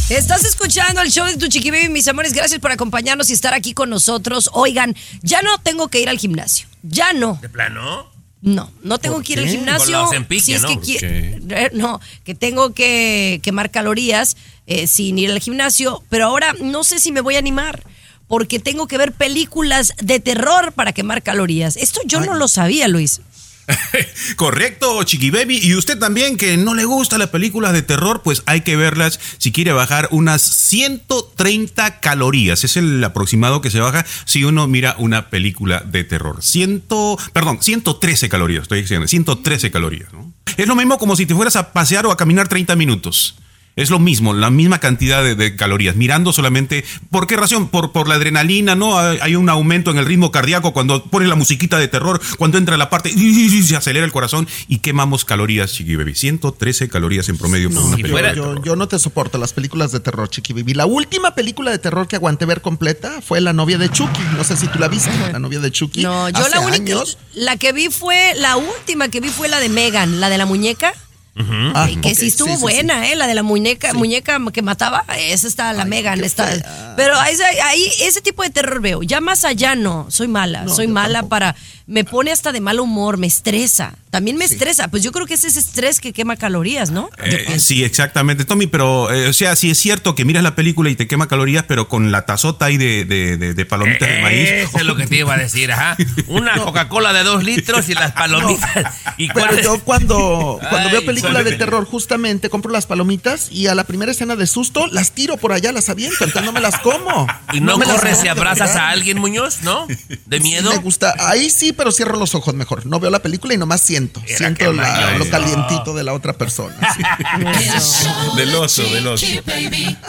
Estás 0.09 0.45
escuchando 0.45 1.01
el 1.01 1.11
show 1.11 1.25
de 1.25 1.37
tu 1.37 1.47
chiqui 1.47 1.71
baby, 1.71 1.89
mis 1.89 2.07
amores. 2.07 2.33
Gracias 2.33 2.59
por 2.59 2.71
acompañarnos 2.71 3.31
y 3.31 3.33
estar 3.33 3.55
aquí 3.55 3.73
con 3.73 3.89
nosotros. 3.89 4.51
Oigan, 4.53 4.95
ya 5.23 5.41
no 5.41 5.57
tengo 5.63 5.87
que 5.87 5.99
ir 6.01 6.09
al 6.09 6.19
gimnasio. 6.19 6.67
Ya 6.83 7.11
no. 7.13 7.39
¿De 7.41 7.49
plano? 7.49 8.11
No, 8.41 8.71
no 8.83 8.99
tengo 8.99 9.15
¿Por 9.15 9.23
que 9.23 9.33
ir 9.33 9.39
al 9.39 9.47
gimnasio. 9.47 10.09
Si 10.41 10.53
es 10.53 10.61
¿no? 10.61 10.67
que 10.67 10.75
¿Por 10.75 10.83
qui- 10.83 10.99
qué? 10.99 11.39
eh, 11.49 11.71
no, 11.73 11.99
que 12.23 12.35
tengo 12.35 12.73
que 12.75 13.39
quemar 13.41 13.71
calorías 13.71 14.37
eh, 14.67 14.85
sin 14.85 15.17
ir 15.17 15.31
al 15.31 15.39
gimnasio, 15.39 16.03
pero 16.09 16.25
ahora 16.27 16.53
no 16.61 16.83
sé 16.83 16.99
si 16.99 17.11
me 17.11 17.21
voy 17.21 17.35
a 17.35 17.39
animar 17.39 17.83
porque 18.27 18.59
tengo 18.59 18.87
que 18.87 18.97
ver 18.97 19.11
películas 19.11 19.93
de 20.01 20.19
terror 20.19 20.73
para 20.73 20.93
quemar 20.93 21.23
calorías. 21.23 21.77
Esto 21.77 22.01
yo 22.05 22.21
no 22.21 22.35
lo 22.35 22.47
sabía, 22.47 22.87
Luis. 22.87 23.21
Correcto, 24.35 25.03
Chiqui 25.03 25.29
Baby. 25.29 25.59
Y 25.61 25.75
usted 25.75 25.97
también 25.97 26.37
que 26.37 26.57
no 26.57 26.73
le 26.73 26.85
gusta 26.85 27.17
las 27.17 27.29
películas 27.29 27.73
de 27.73 27.81
terror, 27.81 28.21
pues 28.23 28.43
hay 28.45 28.61
que 28.61 28.75
verlas 28.75 29.19
si 29.37 29.51
quiere 29.51 29.71
bajar 29.71 30.07
unas 30.11 30.41
130 30.41 31.99
calorías. 31.99 32.63
Es 32.63 32.77
el 32.77 33.03
aproximado 33.03 33.61
que 33.61 33.71
se 33.71 33.79
baja 33.79 34.05
si 34.25 34.43
uno 34.43 34.67
mira 34.67 34.95
una 34.97 35.29
película 35.29 35.81
de 35.85 36.03
terror. 36.03 36.43
100, 36.43 36.83
perdón, 37.31 37.59
113 37.61 38.29
calorías, 38.29 38.63
estoy 38.63 38.81
diciendo, 38.81 39.07
113 39.07 39.71
calorías. 39.71 40.11
¿no? 40.13 40.31
Es 40.57 40.67
lo 40.67 40.75
mismo 40.75 40.97
como 40.97 41.15
si 41.15 41.25
te 41.25 41.35
fueras 41.35 41.55
a 41.55 41.71
pasear 41.73 42.05
o 42.05 42.11
a 42.11 42.17
caminar 42.17 42.47
30 42.47 42.75
minutos. 42.75 43.35
Es 43.75 43.89
lo 43.89 43.97
mismo, 43.97 44.33
la 44.33 44.51
misma 44.51 44.79
cantidad 44.79 45.23
de, 45.23 45.33
de, 45.33 45.55
calorías, 45.55 45.95
mirando 45.95 46.31
solamente. 46.31 46.85
¿Por 47.09 47.25
qué 47.25 47.35
razón? 47.37 47.69
Por, 47.69 47.91
por 47.91 48.07
la 48.07 48.15
adrenalina, 48.15 48.75
¿no? 48.75 48.99
Hay, 48.99 49.17
hay, 49.19 49.35
un 49.35 49.49
aumento 49.49 49.89
en 49.89 49.97
el 49.97 50.05
ritmo 50.05 50.31
cardíaco 50.31 50.73
cuando 50.73 51.03
pone 51.05 51.27
la 51.27 51.33
musiquita 51.33 51.79
de 51.79 51.87
terror, 51.87 52.21
cuando 52.37 52.59
entra 52.59 52.77
la 52.77 52.91
parte, 52.91 53.09
y 53.09 53.63
se 53.63 53.75
acelera 53.75 54.05
el 54.05 54.11
corazón 54.11 54.47
y 54.67 54.77
quemamos 54.77 55.25
calorías, 55.25 55.73
Chiqui 55.73 55.95
Baby. 55.95 56.13
113 56.13 56.87
calorías 56.87 57.29
en 57.29 57.37
promedio 57.37 57.69
por 57.69 57.79
no, 57.79 57.87
una 57.87 57.97
película. 57.97 58.33
Yo, 58.35 58.55
yo, 58.55 58.63
yo, 58.63 58.75
no 58.75 58.87
te 58.87 58.99
soporto 58.99 59.39
las 59.39 59.53
películas 59.53 59.91
de 59.91 59.99
terror, 59.99 60.29
Chiqui 60.29 60.53
Baby. 60.53 60.75
La 60.75 60.85
última 60.85 61.33
película 61.33 61.71
de 61.71 61.79
terror 61.79 62.07
que 62.07 62.15
aguanté 62.15 62.45
ver 62.45 62.61
completa 62.61 63.21
fue 63.21 63.41
La 63.41 63.53
novia 63.53 63.79
de 63.79 63.89
Chucky. 63.89 64.21
No 64.37 64.43
sé 64.43 64.55
si 64.55 64.67
tú 64.67 64.77
la 64.77 64.87
viste, 64.87 65.09
La 65.31 65.39
novia 65.39 65.59
de 65.59 65.71
Chucky. 65.71 66.03
No, 66.03 66.29
yo 66.29 66.47
la 66.47 66.59
única. 66.59 66.83
Años. 66.83 67.17
La 67.33 67.57
que 67.57 67.71
vi 67.71 67.89
fue, 67.89 68.33
la 68.35 68.57
última 68.57 69.09
que 69.09 69.19
vi 69.19 69.29
fue 69.29 69.47
la 69.47 69.59
de 69.59 69.69
Megan, 69.69 70.19
la 70.19 70.29
de 70.29 70.37
la 70.37 70.45
muñeca. 70.45 70.93
Uh 71.35 71.41
-huh. 71.41 71.71
ah, 71.73 71.87
que 71.87 71.97
okay. 71.97 72.15
sí 72.15 72.27
estuvo 72.27 72.55
sí, 72.55 72.61
buena, 72.61 73.01
sí, 73.01 73.07
sí. 73.07 73.11
¿eh? 73.13 73.15
La 73.15 73.25
de 73.25 73.33
la 73.33 73.41
muñeca, 73.41 73.91
muñeca 73.93 74.39
que 74.53 74.61
mataba, 74.61 75.03
esa 75.17 75.47
está 75.47 75.73
la 75.73 75.83
Ay, 75.83 75.89
Megan. 75.89 76.23
Está, 76.23 76.47
pero 76.95 77.17
ahí, 77.17 77.35
ahí, 77.63 77.91
ese 78.01 78.21
tipo 78.21 78.43
de 78.43 78.51
terror 78.51 78.81
veo. 78.81 79.01
Ya 79.01 79.19
más 79.19 79.43
allá 79.43 79.75
no, 79.75 80.05
soy 80.09 80.27
mala. 80.27 80.63
No, 80.63 80.73
soy 80.73 80.87
mala 80.87 81.21
tampoco. 81.21 81.29
para. 81.29 81.55
Me 81.85 82.03
pone 82.03 82.31
hasta 82.31 82.51
de 82.51 82.61
mal 82.61 82.79
humor, 82.79 83.17
me 83.17 83.27
estresa. 83.27 83.93
También 84.09 84.37
me 84.37 84.45
estresa. 84.45 84.89
Pues 84.89 85.01
yo 85.03 85.11
creo 85.11 85.25
que 85.25 85.33
es 85.33 85.43
ese 85.43 85.59
estrés 85.59 85.99
que 85.99 86.13
quema 86.13 86.35
calorías, 86.37 86.91
¿no? 86.91 87.09
Eh, 87.23 87.57
sí, 87.59 87.83
exactamente, 87.83 88.45
Tommy. 88.45 88.67
Pero, 88.67 89.11
eh, 89.11 89.27
o 89.27 89.33
sea, 89.33 89.55
sí 89.55 89.71
es 89.71 89.79
cierto 89.79 90.13
que 90.13 90.23
miras 90.23 90.43
la 90.43 90.55
película 90.55 90.89
y 90.91 90.95
te 90.95 91.07
quema 91.07 91.27
calorías, 91.27 91.65
pero 91.67 91.89
con 91.89 92.11
la 92.11 92.25
tazota 92.25 92.65
ahí 92.65 92.77
de, 92.77 93.05
de, 93.05 93.37
de, 93.37 93.53
de 93.53 93.65
palomitas 93.65 94.07
de 94.07 94.21
maíz. 94.21 94.49
Eso 94.49 94.77
es 94.77 94.85
lo 94.85 94.95
que 94.95 95.07
te 95.07 95.17
iba 95.17 95.33
a 95.33 95.37
decir, 95.37 95.71
ajá. 95.71 95.97
Una 96.27 96.55
no. 96.55 96.65
Coca-Cola 96.65 97.11
de 97.11 97.23
dos 97.23 97.43
litros 97.43 97.89
y 97.89 97.95
las 97.95 98.11
palomitas. 98.13 98.95
¿Y 99.17 99.29
pero 99.29 99.59
yo 99.59 99.79
cuando, 99.83 100.59
cuando 100.69 100.89
Ay, 100.89 100.91
veo 100.91 101.05
películas 101.05 101.43
de 101.43 101.53
terror, 101.53 101.85
justamente 101.85 102.49
compro 102.49 102.71
las 102.71 102.85
palomitas 102.85 103.51
y 103.51 103.67
a 103.67 103.75
la 103.75 103.83
primera 103.83 104.11
escena 104.11 104.35
de 104.35 104.47
susto 104.47 104.87
las 104.87 105.11
tiro 105.11 105.37
por 105.37 105.51
allá, 105.51 105.71
las 105.71 105.89
aviento, 105.89 106.23
entonces 106.23 106.45
no 106.45 106.53
me 106.53 106.61
las 106.61 106.79
como. 106.79 107.27
¿Y 107.51 107.59
no, 107.59 107.77
no 107.77 107.83
corres 107.83 108.23
y 108.23 108.27
abrazas 108.27 108.75
a 108.75 108.89
alguien, 108.89 109.17
Muñoz? 109.17 109.63
¿No? 109.63 109.87
¿De 110.25 110.39
miedo? 110.39 110.71
Sí 110.71 110.77
me 110.77 110.83
gusta. 110.83 111.15
Ahí 111.19 111.49
sí, 111.49 111.72
pero 111.73 111.91
cierro 111.91 112.17
los 112.17 112.35
ojos 112.35 112.53
mejor. 112.53 112.85
No 112.85 112.99
veo 112.99 113.11
la 113.11 113.21
película 113.21 113.53
y 113.53 113.57
nomás 113.57 113.81
siento. 113.81 114.21
Era 114.25 114.37
siento 114.37 114.73
la, 114.73 115.17
lo 115.17 115.29
calientito 115.29 115.93
de 115.93 116.03
la 116.03 116.13
otra 116.13 116.33
persona. 116.33 116.75
Sí. 116.95 117.03
del 118.37 118.55
oso, 118.55 118.83
del 118.83 119.07
oso. 119.07 119.25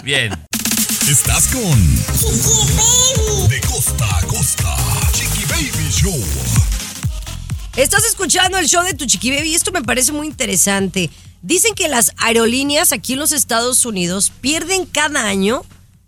Bien. 0.02 0.32
Estás 1.08 1.48
con 1.48 1.96
De 3.48 3.60
costa 3.60 4.18
a 4.18 4.22
costa. 4.26 4.76
Chiqui 5.12 5.44
Baby 5.44 5.90
Show. 5.90 6.24
Estás 7.76 8.04
escuchando 8.04 8.56
el 8.56 8.68
show 8.68 8.82
de 8.84 8.94
tu 8.94 9.04
Chiqui 9.04 9.30
Baby 9.30 9.50
y 9.50 9.54
esto 9.54 9.72
me 9.72 9.82
parece 9.82 10.12
muy 10.12 10.26
interesante. 10.26 11.10
Dicen 11.42 11.74
que 11.74 11.88
las 11.88 12.12
aerolíneas 12.16 12.92
aquí 12.92 13.12
en 13.14 13.18
los 13.18 13.32
Estados 13.32 13.84
Unidos 13.84 14.32
pierden 14.40 14.86
cada 14.86 15.26
año 15.26 15.62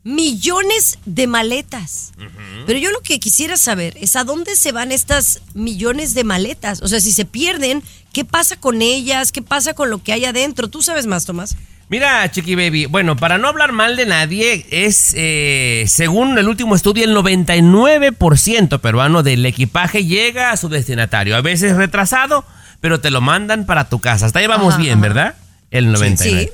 millones 0.07 1.01
de 1.05 1.27
maletas. 1.27 2.13
Uh 2.17 2.23
-huh. 2.23 2.65
Pero 2.65 2.79
yo 2.79 2.93
lo 2.93 3.01
que 3.01 3.19
quisiera 3.19 3.57
saber 3.57 3.97
es 4.01 4.15
a 4.15 4.23
dónde 4.23 4.55
se 4.55 4.71
van 4.71 4.93
estas 4.93 5.43
millones 5.53 6.15
de 6.15 6.23
maletas. 6.23 6.81
O 6.81 6.87
sea, 6.87 7.01
si 7.01 7.11
se 7.11 7.25
pierden, 7.25 7.83
¿qué 8.13 8.25
pasa 8.25 8.55
con 8.57 8.83
ellas? 8.83 9.33
¿Qué 9.33 9.43
pasa 9.43 9.75
con 9.75 9.91
lo 9.91 10.01
que 10.01 10.13
hay 10.13 10.25
adentro? 10.25 10.69
¿Tú 10.69 10.81
sabes 10.81 11.07
más, 11.07 11.25
Tomás? 11.25 11.57
Mira, 11.89 12.31
Chiqui 12.31 12.55
Baby, 12.55 12.87
bueno, 12.87 13.17
para 13.17 13.37
no 13.37 13.49
hablar 13.49 13.73
mal 13.73 13.97
de 13.97 14.07
nadie, 14.07 14.65
es, 14.71 15.13
eh, 15.17 15.85
según 15.89 16.39
el 16.39 16.49
último 16.49 16.77
estudio, 16.77 17.05
el 17.05 17.15
99% 17.15 18.81
peruano 18.81 19.25
del 19.25 19.45
equipaje 19.45 20.05
llega 20.05 20.53
a 20.53 20.57
su 20.57 20.69
destinatario. 20.69 21.35
A 21.35 21.41
veces 21.41 21.77
retrasado, 21.77 22.45
pero 22.81 23.01
te 23.01 23.11
lo 23.11 23.21
mandan 23.21 23.67
para 23.67 23.89
tu 23.89 23.99
casa. 23.99 24.27
Hasta 24.27 24.39
ahí 24.39 24.47
vamos 24.47 24.75
ajá, 24.75 24.83
bien, 24.83 24.99
ajá. 24.99 25.03
¿verdad? 25.03 25.35
El 25.73 25.93
99%. 25.93 26.17
Sí, 26.17 26.31
sí. 26.31 26.51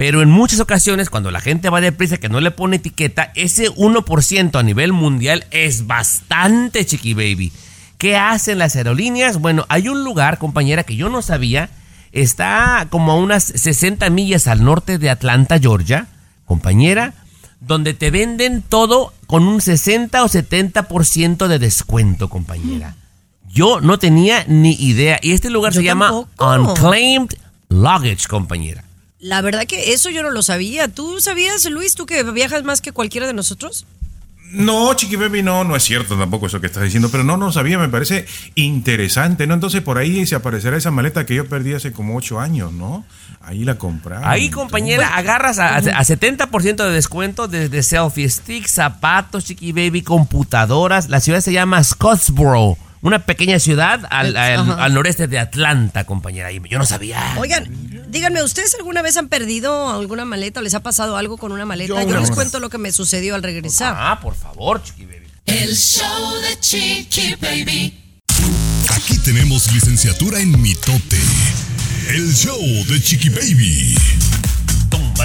Pero 0.00 0.22
en 0.22 0.30
muchas 0.30 0.60
ocasiones, 0.60 1.10
cuando 1.10 1.30
la 1.30 1.42
gente 1.42 1.68
va 1.68 1.82
deprisa 1.82 2.16
que 2.16 2.30
no 2.30 2.40
le 2.40 2.50
pone 2.50 2.76
etiqueta, 2.76 3.32
ese 3.34 3.68
1% 3.68 4.58
a 4.58 4.62
nivel 4.62 4.94
mundial 4.94 5.44
es 5.50 5.86
bastante, 5.86 6.86
chiqui 6.86 7.12
baby. 7.12 7.52
¿Qué 7.98 8.16
hacen 8.16 8.58
las 8.58 8.76
aerolíneas? 8.76 9.36
Bueno, 9.36 9.66
hay 9.68 9.90
un 9.90 10.02
lugar, 10.02 10.38
compañera, 10.38 10.84
que 10.84 10.96
yo 10.96 11.10
no 11.10 11.20
sabía. 11.20 11.68
Está 12.12 12.86
como 12.88 13.12
a 13.12 13.16
unas 13.16 13.44
60 13.44 14.08
millas 14.08 14.46
al 14.46 14.64
norte 14.64 14.96
de 14.96 15.10
Atlanta, 15.10 15.58
Georgia, 15.58 16.06
compañera, 16.46 17.12
donde 17.60 17.92
te 17.92 18.10
venden 18.10 18.62
todo 18.62 19.12
con 19.26 19.46
un 19.46 19.60
60 19.60 20.24
o 20.24 20.28
70% 20.30 21.46
de 21.46 21.58
descuento, 21.58 22.30
compañera. 22.30 22.96
Yo 23.50 23.82
no 23.82 23.98
tenía 23.98 24.46
ni 24.48 24.72
idea. 24.72 25.18
Y 25.20 25.32
este 25.32 25.50
lugar 25.50 25.74
yo 25.74 25.82
se 25.82 25.86
tampoco. 25.86 26.26
llama 26.38 26.70
Unclaimed 26.70 27.34
Luggage, 27.68 28.28
compañera. 28.28 28.82
La 29.20 29.42
verdad 29.42 29.66
que 29.66 29.92
eso 29.92 30.10
yo 30.10 30.22
no 30.22 30.30
lo 30.30 30.42
sabía. 30.42 30.88
¿Tú 30.88 31.20
sabías, 31.20 31.64
Luis, 31.66 31.94
tú 31.94 32.06
que 32.06 32.22
viajas 32.22 32.64
más 32.64 32.80
que 32.80 32.92
cualquiera 32.92 33.26
de 33.26 33.34
nosotros? 33.34 33.86
No, 34.52 34.92
Chiqui 34.94 35.14
Baby, 35.14 35.42
no, 35.42 35.62
no 35.62 35.76
es 35.76 35.84
cierto 35.84 36.16
tampoco 36.18 36.46
eso 36.46 36.60
que 36.60 36.66
estás 36.66 36.82
diciendo, 36.82 37.08
pero 37.10 37.22
no, 37.22 37.36
no 37.36 37.52
sabía, 37.52 37.78
me 37.78 37.88
parece 37.88 38.26
interesante, 38.56 39.46
¿no? 39.46 39.54
Entonces 39.54 39.80
por 39.80 39.96
ahí 39.96 40.26
se 40.26 40.34
aparecerá 40.34 40.76
esa 40.76 40.90
maleta 40.90 41.24
que 41.24 41.36
yo 41.36 41.48
perdí 41.48 41.74
hace 41.74 41.92
como 41.92 42.16
ocho 42.16 42.40
años, 42.40 42.72
¿no? 42.72 43.04
Ahí 43.42 43.64
la 43.64 43.76
compraron. 43.76 44.28
Ahí, 44.28 44.50
compañera, 44.50 45.06
bueno, 45.06 45.18
agarras 45.18 45.60
a, 45.60 45.76
a 45.76 45.82
70% 45.82 46.76
de 46.84 46.90
descuento 46.90 47.46
desde 47.46 47.82
selfie 47.84 48.28
sticks, 48.28 48.72
zapatos, 48.72 49.44
Chiqui 49.44 49.70
Baby, 49.70 50.02
computadoras. 50.02 51.08
La 51.08 51.20
ciudad 51.20 51.40
se 51.40 51.52
llama 51.52 51.82
Scottsboro 51.84 52.76
una 53.02 53.20
pequeña 53.20 53.58
ciudad 53.58 54.00
al, 54.10 54.36
al, 54.36 54.78
al, 54.78 54.94
noreste 54.94 55.26
de 55.26 55.38
Atlanta, 55.38 56.04
compañera. 56.04 56.50
Yo 56.50 56.78
no 56.78 56.84
sabía. 56.84 57.34
Oigan, 57.38 57.66
díganme, 58.10 58.42
¿ustedes 58.42 58.74
alguna 58.74 59.02
vez 59.02 59.16
han 59.16 59.28
perdido 59.28 59.90
alguna 59.90 60.24
maleta 60.24 60.60
o 60.60 60.62
les 60.62 60.74
ha 60.74 60.80
pasado 60.80 61.16
algo 61.16 61.38
con 61.38 61.52
una 61.52 61.64
maleta? 61.64 62.02
Yo, 62.04 62.20
les 62.20 62.30
cuento 62.30 62.60
lo 62.60 62.70
que 62.70 62.78
me 62.78 62.92
sucedió 62.92 63.34
al 63.34 63.42
regresar. 63.42 63.94
Ah, 63.96 64.20
por 64.20 64.34
favor, 64.34 64.82
Chiqui 64.82 65.06
Baby. 65.06 65.26
El 65.46 65.76
show 65.76 66.34
de 66.42 66.60
Chiqui 66.60 67.34
Baby. 67.40 67.94
Aquí 68.90 69.18
tenemos 69.18 69.72
licenciatura 69.72 70.40
en 70.40 70.60
mitote. 70.60 71.18
El 72.08 72.34
show 72.34 72.60
de 72.88 73.00
Chiqui 73.02 73.28
Baby. 73.30 73.96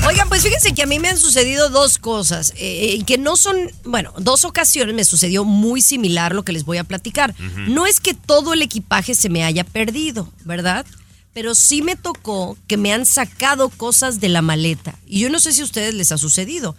Oigan, 0.08 0.28
pues 0.28 0.44
fíjense 0.44 0.74
que 0.74 0.84
a 0.84 0.86
mí 0.86 1.00
me 1.00 1.10
han 1.10 1.18
sucedido 1.18 1.70
dos 1.70 1.98
cosas, 1.98 2.54
eh, 2.58 3.02
que 3.06 3.18
no 3.18 3.38
son, 3.38 3.56
bueno, 3.86 4.14
dos 4.18 4.44
ocasiones 4.44 4.94
me 4.94 5.06
sucedió 5.06 5.46
muy 5.46 5.82
similar 5.82 6.36
lo 6.36 6.44
que 6.44 6.52
les 6.52 6.66
voy 6.66 6.78
a 6.78 6.84
platicar. 6.84 7.34
Uh 7.40 7.44
-huh. 7.44 7.68
No 7.70 7.88
es 7.88 8.00
que 8.00 8.14
todo 8.14 8.54
el 8.54 8.62
equipaje 8.62 9.16
se 9.16 9.30
me 9.30 9.44
haya 9.44 9.64
perdido, 9.64 10.32
¿verdad? 10.44 10.86
Pero 11.36 11.54
sí 11.54 11.82
me 11.82 11.98
tocó 11.98 12.58
que 12.66 12.78
me 12.78 12.94
han 12.94 13.06
sacado 13.06 13.68
cosas 13.68 14.22
de 14.22 14.30
la 14.30 14.42
maleta. 14.42 14.96
Y 15.06 15.20
yo 15.20 15.30
no 15.30 15.40
sé 15.40 15.52
si 15.52 15.60
a 15.60 15.66
ustedes 15.66 15.94
les 15.94 16.14
ha 16.14 16.18
sucedido. 16.18 16.78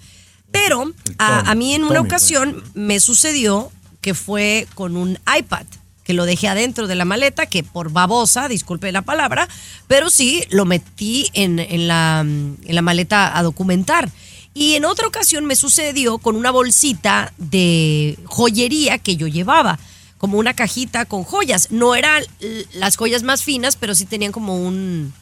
Pero 0.51 0.93
a, 1.19 1.51
a 1.51 1.55
mí 1.55 1.75
en 1.75 1.85
una 1.85 2.01
ocasión 2.01 2.65
me 2.73 2.99
sucedió 2.99 3.71
que 4.01 4.15
fue 4.15 4.67
con 4.75 4.97
un 4.97 5.19
iPad 5.39 5.67
que 6.05 6.15
lo 6.15 6.25
dejé 6.25 6.49
adentro 6.49 6.87
de 6.87 6.95
la 6.95 7.05
maleta, 7.05 7.47
que 7.47 7.65
por 7.65 7.91
babosa, 7.91 8.49
disculpe 8.49 8.93
la 8.93 9.03
palabra, 9.03 9.47
pero 9.89 10.09
sí 10.09 10.45
lo 10.51 10.65
metí 10.65 11.29
en, 11.35 11.59
en, 11.59 11.89
la, 11.89 12.21
en 12.21 12.57
la 12.65 12.81
maleta 12.81 13.37
a 13.37 13.43
documentar. 13.43 14.09
Y 14.55 14.77
en 14.77 14.87
otra 14.87 15.07
ocasión 15.07 15.45
me 15.45 15.55
sucedió 15.55 16.17
con 16.17 16.37
una 16.37 16.51
bolsita 16.51 17.35
de 17.37 18.19
joyería 18.25 18.97
que 18.99 19.17
yo 19.17 19.27
llevaba, 19.27 19.79
como 20.27 20.39
una 20.39 20.55
cajita 20.55 21.05
con 21.05 21.23
joyas. 21.23 21.71
No 21.71 21.95
eran 21.95 22.25
las 22.73 22.97
joyas 22.97 23.23
más 23.23 23.45
finas, 23.45 23.77
pero 23.77 23.95
sí 23.95 24.07
tenían 24.07 24.33
como 24.33 24.61
un, 24.61 25.15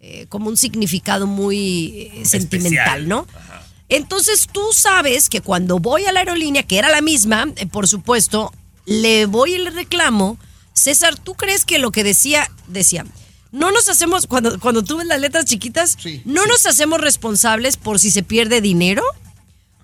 eh, 0.00 0.24
como 0.30 0.48
un 0.48 0.56
significado 0.56 1.26
muy 1.26 2.10
eh, 2.14 2.24
sentimental, 2.24 3.06
¿no? 3.06 3.26
Ajá. 3.34 3.62
Entonces 3.90 4.48
tú 4.50 4.62
sabes 4.72 5.28
que 5.28 5.42
cuando 5.42 5.80
voy 5.80 6.06
a 6.06 6.12
la 6.12 6.20
aerolínea, 6.20 6.62
que 6.62 6.78
era 6.78 6.88
la 6.88 7.02
misma, 7.02 7.52
eh, 7.56 7.66
por 7.66 7.88
supuesto, 7.88 8.50
le 8.86 9.26
voy 9.26 9.52
y 9.52 9.58
le 9.58 9.68
reclamo, 9.68 10.38
César, 10.72 11.18
¿tú 11.18 11.34
crees 11.34 11.66
que 11.66 11.78
lo 11.78 11.90
que 11.90 12.02
decía, 12.02 12.50
decía, 12.68 13.04
no 13.52 13.70
nos 13.70 13.90
hacemos, 13.90 14.26
cuando, 14.26 14.58
cuando 14.60 14.82
tú 14.82 14.96
ves 14.96 15.06
las 15.06 15.20
letras 15.20 15.44
chiquitas, 15.44 15.98
sí, 16.02 16.22
no 16.24 16.44
sí. 16.44 16.48
nos 16.48 16.64
hacemos 16.64 17.02
responsables 17.02 17.76
por 17.76 18.00
si 18.00 18.10
se 18.10 18.22
pierde 18.22 18.62
dinero, 18.62 19.02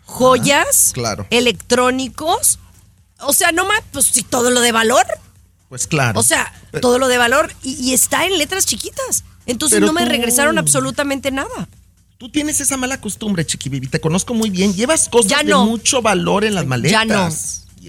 joyas, 0.07 0.88
ah, 0.88 0.94
claro. 0.94 1.27
electrónicos, 1.29 2.61
o 3.20 3.33
sea, 3.33 3.53
no 3.53 3.66
más, 3.66 3.81
pues 3.92 4.07
si 4.07 4.22
todo 4.22 4.50
lo 4.50 4.61
de 4.61 4.72
valor. 4.72 5.07
Pues 5.68 5.87
claro. 5.87 6.20
O 6.20 6.22
sea, 6.22 6.53
Pero, 6.70 6.83
todo 6.83 6.98
lo 6.98 7.09
de 7.09 7.18
valor 7.18 7.53
y, 7.62 7.72
y, 7.74 7.94
está 7.94 8.27
en 8.27 8.38
letras 8.38 8.66
chiquitas. 8.66 9.24
Entonces 9.46 9.81
no 9.81 9.92
me 9.92 10.05
tú... 10.05 10.09
regresaron 10.11 10.59
absolutamente 10.59 11.31
nada. 11.31 11.68
Tú 12.18 12.29
tienes 12.31 12.61
esa 12.61 12.77
mala 12.77 13.00
costumbre, 13.00 13.44
Chiqui 13.44 13.81
Te 13.88 14.00
conozco 14.00 14.35
muy 14.35 14.50
bien. 14.50 14.72
Llevas 14.72 15.09
cosas 15.09 15.44
no. 15.44 15.64
de 15.64 15.70
mucho 15.70 16.00
valor 16.00 16.44
en 16.44 16.55
las 16.55 16.64
maletas. 16.66 16.92
Ya 16.92 17.05
no. 17.05 17.29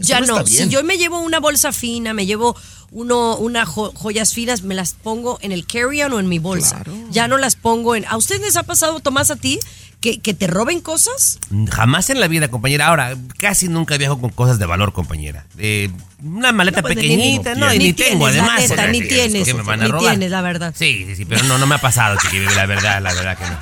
Ya 0.01 0.19
no, 0.19 0.39
no 0.39 0.45
si 0.45 0.67
yo 0.67 0.83
me 0.83 0.97
llevo 0.97 1.19
una 1.19 1.39
bolsa 1.39 1.71
fina, 1.71 2.13
me 2.13 2.25
llevo 2.25 2.55
uno, 2.91 3.37
una 3.37 3.65
jo- 3.65 3.93
joyas 3.93 4.33
finas, 4.33 4.61
me 4.61 4.75
las 4.75 4.93
pongo 4.93 5.37
en 5.41 5.51
el 5.51 5.65
carry-on 5.65 6.11
o 6.13 6.19
en 6.19 6.27
mi 6.27 6.39
bolsa. 6.39 6.83
Ya 7.11 7.27
no 7.27 7.37
las 7.37 7.55
pongo 7.55 7.95
en... 7.95 8.05
¿A 8.05 8.17
ustedes 8.17 8.41
les 8.41 8.57
ha 8.57 8.63
pasado, 8.63 8.99
Tomás, 8.99 9.31
a 9.31 9.35
ti, 9.35 9.59
que, 10.01 10.19
que 10.19 10.33
te 10.33 10.47
roben 10.47 10.81
cosas? 10.81 11.39
Jamás 11.71 12.09
en 12.09 12.19
la 12.19 12.27
vida, 12.27 12.47
compañera. 12.49 12.87
Ahora, 12.87 13.15
casi 13.39 13.67
nunca 13.67 13.97
viajo 13.97 14.19
con 14.21 14.29
cosas 14.29 14.59
de 14.59 14.65
valor, 14.65 14.93
compañera. 14.93 15.45
Eh, 15.57 15.89
una 16.23 16.51
maleta 16.51 16.77
No, 16.77 16.81
pues, 16.83 16.95
pequeñita, 16.95 17.53
ni- 17.55 17.59
no, 17.61 17.73
y 17.73 17.77
ni 17.79 17.83
ni 17.85 17.93
tengo, 17.93 18.27
tienes, 18.29 18.41
además. 18.43 18.69
neta, 18.69 18.87
ni 18.87 19.01
tienes, 19.01 19.43
que 19.45 19.53
me 19.53 19.63
van 19.63 19.81
a 19.81 19.87
ni 19.87 19.91
tienes, 19.97 20.31
la 20.31 20.41
verdad. 20.41 20.73
Sí, 20.77 21.05
sí, 21.07 21.15
sí, 21.15 21.25
pero 21.25 21.43
no, 21.43 21.57
no 21.57 21.65
me 21.67 21.75
ha 21.75 21.79
pasado, 21.79 22.17
chiqui, 22.21 22.39
la 22.55 22.65
verdad, 22.65 23.01
la 23.01 23.13
verdad 23.13 23.37
que 23.37 23.45
no. 23.45 23.57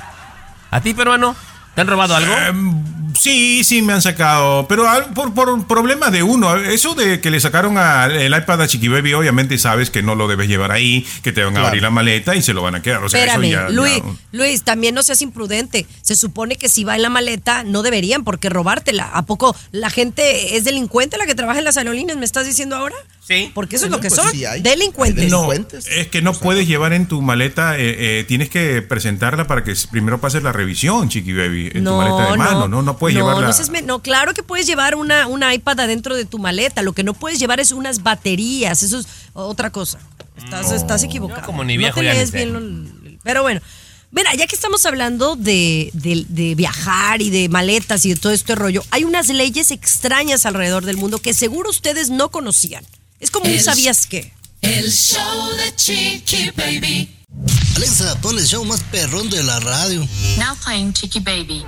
¿A 0.70 0.80
ti, 0.80 0.92
peruano? 0.94 1.34
¿Te 1.74 1.80
han 1.80 1.86
robado 1.88 2.14
algo? 2.16 2.32
Sí, 3.18 3.62
sí, 3.64 3.80
me 3.82 3.92
han 3.92 4.02
sacado, 4.02 4.66
pero 4.68 4.88
al- 4.88 5.12
por, 5.14 5.32
por 5.34 5.66
problema 5.66 6.10
de 6.10 6.22
uno. 6.22 6.56
Eso 6.56 6.94
de 6.94 7.20
que 7.20 7.30
le 7.30 7.40
sacaron 7.40 7.78
a- 7.78 8.06
el 8.06 8.34
iPad 8.36 8.62
a 8.62 8.66
Chiqui 8.66 8.88
Baby, 8.88 9.14
obviamente 9.14 9.56
sabes 9.58 9.90
que 9.90 10.02
no 10.02 10.14
lo 10.14 10.26
debes 10.28 10.48
llevar 10.48 10.72
ahí, 10.72 11.06
que 11.22 11.32
te 11.32 11.42
van 11.42 11.52
a 11.52 11.54
Claro. 11.54 11.68
abrir 11.68 11.82
la 11.82 11.90
maleta 11.90 12.34
y 12.34 12.42
se 12.42 12.52
lo 12.52 12.62
van 12.62 12.74
a 12.74 12.82
quedar. 12.82 13.02
O 13.04 13.08
sea, 13.08 13.20
Espérame, 13.20 13.44
eso 13.44 13.52
ya- 13.52 13.68
Luis, 13.70 13.96
ya- 13.98 14.04
Luis, 14.32 14.62
también 14.62 14.94
no 14.94 15.02
seas 15.02 15.22
imprudente. 15.22 15.86
Se 16.02 16.16
supone 16.16 16.56
que 16.56 16.68
si 16.68 16.84
va 16.84 16.96
en 16.96 17.02
la 17.02 17.08
maleta, 17.10 17.62
no 17.64 17.82
deberían 17.82 18.24
porque 18.24 18.48
robártela. 18.50 19.04
¿A 19.12 19.22
poco 19.22 19.54
la 19.72 19.90
gente 19.90 20.56
es 20.56 20.64
delincuente 20.64 21.16
la 21.16 21.26
que 21.26 21.34
trabaja 21.34 21.58
en 21.60 21.64
las 21.64 21.76
aerolíneas? 21.76 22.18
¿Me 22.18 22.24
estás 22.24 22.46
diciendo 22.46 22.76
ahora? 22.76 22.96
Sí. 23.26 23.50
Porque 23.54 23.76
eso 23.76 23.86
es 23.86 23.90
lo 23.90 24.00
que 24.00 24.08
pues 24.08 24.20
son. 24.20 24.30
sí 24.30 24.44
hay. 24.44 24.60
delincuentes. 24.60 25.24
Hay 25.24 25.30
No, 25.30 25.50
es 25.50 26.08
que 26.08 26.20
no 26.20 26.34
puedes 26.34 26.68
llevar 26.68 26.92
en 26.92 27.06
tu 27.08 27.22
maleta, 27.22 27.78
eh, 27.78 28.20
eh, 28.20 28.24
tienes 28.24 28.50
que 28.50 28.82
presentarla 28.82 29.46
para 29.46 29.64
que 29.64 29.74
primero 29.90 30.20
pases 30.20 30.42
la 30.42 30.52
revisión, 30.52 31.08
Chiqui 31.08 31.32
Baby, 31.32 31.70
en 31.74 31.84
tu 31.84 31.92
maleta 31.92 32.32
de 32.32 32.36
mano, 32.36 32.68
¿no? 32.68 32.82
No 32.82 32.98
puedes 32.98 33.16
no, 33.16 33.22
llevarla. 33.22 33.46
no 33.46 33.52
seas 33.54 33.70
no, 33.84 34.02
claro 34.02 34.34
que 34.34 34.42
puedes 34.42 34.66
llevar 34.66 34.94
una, 34.94 35.26
una 35.26 35.54
iPad 35.54 35.80
adentro 35.80 36.14
de 36.14 36.26
tu 36.26 36.38
maleta. 36.38 36.82
Lo 36.82 36.92
que 36.92 37.02
no 37.02 37.14
puedes 37.14 37.38
llevar 37.38 37.60
es 37.60 37.72
unas 37.72 38.02
baterías. 38.02 38.82
Eso 38.82 38.98
es 38.98 39.06
otra 39.32 39.70
cosa. 39.70 39.98
Estás, 40.36 40.70
estás 40.72 41.02
equivocado. 41.02 41.46
Como 41.46 41.64
ni 41.64 41.74
no 41.74 41.78
viejo 41.78 42.00
te 42.00 42.02
lees 42.02 42.28
sé. 42.30 42.36
bien 42.44 42.52
lo- 42.52 43.18
Pero 43.22 43.42
bueno. 43.42 43.60
Mira, 44.10 44.32
ya 44.34 44.46
que 44.46 44.54
estamos 44.54 44.84
hablando 44.86 45.34
de, 45.34 45.90
de- 45.92 46.24
de 46.28 46.54
viajar 46.54 47.20
y 47.20 47.30
de 47.30 47.48
maletas 47.48 48.04
y 48.04 48.10
de 48.10 48.16
todo 48.16 48.32
este 48.32 48.54
rollo, 48.54 48.84
hay 48.92 49.02
unas 49.02 49.28
leyes 49.28 49.72
extrañas 49.72 50.46
alrededor 50.46 50.84
del 50.84 50.96
mundo 50.98 51.18
que 51.18 51.34
seguro 51.34 51.70
ustedes 51.70 52.10
no 52.10 52.30
conocían. 52.30 52.84
Es 53.24 53.30
como 53.30 53.46
un 53.46 53.52
El- 53.52 53.62
sabías 53.62 54.06
qué. 54.06 54.30
El 54.60 54.92
show 54.92 55.48
de 55.56 55.74
Chiqui 55.76 56.50
Baby. 56.54 57.08
Alexa, 57.76 58.14
pon 58.20 58.38
el 58.38 58.44
show 58.46 58.64
más 58.64 58.82
perrón 58.84 59.28
de 59.30 59.42
la 59.42 59.58
radio. 59.60 60.00
Now 60.38 60.54
playing 60.64 60.92
Chiqui 60.92 61.20
Baby. 61.20 61.64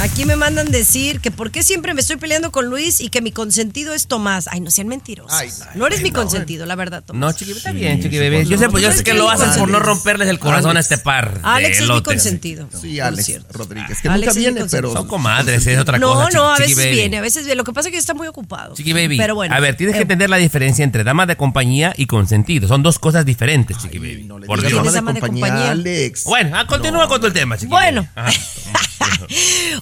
Aquí 0.00 0.24
me 0.24 0.34
mandan 0.34 0.70
decir 0.70 1.20
que 1.20 1.30
por 1.30 1.50
qué 1.50 1.62
siempre 1.62 1.92
me 1.92 2.00
estoy 2.00 2.16
peleando 2.16 2.50
con 2.50 2.66
Luis 2.70 3.02
y 3.02 3.10
que 3.10 3.20
mi 3.20 3.32
consentido 3.32 3.92
es 3.92 4.06
Tomás. 4.06 4.48
Ay, 4.48 4.60
no 4.62 4.70
sean 4.70 4.88
mentirosos. 4.88 5.30
Ay, 5.38 5.50
no 5.74 5.86
eres 5.86 6.00
mi 6.00 6.10
consentido, 6.10 6.64
la 6.64 6.74
verdad, 6.74 7.04
Tomás. 7.04 7.20
No, 7.20 7.32
chiqui, 7.38 7.52
está 7.52 7.70
bien, 7.72 8.02
chiqui 8.02 8.16
bebé. 8.16 8.46
Yo 8.46 8.56
sé, 8.56 8.70
pues, 8.70 8.82
yo 8.82 8.90
sé 8.92 9.04
que 9.04 9.12
lo 9.12 9.28
hacen 9.28 9.50
por 9.58 9.68
no 9.68 9.78
romperles 9.78 10.28
el 10.28 10.38
corazón 10.38 10.78
a 10.78 10.80
este 10.80 10.96
par. 10.96 11.40
Alex 11.42 11.80
es 11.80 11.88
mi 11.90 12.02
consentido. 12.02 12.66
Sí, 12.80 12.98
Alex. 12.98 13.40
Rodríguez, 13.50 14.00
que 14.00 14.08
Alex 14.08 14.20
nunca 14.20 14.30
es 14.30 14.36
mi 14.36 14.40
viene, 14.42 14.60
consentido. 14.60 14.90
pero... 14.92 15.00
Son 15.02 15.06
comadres, 15.08 15.66
es 15.66 15.78
otra 15.78 15.98
No, 15.98 16.14
cosa. 16.14 16.30
no, 16.30 16.50
a 16.50 16.56
chiqui 16.56 16.68
veces 16.70 16.84
baby. 16.86 16.96
viene, 16.96 17.18
a 17.18 17.20
veces 17.20 17.44
viene. 17.44 17.56
Lo 17.56 17.64
que 17.64 17.72
pasa 17.74 17.88
es 17.90 17.92
que 17.92 17.98
está 17.98 18.14
muy 18.14 18.26
ocupado. 18.26 18.74
Chiqui 18.74 18.94
baby. 18.94 19.18
Pero 19.18 19.34
bueno. 19.34 19.54
a 19.54 19.60
ver, 19.60 19.76
tienes 19.76 19.94
que 19.96 20.00
eh, 20.00 20.02
entender 20.02 20.30
la 20.30 20.38
diferencia 20.38 20.82
entre 20.82 21.04
dama 21.04 21.26
de 21.26 21.36
compañía 21.36 21.92
y 21.94 22.06
consentido. 22.06 22.68
Son 22.68 22.82
dos 22.82 22.98
cosas 22.98 23.26
diferentes, 23.26 23.76
chiqui 23.76 23.98
baby. 23.98 24.24
No 24.24 24.38
le 24.38 24.46
por 24.46 24.62
Dios. 24.66 24.72
¿Quién 25.12 25.16
es 25.16 25.22
dama 25.22 25.40
de 25.40 25.40
dama 25.40 25.46
de 25.46 25.54
compañía? 25.60 25.70
Alex. 25.70 26.24
Bueno, 26.24 26.58
ah, 26.58 26.66
continúa 26.66 27.08
con 27.08 27.20
tu 27.20 27.26
el 27.26 27.32
tema, 27.32 27.56
chiqui 27.56 27.68
Bueno. 27.68 28.08
Ajá. 28.14 28.32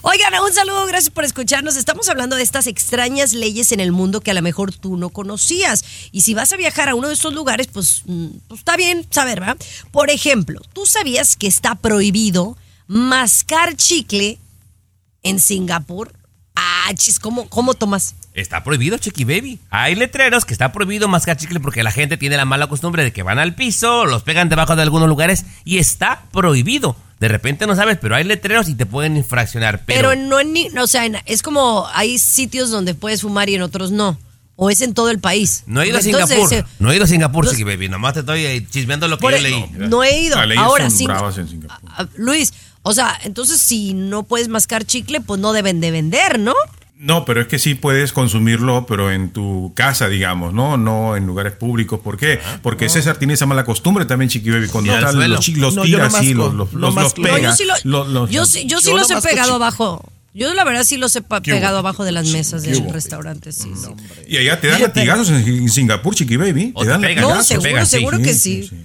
Oigan, 0.01 0.33
un 0.43 0.53
saludo, 0.53 0.85
gracias 0.85 1.09
por 1.09 1.23
escucharnos. 1.23 1.75
Estamos 1.75 2.09
hablando 2.09 2.35
de 2.35 2.43
estas 2.43 2.67
extrañas 2.67 3.33
leyes 3.33 3.71
en 3.71 3.79
el 3.79 3.91
mundo 3.91 4.21
que 4.21 4.31
a 4.31 4.33
lo 4.33 4.41
mejor 4.41 4.73
tú 4.73 4.97
no 4.97 5.09
conocías. 5.09 5.83
Y 6.11 6.21
si 6.21 6.33
vas 6.33 6.53
a 6.53 6.57
viajar 6.57 6.89
a 6.89 6.95
uno 6.95 7.07
de 7.07 7.13
estos 7.13 7.33
lugares, 7.33 7.67
pues, 7.67 8.03
mm, 8.05 8.27
pues 8.47 8.59
está 8.59 8.77
bien 8.77 9.05
saber, 9.09 9.39
¿verdad? 9.39 9.57
Por 9.91 10.09
ejemplo, 10.09 10.61
¿tú 10.73 10.85
sabías 10.85 11.35
que 11.35 11.47
está 11.47 11.75
prohibido 11.75 12.57
mascar 12.87 13.75
chicle 13.75 14.37
en 15.23 15.39
Singapur? 15.39 16.13
Ah, 16.55 16.91
chis, 16.93 17.19
¿cómo, 17.19 17.49
cómo 17.49 17.73
tomas? 17.73 18.15
Está 18.39 18.63
prohibido, 18.63 18.97
Chiqui 18.97 19.23
Baby. 19.25 19.59
Hay 19.69 19.95
letreros 19.95 20.45
que 20.45 20.53
está 20.53 20.71
prohibido 20.71 21.07
mascar 21.07 21.35
chicle 21.37 21.59
porque 21.59 21.83
la 21.83 21.91
gente 21.91 22.17
tiene 22.17 22.37
la 22.37 22.45
mala 22.45 22.67
costumbre 22.67 23.03
de 23.03 23.11
que 23.11 23.21
van 23.23 23.37
al 23.39 23.53
piso, 23.55 24.05
los 24.05 24.23
pegan 24.23 24.47
debajo 24.49 24.75
de 24.75 24.81
algunos 24.83 25.09
lugares 25.09 25.45
y 25.65 25.77
está 25.77 26.23
prohibido. 26.31 26.95
De 27.19 27.27
repente 27.27 27.67
no 27.67 27.75
sabes, 27.75 27.97
pero 27.99 28.15
hay 28.15 28.23
letreros 28.23 28.69
y 28.69 28.75
te 28.75 28.85
pueden 28.85 29.17
infraccionar. 29.17 29.83
Pero, 29.85 30.09
Pero, 30.11 30.21
no 30.21 30.39
en 30.39 30.53
ni- 30.53 30.69
no, 30.69 30.83
o 30.83 30.87
sea, 30.87 31.05
en- 31.05 31.17
es 31.25 31.41
como 31.41 31.85
hay 31.93 32.17
sitios 32.17 32.69
donde 32.71 32.95
puedes 32.95 33.21
fumar 33.23 33.49
y 33.49 33.55
en 33.55 33.61
otros 33.61 33.91
no. 33.91 34.17
O 34.61 34.69
es 34.69 34.81
en 34.81 34.93
todo 34.93 35.09
el 35.09 35.19
país. 35.19 35.63
no 35.67 35.81
he 35.81 35.87
ido 35.87 35.97
a 35.97 36.01
Singapur. 36.01 36.53
eh, 36.53 36.65
no 36.79 36.91
he 36.91 36.95
ido 36.95 37.05
a 37.05 37.07
Singapur, 37.07 37.45
los- 37.45 37.53
Chiqui 37.53 37.63
Baby. 37.63 37.87
Nomás 37.89 38.13
te 38.13 38.19
estoy 38.21 38.45
eh, 38.45 38.67
chismeando 38.69 39.07
lo 39.07 39.17
que 39.17 39.23
yo 39.23 39.37
e- 39.37 39.41
leí. 39.41 39.65
No 39.77 40.03
he 40.03 40.19
ido. 40.21 40.37
Ahora 40.57 40.89
sí. 40.89 41.05
Luis, 42.17 42.53
o 42.83 42.93
sea, 42.93 43.17
entonces 43.23 43.59
si 43.61 43.93
no 43.93 44.23
puedes 44.23 44.47
mascar 44.47 44.85
chicle, 44.85 45.21
pues 45.21 45.39
no 45.39 45.53
deben 45.53 45.79
de 45.81 45.91
vender, 45.91 46.39
¿no? 46.39 46.53
No, 47.01 47.23
pero 47.23 47.39
es 47.39 47.47
que 47.47 47.59
sí 47.59 47.75
puedes 47.75 48.11
consumirlo, 48.11 48.85
pero 48.85 49.09
en 49.09 49.29
tu 49.29 49.71
casa, 49.73 50.09
digamos, 50.09 50.53
¿no? 50.53 50.75
No 50.75 51.15
en 51.15 51.25
lugares 51.25 51.53
públicos. 51.53 52.01
¿Por 52.03 52.17
qué? 52.17 52.41
Porque 52.61 52.89
César 52.89 53.15
tiene 53.17 53.35
esa 53.35 53.45
mala 53.45 53.63
costumbre 53.63 54.03
también, 54.03 54.27
Chiqui 54.29 54.49
Baby. 54.49 54.67
Cuando 54.67 54.91
suelo. 54.91 55.27
los, 55.29 55.47
los 55.47 55.75
No, 55.75 55.85
yo 55.85 55.95
tira 55.95 56.09
no 56.09 56.17
así, 56.17 56.33
los, 56.33 56.53
los, 56.53 57.13
pega. 57.13 57.39
yo 57.39 57.53
sí, 57.55 57.63
lo- 57.85 58.27
yo 58.27 58.45
sí, 58.45 58.65
yo 58.65 58.81
sí 58.81 58.87
Yo 58.89 58.97
los 58.97 59.09
he 59.09 59.21
pegado 59.21 59.55
abajo. 59.55 60.03
Yo 60.33 60.53
la 60.53 60.65
verdad 60.65 60.83
sí 60.83 60.97
los 60.97 61.15
he 61.15 61.21
pegado 61.21 61.77
abajo 61.77 62.03
de 62.03 62.11
las 62.11 62.27
mesas 62.27 62.63
de 62.63 62.77
restaurantes. 62.91 63.55
Sí, 63.55 63.71
sí. 63.75 63.89
Y 64.27 64.35
allá 64.35 64.59
te 64.59 64.67
dan 64.67 64.81
latigazos 64.81 65.29
en, 65.29 65.47
en 65.47 65.69
Singapur, 65.69 66.13
Chiqui 66.13 66.35
Baby. 66.35 66.71
O 66.75 66.81
Te 66.81 66.87
te 66.87 66.91
dan. 66.91 67.01
No, 67.01 67.07
latigazos. 67.07 67.47
seguro, 67.47 67.85
seguro 67.85 68.17
Sí, 68.17 68.23
que 68.23 68.33
sí, 68.33 68.61
sí. 68.63 68.67
sí. 68.71 68.75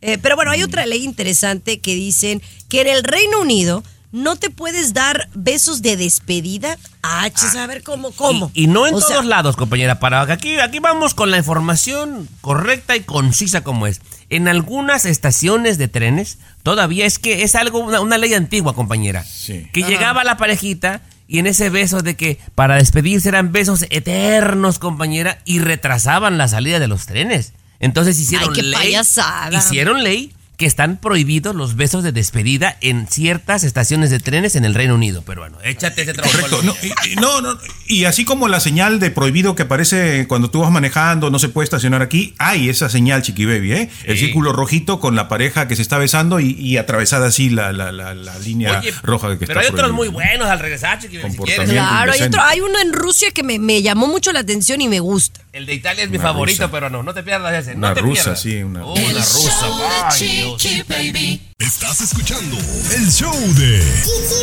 Eh, 0.00 0.18
pero 0.22 0.36
bueno, 0.36 0.52
hay 0.52 0.62
otra 0.62 0.86
ley 0.86 1.02
interesante 1.02 1.80
que 1.80 1.94
dicen 1.96 2.40
que 2.68 2.82
en 2.82 2.86
el 2.88 3.02
Reino 3.02 3.40
Unido 3.40 3.82
no 4.14 4.36
te 4.36 4.48
puedes 4.48 4.94
dar 4.94 5.28
besos 5.34 5.82
de 5.82 5.96
despedida. 5.96 6.78
Ah, 7.02 7.28
chis, 7.30 7.56
a 7.56 7.66
ver 7.66 7.82
cómo, 7.82 8.12
cómo. 8.12 8.52
Y, 8.54 8.64
y 8.64 8.66
no 8.68 8.86
en 8.86 8.94
O 8.94 8.98
todos 9.00 9.12
sea, 9.12 9.22
lados, 9.24 9.56
compañera. 9.56 9.98
Para 9.98 10.22
aquí, 10.22 10.60
aquí 10.60 10.78
vamos 10.78 11.14
con 11.14 11.32
la 11.32 11.38
información 11.38 12.28
correcta 12.40 12.94
y 12.94 13.00
concisa 13.00 13.64
como 13.64 13.88
es. 13.88 14.00
En 14.30 14.46
algunas 14.46 15.04
estaciones 15.04 15.78
de 15.78 15.88
trenes 15.88 16.38
todavía 16.62 17.06
es 17.06 17.18
que 17.18 17.42
es 17.42 17.56
algo 17.56 17.80
una, 17.80 18.00
una 18.00 18.16
ley 18.16 18.34
antigua, 18.34 18.76
compañera. 18.76 19.24
Sí. 19.24 19.68
Que 19.72 19.82
llegaba 19.82 20.22
la 20.22 20.36
parejita 20.36 21.00
y 21.26 21.40
en 21.40 21.48
ese 21.48 21.68
beso 21.68 22.00
de 22.00 22.14
que 22.14 22.38
para 22.54 22.76
despedirse 22.76 23.28
eran 23.28 23.50
besos 23.50 23.84
eternos, 23.90 24.78
compañera, 24.78 25.40
y 25.44 25.58
retrasaban 25.58 26.38
la 26.38 26.46
salida 26.46 26.78
de 26.78 26.86
los 26.86 27.06
trenes. 27.06 27.52
Entonces 27.80 28.16
hicieron 28.20 28.50
Ay, 28.50 28.54
qué 28.54 28.62
ley. 28.62 28.74
payasada. 28.74 29.58
Hicieron 29.58 30.04
ley 30.04 30.32
que 30.56 30.66
están 30.66 30.98
prohibidos 30.98 31.54
los 31.54 31.74
besos 31.76 32.04
de 32.04 32.12
despedida 32.12 32.76
en 32.80 33.08
ciertas 33.08 33.64
estaciones 33.64 34.10
de 34.10 34.20
trenes 34.20 34.54
en 34.56 34.64
el 34.64 34.74
Reino 34.74 34.94
Unido. 34.94 35.22
Pero 35.26 35.40
bueno, 35.42 35.58
échate 35.64 36.02
ese 36.02 36.14
trabajo. 36.14 36.36
Correcto. 36.38 36.62
No 36.62 36.74
y, 36.82 37.12
y- 37.12 37.16
no, 37.16 37.40
no, 37.40 37.58
y 37.86 38.04
así 38.04 38.24
como 38.24 38.46
la 38.48 38.60
señal 38.60 39.00
de 39.00 39.10
prohibido 39.10 39.54
que 39.56 39.62
aparece 39.64 40.26
cuando 40.28 40.50
tú 40.50 40.60
vas 40.60 40.70
manejando, 40.70 41.30
no 41.30 41.38
se 41.38 41.48
puede 41.48 41.64
estacionar 41.64 42.02
aquí, 42.02 42.34
hay 42.38 42.68
esa 42.68 42.88
señal, 42.88 43.22
Chiqui 43.22 43.44
Baby, 43.46 43.72
¿eh? 43.72 43.90
El 44.04 44.16
círculo 44.18 44.52
rojito 44.52 45.00
con 45.00 45.16
la 45.16 45.28
pareja 45.28 45.66
que 45.68 45.76
se 45.76 45.82
está 45.82 45.98
besando 45.98 46.38
y, 46.40 46.52
y 46.52 46.76
atravesada 46.76 47.26
así 47.26 47.50
la, 47.50 47.72
la, 47.72 47.90
la, 47.92 48.14
la 48.14 48.38
línea 48.38 48.78
Oye, 48.78 48.92
roja 49.02 49.30
que 49.38 49.46
pero 49.46 49.60
está 49.60 49.72
hay 49.72 49.74
otros 49.74 49.92
muy 49.92 50.08
buenos 50.08 50.46
al 50.48 50.58
regresar, 50.60 50.98
chiqui, 51.00 51.18
si 51.30 51.36
quieres. 51.38 51.68
Claro, 51.70 52.12
hay, 52.12 52.22
otro, 52.22 52.42
hay 52.42 52.60
uno 52.60 52.78
en 52.80 52.92
Rusia 52.92 53.30
que 53.32 53.42
me, 53.42 53.58
me 53.58 53.82
llamó 53.82 54.06
mucho 54.06 54.32
la 54.32 54.40
atención 54.40 54.80
y 54.80 54.88
me 54.88 55.00
gusta. 55.00 55.40
El 55.52 55.66
de 55.66 55.74
Italia 55.74 56.04
es 56.04 56.10
mi 56.10 56.16
Una 56.16 56.26
favorito, 56.28 56.62
rusa. 56.64 56.70
pero 56.72 56.90
no, 56.90 57.02
no 57.02 57.14
te 57.14 57.22
pierdas 57.22 57.54
ese. 57.54 57.76
Una 57.76 57.88
no 57.90 57.94
te 57.94 58.00
rusa, 58.00 58.22
pierdas. 58.22 58.40
sí, 58.42 58.62
una- 58.62 58.84
Oh, 58.84 58.96
El 58.96 59.04
una 59.04 59.14
rusa. 59.20 60.10
Chiqui 60.44 60.82
Baby. 60.82 61.40
Estás 61.58 62.00
escuchando 62.02 62.56
el 62.94 63.10
show 63.10 63.34
de 63.54 63.78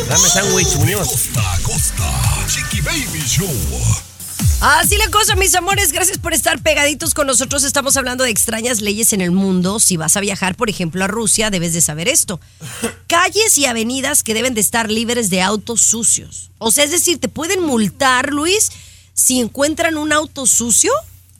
Dame 0.08 0.28
sándwich, 0.28 0.74
Muñoz. 0.76 1.08
Costa 1.08 1.58
Costa. 1.62 2.46
Chiqui 2.48 2.80
Baby 2.80 3.22
Show. 3.26 3.48
Así 4.60 4.96
la 4.96 5.08
cosa, 5.08 5.36
mis 5.36 5.54
amores, 5.54 5.92
gracias 5.92 6.18
por 6.18 6.34
estar 6.34 6.60
pegaditos 6.60 7.14
con 7.14 7.26
nosotros. 7.26 7.64
Estamos 7.64 7.96
hablando 7.96 8.24
de 8.24 8.30
extrañas 8.30 8.80
leyes 8.80 9.12
en 9.12 9.20
el 9.20 9.30
mundo. 9.30 9.78
Si 9.80 9.96
vas 9.96 10.16
a 10.16 10.20
viajar, 10.20 10.56
por 10.56 10.68
ejemplo, 10.68 11.04
a 11.04 11.08
Rusia, 11.08 11.50
debes 11.50 11.72
de 11.72 11.80
saber 11.80 12.08
esto. 12.08 12.40
Calles 13.06 13.56
y 13.58 13.66
avenidas 13.66 14.22
que 14.22 14.34
deben 14.34 14.54
de 14.54 14.60
estar 14.60 14.90
libres 14.90 15.30
de 15.30 15.40
autos 15.40 15.80
sucios. 15.82 16.50
O 16.58 16.70
sea, 16.70 16.84
es 16.84 16.90
decir, 16.90 17.18
te 17.18 17.28
pueden 17.28 17.62
multar, 17.62 18.32
Luis, 18.32 18.70
si 19.14 19.40
encuentran 19.40 19.96
un 19.96 20.12
auto 20.12 20.46
sucio. 20.46 20.92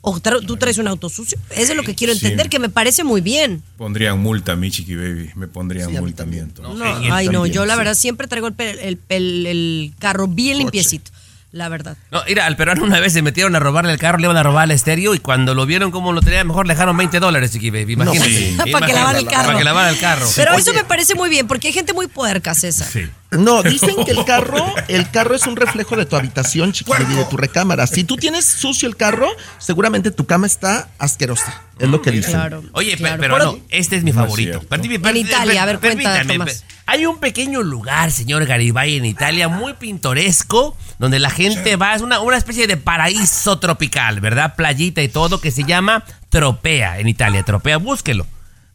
¿O 0.05 0.19
tra- 0.19 0.45
tú 0.45 0.57
traes 0.57 0.77
un 0.79 0.87
auto 0.89 1.07
sucio? 1.07 1.37
Eso 1.51 1.71
es 1.71 1.77
lo 1.77 1.83
que 1.83 1.95
quiero 1.95 2.13
Sí. 2.13 2.19
entender, 2.25 2.49
que 2.49 2.59
me 2.59 2.67
parece 2.67 3.05
muy 3.05 3.21
bien. 3.21 3.63
Pondrían 3.77 4.19
multa 4.19 4.51
a 4.51 4.55
mí, 4.57 4.69
Chiqui 4.69 4.95
Baby. 4.95 5.29
Me 5.35 5.47
pondrían 5.47 5.89
Sí, 5.91 5.97
multa 5.97 6.23
también. 6.23 6.51
No, 6.61 6.73
él 6.73 7.09
ay, 7.09 7.29
no, 7.29 7.45
yo 7.45 7.65
la 7.65 7.75
sí. 7.75 7.77
verdad 7.77 7.93
siempre 7.95 8.27
traigo 8.27 8.49
el- 8.49 8.99
el- 9.07 9.45
el 9.47 9.93
carro 9.99 10.27
bien 10.27 10.57
limpiecito. 10.57 11.09
La 11.53 11.69
verdad. 11.69 11.95
No, 12.09 12.23
mira, 12.27 12.47
al 12.47 12.55
peruano 12.57 12.83
una 12.83 12.99
vez 12.99 13.13
se 13.13 13.21
metieron 13.21 13.55
a 13.55 13.59
robarle 13.59 13.91
el 13.93 13.99
carro, 13.99 14.17
le 14.17 14.23
iban 14.25 14.35
a 14.37 14.41
robar 14.41 14.65
el 14.65 14.71
estéreo 14.71 15.13
y 15.13 15.19
cuando 15.19 15.53
lo 15.53 15.67
vieron 15.67 15.91
como 15.91 16.11
lo 16.11 16.19
tenía, 16.21 16.43
mejor 16.43 16.65
le 16.65 16.73
dejaron 16.73 16.97
20 16.97 17.19
dólares, 17.19 17.51
chiqui 17.51 17.69
baby. 17.69 17.93
Imagínate. 17.93 18.27
sí. 18.31 18.57
Para 18.71 18.87
que 18.87 18.93
lavara 18.93 19.19
el 19.19 19.25
carro. 19.27 19.45
Para 19.45 19.57
que 19.59 19.63
lavara 19.63 19.89
el 19.91 19.99
carro. 19.99 20.27
Pero 20.35 20.55
eso 20.55 20.73
me 20.73 20.83
parece 20.83 21.13
muy 21.13 21.29
bien, 21.29 21.47
porque 21.47 21.67
hay 21.67 21.73
gente 21.73 21.93
muy 21.93 22.07
puerca, 22.07 22.55
César. 22.55 22.87
Sí. 22.91 23.07
No, 23.29 23.61
dicen 23.63 23.95
que 24.03 24.11
el 24.11 24.25
carro, 24.25 24.65
el 24.87 25.07
carro 25.11 25.35
es 25.35 25.45
un 25.45 25.55
reflejo 25.55 25.95
de 25.95 26.07
tu 26.07 26.15
habitación, 26.15 26.71
chiqui, 26.71 26.91
baby, 26.91 27.13
de 27.13 27.25
tu 27.25 27.37
recámara. 27.37 27.85
Si 27.85 28.03
tú 28.03 28.15
tienes 28.17 28.45
sucio 28.45 28.87
el 28.89 28.95
carro, 28.95 29.27
seguramente 29.59 30.09
tu 30.09 30.25
cama 30.25 30.47
está 30.47 30.89
asquerosa. 30.97 31.61
Es 31.77 31.87
lo 31.89 32.01
que 32.01 32.11
dicen. 32.11 32.33
Claro. 32.33 32.63
Oye, 32.73 32.95
claro. 32.97 33.17
pero 33.19 33.37
Por- 33.37 33.43
no, 33.45 33.59
este 33.69 33.95
es 33.95 34.03
mi 34.03 34.11
No 34.11 34.21
es 34.21 34.25
favorito. 34.25 34.61
En 34.71 35.01
per- 35.01 35.17
Italia, 35.17 35.63
a 35.63 35.65
ver, 35.65 35.79
Tomás. 35.79 36.61
pe- 36.61 36.65
Hay 36.85 37.05
un 37.07 37.19
pequeño 37.19 37.61
lugar, 37.63 38.11
señor 38.11 38.45
Garibay, 38.45 38.97
en 38.97 39.05
Italia, 39.05 39.47
muy 39.47 39.73
pintoresco, 39.73 40.77
donde 40.99 41.19
la 41.19 41.29
gente 41.29 41.42
va, 41.79 41.95
es 41.95 42.01
una, 42.01 42.19
una 42.21 42.37
especie 42.37 42.67
de 42.67 42.77
paraíso 42.77 43.59
tropical, 43.59 44.19
¿verdad? 44.19 44.55
Playita 44.55 45.01
y 45.01 45.07
todo, 45.07 45.39
que 45.39 45.51
se 45.51 45.63
llama 45.63 46.03
Tropea 46.29 46.99
en 46.99 47.07
Italia. 47.07 47.43
Tropea, 47.43 47.77
búsquelo. 47.77 48.25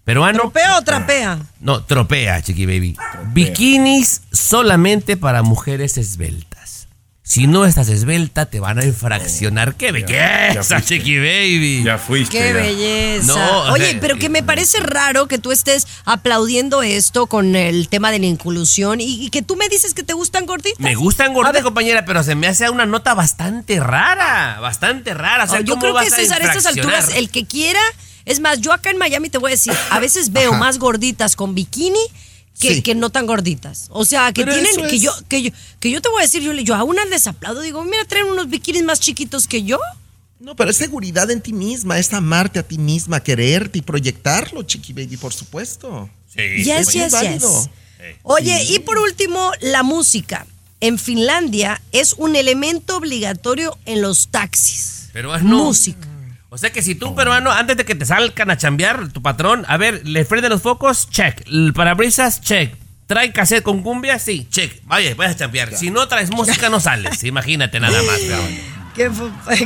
Peruano. 0.05 0.39
¿Tropea 0.39 0.79
o 0.79 0.83
trapea? 0.83 1.39
No, 1.61 1.83
tropea, 1.83 2.41
chiqui 2.41 2.64
baby. 2.64 2.97
Bikinis 3.35 4.23
solamente 4.33 5.16
para 5.19 5.43
mujeres 5.43 5.99
esbeltas. 5.99 6.78
Si 7.29 7.47
no 7.47 7.66
estás 7.66 7.91
esbelta, 7.91 8.47
te 8.47 8.59
van 8.59 8.79
a 8.79 8.87
infraccionar. 8.87 9.74
¡Qué 9.74 9.93
belleza, 9.93 10.81
chiqui 10.81 11.18
baby! 11.18 11.83
Ya 11.85 11.99
fuiste. 11.99 12.39
Qué 12.39 12.49
ya. 12.49 12.55
belleza. 12.55 13.26
No, 13.26 13.72
Oye, 13.72 13.99
pero 14.01 14.16
que 14.16 14.31
me 14.31 14.43
parece 14.43 14.81
raro 14.81 15.29
que 15.29 15.37
tú 15.37 15.53
estés 15.53 15.87
aplaudiendo 16.07 16.83
esto 16.83 17.26
con 17.26 17.55
el 17.55 17.91
tema 17.91 18.11
de 18.12 18.18
la 18.18 18.24
inclusión 18.24 19.03
y, 19.03 19.26
y 19.26 19.29
que 19.29 19.43
tú 19.43 19.57
me 19.57 19.68
dices 19.68 19.93
que 19.93 20.03
te 20.03 20.14
gustan 20.14 20.47
gorditas. 20.47 20.81
Me 20.81 20.95
gustan 20.95 21.35
ver, 21.53 21.62
compañera, 21.62 22.07
pero 22.07 22.22
se 22.22 22.35
me 22.35 22.47
hace 22.47 22.70
una 22.70 22.87
nota 22.87 23.12
bastante 23.12 23.79
rara. 23.79 24.59
Bastante 24.61 25.12
rara. 25.12 25.45
O 25.45 25.49
sea, 25.49 25.59
oh, 25.59 25.62
yo 25.62 25.74
¿cómo 25.74 25.83
creo 25.83 25.97
que 25.97 26.09
César, 26.11 26.41
a 26.41 26.47
estas 26.47 26.64
alturas, 26.64 27.11
el 27.14 27.29
que 27.29 27.45
quiera, 27.45 27.81
es 28.24 28.41
más, 28.41 28.62
yo 28.62 28.72
acá 28.72 28.89
en 28.89 28.97
Miami 28.97 29.29
te 29.29 29.37
voy 29.37 29.51
a 29.51 29.55
decir, 29.55 29.74
a 29.91 29.99
veces 29.99 30.33
veo 30.33 30.55
más 30.55 30.79
gorditas 30.79 31.37
con 31.37 31.55
bikini 31.55 32.01
que, 32.59 32.74
Sí. 32.76 32.82
que 32.82 32.94
no 32.94 33.11
tan 33.11 33.26
gorditas. 33.26 33.86
O 33.90 34.04
sea, 34.04 34.32
que 34.32 34.42
Pero 34.44 34.54
tienen, 34.54 34.88
que 34.88 34.96
es- 34.96 35.02
yo, 35.02 35.12
que 35.28 35.42
yo, 35.42 35.50
que 35.80 35.90
yo 35.90 36.02
te 36.02 36.09
voy 36.09 36.20
a 36.20 36.24
decir, 36.24 36.42
yo, 36.42 36.52
yo 36.52 36.74
a 36.74 36.82
una 36.84 37.04
les 37.04 37.26
aplaudo, 37.26 37.61
digo, 37.61 37.84
mira, 37.84 38.04
traen 38.04 38.26
unos 38.26 38.48
bikinis 38.48 38.82
más 38.82 39.00
chiquitos 39.00 39.46
que 39.46 39.62
yo. 39.62 39.78
No, 40.40 40.54
pero 40.54 40.70
es 40.70 40.76
seguridad 40.76 41.30
en 41.30 41.40
ti 41.40 41.52
misma, 41.52 41.98
es 41.98 42.12
amarte 42.12 42.59
a 42.61 42.62
ti 42.62 42.78
misma, 42.78 43.20
quererte 43.20 43.78
y 43.78 43.82
proyectarlo, 43.82 44.62
chiqui 44.62 44.92
baby, 44.92 45.16
por 45.16 45.32
supuesto. 45.32 46.09
Sí, 46.32 46.62
Yes, 46.64 46.92
yes, 46.92 47.12
yes. 47.20 47.68
Oye, 48.22 48.62
y 48.70 48.78
por 48.80 48.98
último, 48.98 49.50
la 49.61 49.82
música. 49.82 50.46
En 50.80 50.98
Finlandia 50.98 51.82
es 51.90 52.12
un 52.12 52.36
elemento 52.36 52.96
obligatorio 52.96 53.76
en 53.84 54.00
los 54.00 54.28
taxis. 54.28 55.09
Peruano. 55.12 55.44
Música. 55.44 56.06
O 56.51 56.57
sea 56.57 56.70
que 56.70 56.80
si 56.80 56.94
tú, 56.94 57.14
peruano, 57.14 57.53
antes 57.53 57.76
de 57.76 57.84
que 57.84 57.94
te 57.94 58.07
salgan 58.07 58.51
a 58.51 58.57
chambear, 58.57 59.09
tu 59.09 59.20
patrón, 59.20 59.64
a 59.68 59.76
ver, 59.76 60.07
le 60.07 60.24
frene 60.24 60.49
los 60.49 60.62
focos, 60.62 61.11
check. 61.11 61.42
El 61.46 61.74
parabrisas, 61.74 62.40
check. 62.40 62.74
¿Trae 63.07 63.32
cassette 63.32 63.62
con 63.62 63.82
cumbia? 63.82 64.18
Sí, 64.18 64.46
check. 64.51 64.82
Vaya, 64.84 65.14
vayas 65.14 65.34
a 65.34 65.38
chambear. 65.38 65.74
Si 65.74 65.90
no 65.90 66.09
traes 66.09 66.30
música, 66.30 66.68
no 66.70 66.80
sales. 66.80 67.22
Imagínate 67.24 67.80
nada 67.80 68.03
más, 68.03 68.18
peruano. 68.18 68.78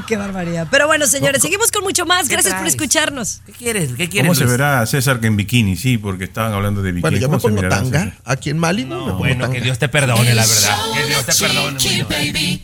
Qué, 0.07 0.17
barbaridad. 0.17 0.69
Pero 0.71 0.87
bueno, 0.87 1.07
señores, 1.07 1.41
seguimos 1.41 1.71
con 1.71 1.83
mucho 1.85 2.05
más. 2.05 2.29
¿Qué 2.29 2.35
Gracias 2.35 2.55
por 2.55 2.67
escucharnos. 2.67 3.41
¿Qué 3.47 3.53
quieres? 3.53 3.91
¿Qué 3.97 4.09
quieres, 4.09 4.29
¿Cómo 4.29 4.35
se 4.35 4.45
verá 4.45 4.85
César 4.87 5.21
que 5.21 5.29
en 5.29 5.37
bikini? 5.37 5.77
Sí, 5.77 5.97
porque 5.99 6.25
estaban 6.25 6.53
hablando 6.53 6.83
de 6.83 6.93
bikini. 6.93 7.03
Bueno, 7.03 7.17
yo 7.17 7.29
me 7.29 7.39
¿Cómo 7.39 7.55
se 7.55 7.63
pongo 7.63 7.69
tanga 7.69 8.15
aquí 8.25 8.51
en 8.51 8.59
Malibu. 8.59 8.91
me 8.91 9.07
No, 9.07 9.17
bueno, 9.17 9.45
tanga. 9.45 9.55
que 9.55 9.61
Dios 9.63 9.79
te 9.79 9.89
perdone, 9.89 10.35
la 10.35 10.47
verdad. 10.47 10.79
Que 10.95 11.07
Dios 11.07 11.25
te 11.25 11.35
perdone. 11.35 12.05
Baby. 12.05 12.63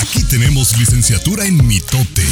Aquí 0.00 0.24
tenemos 0.24 0.76
licenciatura 0.76 1.44
en 1.44 1.64
mitote. 1.66 2.24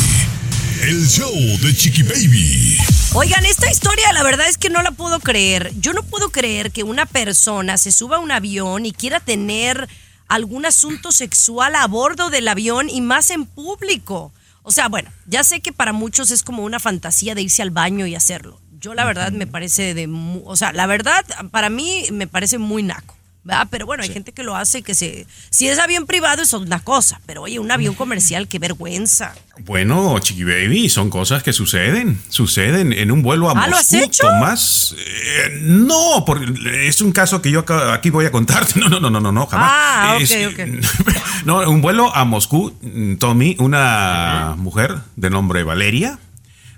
El 0.83 1.09
show 1.09 1.33
de 1.63 1.75
Chiqui 1.75 2.03
Baby. 2.03 2.77
Oigan, 3.15 3.47
esta 3.47 3.71
historia 3.71 4.13
la 4.13 4.23
verdad 4.23 4.47
es 4.49 4.59
que 4.59 4.69
no 4.69 4.83
la 4.83 4.91
puedo 4.91 5.21
creer. 5.21 5.73
Yo 5.81 5.93
no 5.93 6.03
puedo 6.03 6.31
creer 6.31 6.71
que 6.71 6.83
una 6.83 7.07
persona 7.07 7.79
se 7.79 7.93
suba 7.93 8.17
a 8.17 8.21
un 8.21 8.31
avión 8.31 8.85
y 8.85 8.93
quiera 8.93 9.21
tener 9.21 9.89
algún 10.29 10.67
asunto 10.67 11.13
sexual 11.13 11.75
a 11.77 11.87
bordo 11.87 12.29
del 12.29 12.49
avión 12.49 12.91
y 12.91 13.01
más 13.01 13.31
en 13.31 13.47
público. 13.47 14.33
O 14.63 14.71
sea, 14.71 14.89
bueno, 14.89 15.11
ya 15.27 15.45
sé 15.45 15.61
que 15.61 15.73
para 15.73 15.93
muchos 15.93 16.31
es 16.31 16.43
como 16.43 16.63
una 16.63 16.79
fantasía 16.79 17.35
de 17.35 17.43
irse 17.43 17.63
al 17.63 17.71
baño 17.71 18.07
y 18.07 18.15
hacerlo. 18.15 18.61
Yo 18.79 18.93
la 18.93 19.05
verdad 19.05 19.33
me 19.33 19.47
parece 19.47 19.95
de... 19.95 20.09
O 20.45 20.57
sea, 20.57 20.73
la 20.73 20.87
verdad 20.87 21.25
para 21.51 21.71
mí 21.71 22.05
me 22.13 22.27
parece 22.27 22.59
muy 22.59 22.83
naco. 22.83 23.17
¿Verdad? 23.47 23.69
Pero 23.71 23.87
bueno, 23.87 24.03
hay 24.03 24.09
gente 24.13 24.33
que 24.33 24.43
lo 24.43 24.57
hace 24.57 24.83
que 24.83 24.95
se... 24.95 25.27
Si 25.51 25.69
es 25.69 25.79
avión 25.79 26.05
privado 26.07 26.43
es 26.43 26.53
una 26.53 26.81
cosa, 26.81 27.21
pero 27.27 27.43
oye, 27.43 27.59
un 27.61 27.71
avión 27.71 27.95
comercial, 27.95 28.49
qué 28.49 28.59
vergüenza. 28.59 29.35
Bueno, 29.61 30.19
Chiqui 30.19 30.43
Baby, 30.45 30.89
son 30.89 31.09
cosas 31.11 31.43
que 31.45 31.53
suceden. 31.53 32.21
Suceden 32.29 32.93
en 32.93 33.11
un 33.13 33.23
vuelo 33.23 33.49
a 33.49 33.53
Ah, 33.53 33.69
¿lo 33.69 33.77
has 33.77 33.91
Moscú, 33.93 34.05
hecho? 34.05 34.23
Tomás. 34.27 34.95
Eh, 34.99 35.61
no, 35.63 36.25
porque 36.27 36.89
es 36.89 37.01
un 37.01 37.13
caso 37.13 37.41
que 37.41 37.51
yo 37.53 37.61
acá- 37.61 37.95
aquí 37.95 38.11
voy 38.11 38.27
a 38.27 38.33
contarte. 38.33 38.81
No, 38.81 38.89
no, 38.89 38.99
no, 39.01 39.09
no, 39.11 39.21
no, 39.21 39.31
no 39.33 39.47
jamás. 39.47 39.71
Ah, 39.73 40.13
ok, 40.17 40.21
Es- 40.23 40.47
ok. 40.49 41.15
no, 41.47 41.71
un 41.71 41.81
vuelo 41.81 42.15
a 42.15 42.25
Moscú, 42.25 42.77
mm, 42.83 43.15
Tommy, 43.17 43.57
una 43.61 44.55
mujer 44.59 44.97
de 45.15 45.31
nombre 45.31 45.63
Valeria, 45.63 46.19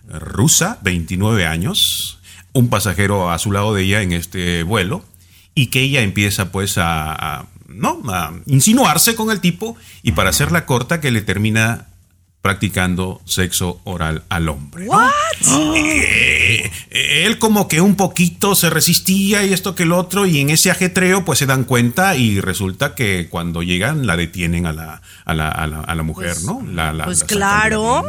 rusa, 0.09 0.79
29 0.83 1.47
años, 1.47 2.21
un 2.53 2.69
pasajero 2.69 3.31
a 3.31 3.39
su 3.39 3.53
lado 3.53 3.75
de 3.75 3.83
ella 3.85 4.03
en 4.03 4.13
este 4.13 4.63
vuelo, 4.63 5.05
y 5.63 5.67
que 5.69 5.81
ella 5.83 6.03
empieza 6.03 6.53
pues 6.53 6.79
a, 6.79 7.13
a- 7.13 7.47
¿no? 7.69 8.01
a 8.09 8.33
insinuarse 8.47 9.15
con 9.15 9.31
el 9.31 9.41
tipo, 9.41 9.77
y 10.03 10.13
para 10.13 10.31
hacerla 10.31 10.67
corta, 10.67 11.01
que 11.01 11.11
le 11.11 11.23
termina 11.23 11.87
practicando 12.43 13.21
sexo 13.25 13.81
oral 13.85 14.23
al 14.29 14.49
hombre. 14.49 14.87
¿no? 14.87 15.75
Eh, 15.75 16.71
eh, 16.91 17.25
él 17.27 17.39
como 17.39 17.67
que 17.69 17.81
un 17.81 17.97
poquito 17.97 18.55
se 18.55 18.71
resistía 18.71 19.45
y 19.45 19.53
esto 19.53 19.75
que 19.75 19.83
el 19.83 19.93
otro 19.93 20.25
y 20.25 20.39
en 20.41 20.51
ese 20.51 20.71
ajetreo 20.71 21.25
pues 21.25 21.41
se 21.41 21.47
dan 21.47 21.65
cuenta 21.65 22.15
y 22.17 22.41
resulta 22.41 22.95
que 22.95 23.27
cuando 23.29 23.63
llegan 23.63 24.07
la 24.07 24.17
detienen 24.17 24.67
a 24.67 24.73
la, 24.73 25.03
a 25.25 25.35
la, 25.35 25.49
a 25.49 25.67
la, 25.67 25.81
a 25.81 25.95
la 25.95 26.03
mujer, 26.05 26.35
Pues- 26.35 26.45
¿no? 26.45 26.63
La- 26.73 26.93
la- 26.93 27.05
Pues 27.07 27.25
claro, 27.25 28.05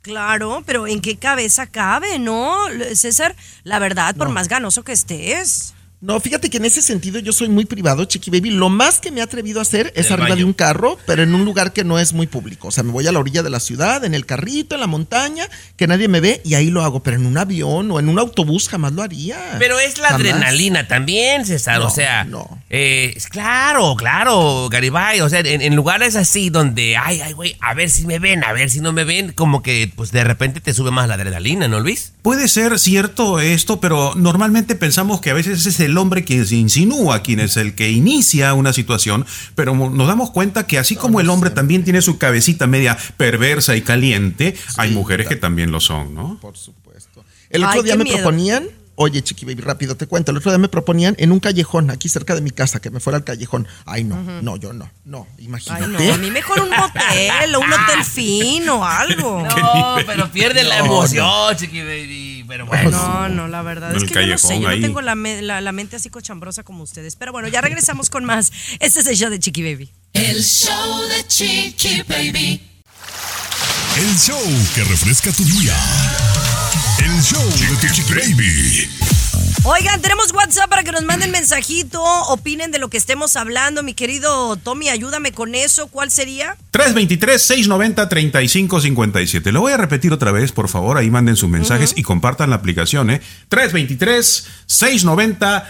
claro, 0.00 0.62
pero 0.64 0.86
¿en 0.86 1.00
qué 1.00 1.16
cabeza 1.16 1.66
cabe, 1.66 2.18
no? 2.20 2.56
César, 2.94 3.34
la 3.64 3.78
verdad, 3.80 4.14
por 4.16 4.28
más 4.30 4.46
ganoso 4.48 4.84
que 4.84 4.92
estés. 4.92 5.74
No, 6.00 6.20
fíjate 6.20 6.50
que 6.50 6.58
en 6.58 6.66
ese 6.66 6.82
sentido 6.82 7.18
yo 7.20 7.32
soy 7.32 7.48
muy 7.48 7.64
privado, 7.64 8.04
Chiqui 8.04 8.30
Baby. 8.30 8.50
Lo 8.50 8.68
más 8.68 9.00
que 9.00 9.10
me 9.10 9.20
he 9.20 9.22
atrevido 9.22 9.60
a 9.60 9.62
hacer 9.62 9.92
es 9.96 10.06
el 10.08 10.12
arriba 10.12 10.28
baño. 10.28 10.36
de 10.40 10.44
un 10.44 10.52
carro, 10.52 10.98
pero 11.06 11.22
en 11.22 11.34
un 11.34 11.44
lugar 11.46 11.72
que 11.72 11.84
no 11.84 11.98
es 11.98 12.12
muy 12.12 12.26
público. 12.26 12.68
O 12.68 12.70
sea, 12.70 12.82
me 12.84 12.92
voy 12.92 13.06
a 13.06 13.12
la 13.12 13.18
orilla 13.18 13.42
de 13.42 13.48
la 13.50 13.60
ciudad, 13.60 14.04
en 14.04 14.14
el 14.14 14.26
carrito, 14.26 14.74
en 14.74 14.82
la 14.82 14.86
montaña, 14.86 15.48
que 15.76 15.86
nadie 15.86 16.06
me 16.08 16.20
ve 16.20 16.42
y 16.44 16.54
ahí 16.54 16.68
lo 16.70 16.82
hago. 16.82 17.02
Pero 17.02 17.16
en 17.16 17.24
un 17.26 17.38
avión 17.38 17.90
o 17.90 17.98
en 17.98 18.08
un 18.10 18.18
autobús 18.18 18.68
jamás 18.68 18.92
lo 18.92 19.02
haría. 19.02 19.38
Pero 19.58 19.78
es 19.80 19.96
la 19.98 20.08
Jamás. 20.08 20.20
adrenalina 20.20 20.86
también, 20.86 21.46
César. 21.46 21.78
No, 21.80 21.86
o 21.86 21.90
sea, 21.90 22.24
no. 22.24 22.62
eh, 22.68 23.14
es 23.16 23.26
claro, 23.28 23.94
claro, 23.96 24.68
Garibay. 24.68 25.22
O 25.22 25.28
sea, 25.30 25.40
en, 25.40 25.62
en 25.62 25.74
lugares 25.74 26.14
así 26.14 26.50
donde, 26.50 26.96
ay, 26.98 27.22
ay, 27.22 27.32
güey, 27.32 27.56
a 27.60 27.72
ver 27.72 27.88
si 27.88 28.06
me 28.06 28.18
ven, 28.18 28.44
a 28.44 28.52
ver 28.52 28.68
si 28.68 28.80
no 28.80 28.92
me 28.92 29.04
ven, 29.04 29.32
como 29.32 29.62
que 29.62 29.90
pues 29.96 30.12
de 30.12 30.24
repente 30.24 30.60
te 30.60 30.74
sube 30.74 30.90
más 30.90 31.08
la 31.08 31.14
adrenalina, 31.14 31.68
¿no, 31.68 31.80
Luis? 31.80 32.12
Puede 32.20 32.48
ser 32.48 32.78
cierto 32.78 33.40
esto, 33.40 33.80
pero 33.80 34.12
normalmente 34.14 34.74
pensamos 34.74 35.20
que 35.22 35.30
a 35.30 35.34
veces 35.34 35.64
es 35.66 35.80
el 35.86 35.96
hombre 35.98 36.24
quien 36.24 36.46
se 36.46 36.56
insinúa, 36.56 37.22
quien 37.22 37.40
es 37.40 37.56
el 37.56 37.74
que 37.74 37.90
inicia 37.90 38.52
una 38.54 38.72
situación, 38.72 39.24
pero 39.54 39.74
nos 39.74 40.06
damos 40.06 40.30
cuenta 40.30 40.66
que 40.66 40.78
así 40.78 40.94
como 40.96 41.20
el 41.20 41.30
hombre 41.30 41.50
también 41.50 41.82
tiene 41.84 42.02
su 42.02 42.18
cabecita 42.18 42.66
media 42.66 42.96
perversa 43.16 43.74
y 43.76 43.82
caliente, 43.82 44.54
hay 44.76 44.90
mujeres 44.92 45.26
que 45.28 45.36
también 45.36 45.70
lo 45.70 45.80
son, 45.80 46.14
¿no? 46.14 46.38
Por 46.40 46.56
supuesto. 46.56 47.24
El 47.50 47.64
otro 47.64 47.78
Ay, 47.80 47.84
día 47.84 47.96
me 47.96 48.04
miedo. 48.04 48.18
proponían, 48.18 48.66
oye, 48.96 49.22
Chiqui 49.22 49.44
Baby, 49.46 49.62
rápido 49.62 49.94
te 49.96 50.06
cuento. 50.06 50.30
El 50.32 50.38
otro 50.38 50.50
día 50.50 50.58
me 50.58 50.68
proponían 50.68 51.14
en 51.18 51.30
un 51.32 51.38
callejón, 51.38 51.90
aquí 51.90 52.08
cerca 52.08 52.34
de 52.34 52.40
mi 52.40 52.50
casa, 52.50 52.80
que 52.80 52.90
me 52.90 52.98
fuera 53.00 53.18
al 53.18 53.24
callejón. 53.24 53.68
Ay, 53.84 54.04
no, 54.04 54.16
no, 54.42 54.56
yo 54.56 54.72
no, 54.72 54.90
no, 55.04 55.26
imagínate. 55.38 55.84
Ay, 55.84 56.08
no, 56.08 56.14
a 56.14 56.18
mí 56.18 56.30
mejor 56.30 56.60
un 56.60 56.70
motel 56.70 57.54
o 57.54 57.60
un 57.60 57.72
hotel 57.72 58.04
fino 58.10 58.80
o 58.80 58.84
algo. 58.84 59.42
No, 59.46 59.96
pero 60.06 60.30
pierde 60.32 60.64
la 60.64 60.78
No, 60.80 60.86
emoción, 60.86 61.56
chiqui 61.56 61.80
baby. 61.80 62.35
Pero 62.48 62.66
bueno. 62.66 62.90
No, 62.90 63.28
no, 63.28 63.48
la 63.48 63.62
verdad 63.62 63.90
En 63.90 63.96
es 63.96 64.04
que 64.04 64.14
yo 64.26 64.32
no 64.32 64.38
sé, 64.38 64.60
yo 64.60 64.68
no 64.70 64.80
tengo 64.80 65.00
la, 65.02 65.14
me- 65.14 65.42
la- 65.42 65.60
la 65.60 65.72
mente 65.72 65.96
así 65.96 66.10
cochambrosa 66.10 66.62
como 66.62 66.82
ustedes. 66.82 67.16
Pero 67.16 67.32
bueno, 67.32 67.48
ya 67.48 67.60
regresamos 67.60 68.10
con 68.10 68.24
más. 68.24 68.52
Este 68.80 69.00
es 69.00 69.06
el 69.06 69.16
show 69.16 69.30
de 69.30 69.38
Chiqui 69.38 69.62
Baby. 69.62 69.90
El 70.12 70.42
show 70.44 71.02
de 71.08 71.26
Chiqui 71.26 72.02
Baby. 72.08 72.60
El 73.98 74.18
show 74.18 74.40
que 74.74 74.84
refresca 74.84 75.32
tu 75.32 75.44
día. 75.44 75.74
El 76.98 77.22
show 77.22 77.42
de 77.58 77.66
tu 77.86 77.94
Chiqui 77.94 78.12
Baby. 78.14 78.88
Oigan, 79.64 80.00
tenemos 80.00 80.32
WhatsApp 80.32 80.70
para 80.70 80.84
que 80.84 80.92
nos 80.92 81.04
manden 81.04 81.32
mensajito, 81.32 82.02
opinen 82.28 82.70
de 82.70 82.78
lo 82.78 82.88
que 82.88 82.96
estemos 82.96 83.36
hablando. 83.36 83.82
Mi 83.82 83.92
querido 83.94 84.56
Tommy, 84.56 84.88
ayúdame 84.88 85.32
con 85.32 85.54
eso. 85.54 85.88
¿Cuál 85.88 86.10
sería? 86.10 86.56
323-690-3557. 86.72 89.50
Lo 89.50 89.60
voy 89.60 89.72
a 89.72 89.76
repetir 89.76 90.12
otra 90.12 90.32
vez, 90.32 90.52
por 90.52 90.68
favor. 90.68 90.98
Ahí 90.98 91.10
manden 91.10 91.36
sus 91.36 91.48
mensajes 91.48 91.94
y 91.96 92.02
compartan 92.02 92.50
la 92.50 92.56
aplicación, 92.56 93.10
¿eh? 93.10 93.22
323-690-3557. 93.50 95.64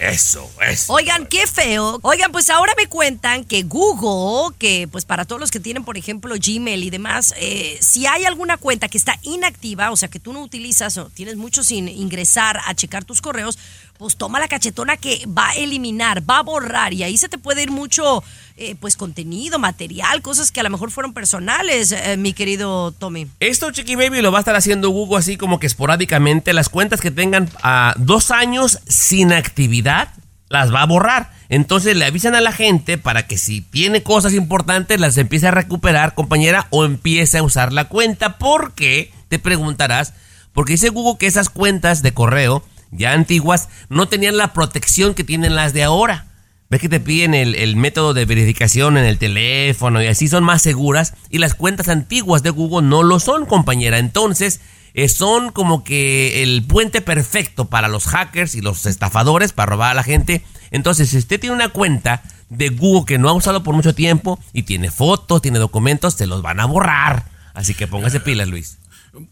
Eso, 0.00 0.50
eso. 0.66 0.94
Oigan, 0.94 1.26
qué 1.26 1.46
feo. 1.46 1.98
Oigan, 2.00 2.32
pues 2.32 2.48
ahora 2.48 2.72
me 2.74 2.86
cuentan 2.86 3.44
que 3.44 3.64
Google, 3.64 4.56
que 4.58 4.88
pues 4.90 5.04
para 5.04 5.26
todos 5.26 5.38
los 5.38 5.50
que 5.50 5.60
tienen, 5.60 5.84
por 5.84 5.98
ejemplo, 5.98 6.34
Gmail 6.34 6.82
y 6.82 6.88
demás, 6.88 7.34
eh, 7.36 7.76
si 7.82 8.06
hay 8.06 8.24
alguna 8.24 8.56
cuenta 8.56 8.88
que 8.88 8.96
está 8.96 9.18
inactiva, 9.20 9.90
o 9.90 9.96
sea, 9.96 10.08
que 10.08 10.20
tú 10.20 10.32
no 10.32 10.42
utilizas 10.42 10.96
o 10.96 11.10
tienes 11.10 11.36
mucho 11.36 11.62
sin 11.62 11.86
ingresar 11.86 12.60
a 12.64 12.74
checar 12.74 13.04
tus 13.04 13.20
correos, 13.20 13.58
pues 14.00 14.16
toma 14.16 14.40
la 14.40 14.48
cachetona 14.48 14.96
que 14.96 15.26
va 15.26 15.50
a 15.50 15.54
eliminar, 15.56 16.22
va 16.28 16.38
a 16.38 16.42
borrar 16.42 16.94
y 16.94 17.02
ahí 17.02 17.18
se 17.18 17.28
te 17.28 17.36
puede 17.36 17.62
ir 17.62 17.70
mucho 17.70 18.24
eh, 18.56 18.74
pues 18.80 18.96
contenido, 18.96 19.58
material, 19.58 20.22
cosas 20.22 20.50
que 20.50 20.60
a 20.60 20.62
lo 20.62 20.70
mejor 20.70 20.90
fueron 20.90 21.12
personales, 21.12 21.92
eh, 21.92 22.16
mi 22.16 22.32
querido 22.32 22.92
Tommy. 22.92 23.26
Esto, 23.40 23.70
Chiqui 23.70 23.96
Baby, 23.96 24.22
lo 24.22 24.32
va 24.32 24.38
a 24.38 24.40
estar 24.40 24.56
haciendo 24.56 24.88
Google 24.88 25.18
así 25.18 25.36
como 25.36 25.60
que 25.60 25.66
esporádicamente. 25.66 26.54
Las 26.54 26.70
cuentas 26.70 27.02
que 27.02 27.10
tengan 27.10 27.50
a 27.62 27.92
dos 27.98 28.30
años 28.30 28.78
sin 28.88 29.34
actividad, 29.34 30.14
las 30.48 30.72
va 30.72 30.80
a 30.80 30.86
borrar. 30.86 31.32
Entonces 31.50 31.94
le 31.94 32.06
avisan 32.06 32.34
a 32.34 32.40
la 32.40 32.52
gente 32.52 32.96
para 32.96 33.26
que 33.26 33.36
si 33.36 33.60
tiene 33.60 34.02
cosas 34.02 34.32
importantes 34.32 34.98
las 34.98 35.18
empiece 35.18 35.48
a 35.48 35.50
recuperar, 35.50 36.14
compañera, 36.14 36.68
o 36.70 36.86
empiece 36.86 37.36
a 37.36 37.42
usar 37.42 37.74
la 37.74 37.84
cuenta. 37.84 38.38
Porque, 38.38 39.12
te 39.28 39.38
preguntarás, 39.38 40.14
porque 40.54 40.72
dice 40.72 40.88
Google 40.88 41.18
que 41.18 41.26
esas 41.26 41.50
cuentas 41.50 42.00
de 42.00 42.14
correo 42.14 42.64
ya 42.90 43.12
antiguas 43.12 43.68
no 43.88 44.08
tenían 44.08 44.36
la 44.36 44.52
protección 44.52 45.14
que 45.14 45.24
tienen 45.24 45.54
las 45.54 45.72
de 45.72 45.84
ahora. 45.84 46.26
Ves 46.68 46.80
que 46.80 46.88
te 46.88 47.00
piden 47.00 47.34
el, 47.34 47.56
el, 47.56 47.74
método 47.74 48.14
de 48.14 48.24
verificación 48.24 48.96
en 48.96 49.04
el 49.04 49.18
teléfono 49.18 50.00
y 50.00 50.06
así 50.06 50.28
son 50.28 50.44
más 50.44 50.62
seguras 50.62 51.14
y 51.28 51.38
las 51.38 51.54
cuentas 51.54 51.88
antiguas 51.88 52.44
de 52.44 52.50
Google 52.50 52.86
no 52.86 53.02
lo 53.02 53.18
son, 53.18 53.44
compañera. 53.44 53.98
Entonces, 53.98 54.60
eh, 54.94 55.08
son 55.08 55.52
como 55.52 55.84
que 55.84 56.42
el 56.42 56.64
puente 56.64 57.00
perfecto 57.00 57.66
para 57.66 57.88
los 57.88 58.06
hackers 58.06 58.54
y 58.54 58.60
los 58.60 58.86
estafadores 58.86 59.52
para 59.52 59.70
robar 59.70 59.92
a 59.92 59.94
la 59.94 60.02
gente. 60.02 60.44
Entonces, 60.70 61.10
si 61.10 61.18
usted 61.18 61.38
tiene 61.38 61.54
una 61.54 61.68
cuenta 61.68 62.22
de 62.48 62.70
Google 62.70 63.06
que 63.06 63.18
no 63.18 63.28
ha 63.28 63.32
usado 63.32 63.62
por 63.62 63.74
mucho 63.74 63.94
tiempo 63.94 64.38
y 64.52 64.64
tiene 64.64 64.90
fotos, 64.90 65.42
tiene 65.42 65.58
documentos, 65.58 66.14
se 66.14 66.26
los 66.26 66.42
van 66.42 66.60
a 66.60 66.66
borrar. 66.66 67.24
Así 67.54 67.74
que 67.74 67.86
póngase 67.86 68.20
pilas, 68.20 68.48
Luis. 68.48 68.78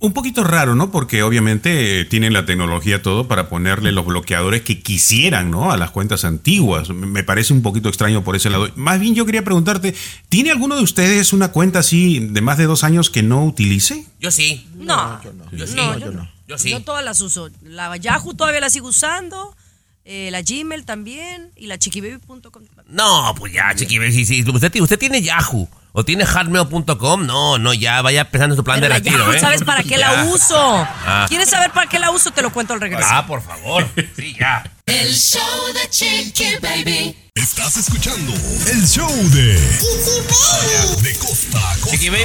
Un 0.00 0.12
poquito 0.12 0.42
raro, 0.42 0.74
¿no? 0.74 0.90
Porque 0.90 1.22
obviamente 1.22 2.00
eh, 2.00 2.04
tienen 2.04 2.32
la 2.32 2.44
tecnología 2.44 3.00
todo 3.00 3.28
para 3.28 3.48
ponerle 3.48 3.92
los 3.92 4.04
bloqueadores 4.04 4.62
que 4.62 4.80
quisieran, 4.80 5.52
¿no? 5.52 5.70
A 5.70 5.76
las 5.76 5.92
cuentas 5.92 6.24
antiguas. 6.24 6.90
Me 6.90 7.22
parece 7.22 7.52
un 7.52 7.62
poquito 7.62 7.88
extraño 7.88 8.24
por 8.24 8.34
ese 8.34 8.50
lado. 8.50 8.68
Más 8.74 8.98
bien 8.98 9.14
yo 9.14 9.24
quería 9.24 9.44
preguntarte, 9.44 9.94
¿tiene 10.28 10.50
alguno 10.50 10.76
de 10.76 10.82
ustedes 10.82 11.32
una 11.32 11.52
cuenta 11.52 11.78
así 11.78 12.18
de 12.18 12.40
más 12.40 12.58
de 12.58 12.64
dos 12.64 12.82
años 12.82 13.08
que 13.08 13.22
no 13.22 13.44
utilice? 13.44 14.04
Yo 14.18 14.32
sí. 14.32 14.66
No, 14.74 15.22
yo 15.22 15.32
no. 15.32 15.50
Yo 15.52 15.66
sí. 15.66 15.74
No, 15.76 15.98
yo 15.98 16.10
no. 16.10 16.28
Yo 16.48 16.58
sí. 16.58 16.70
Yo 16.70 16.80
todas 16.82 17.04
las 17.04 17.20
uso. 17.20 17.48
La 17.62 17.96
Yahoo 17.96 18.34
todavía 18.34 18.60
la 18.60 18.70
sigo 18.70 18.88
usando, 18.88 19.54
eh, 20.04 20.30
la 20.32 20.42
Gmail 20.42 20.84
también 20.86 21.52
y 21.54 21.66
la 21.66 21.78
chiquibaby.com. 21.78 22.62
No, 22.88 23.34
pues 23.36 23.52
ya, 23.52 23.74
Chiqui 23.74 23.98
Baby, 23.98 24.12
sí, 24.12 24.24
sí. 24.24 24.44
Usted, 24.50 24.80
usted 24.80 24.98
tiene 24.98 25.22
Yahoo 25.22 25.68
o 25.98 26.04
tiene 26.04 26.24
hotmail.com. 26.24 27.26
No, 27.26 27.58
no, 27.58 27.74
ya 27.74 28.00
vaya 28.02 28.20
empezando 28.20 28.54
su 28.54 28.62
plan 28.62 28.78
Pero 28.78 28.94
de 28.94 29.00
retiro, 29.00 29.32
¿eh? 29.32 29.40
¿sabes 29.40 29.64
para 29.64 29.82
qué 29.82 29.98
la 29.98 30.22
uso? 30.32 30.56
Ah. 30.56 31.26
¿Quieres 31.28 31.50
saber 31.50 31.72
para 31.72 31.88
qué 31.88 31.98
la 31.98 32.12
uso? 32.12 32.30
Te 32.30 32.40
lo 32.40 32.52
cuento 32.52 32.72
al 32.72 32.80
regreso. 32.80 33.08
Ah, 33.10 33.26
por 33.26 33.42
favor. 33.42 33.84
Sí, 34.14 34.36
ya. 34.38 34.62
El 34.86 35.12
show 35.12 35.42
de 35.74 35.90
Chiqui 35.90 36.56
Baby. 36.62 37.16
Estás 37.34 37.78
escuchando 37.78 38.32
el 38.70 38.86
show 38.86 39.10
de 39.30 39.54
De 41.02 41.14
costa 41.18 41.58
a 41.58 41.76
costa. 41.78 41.90
Chiqui 41.90 42.10
Baby. 42.10 42.24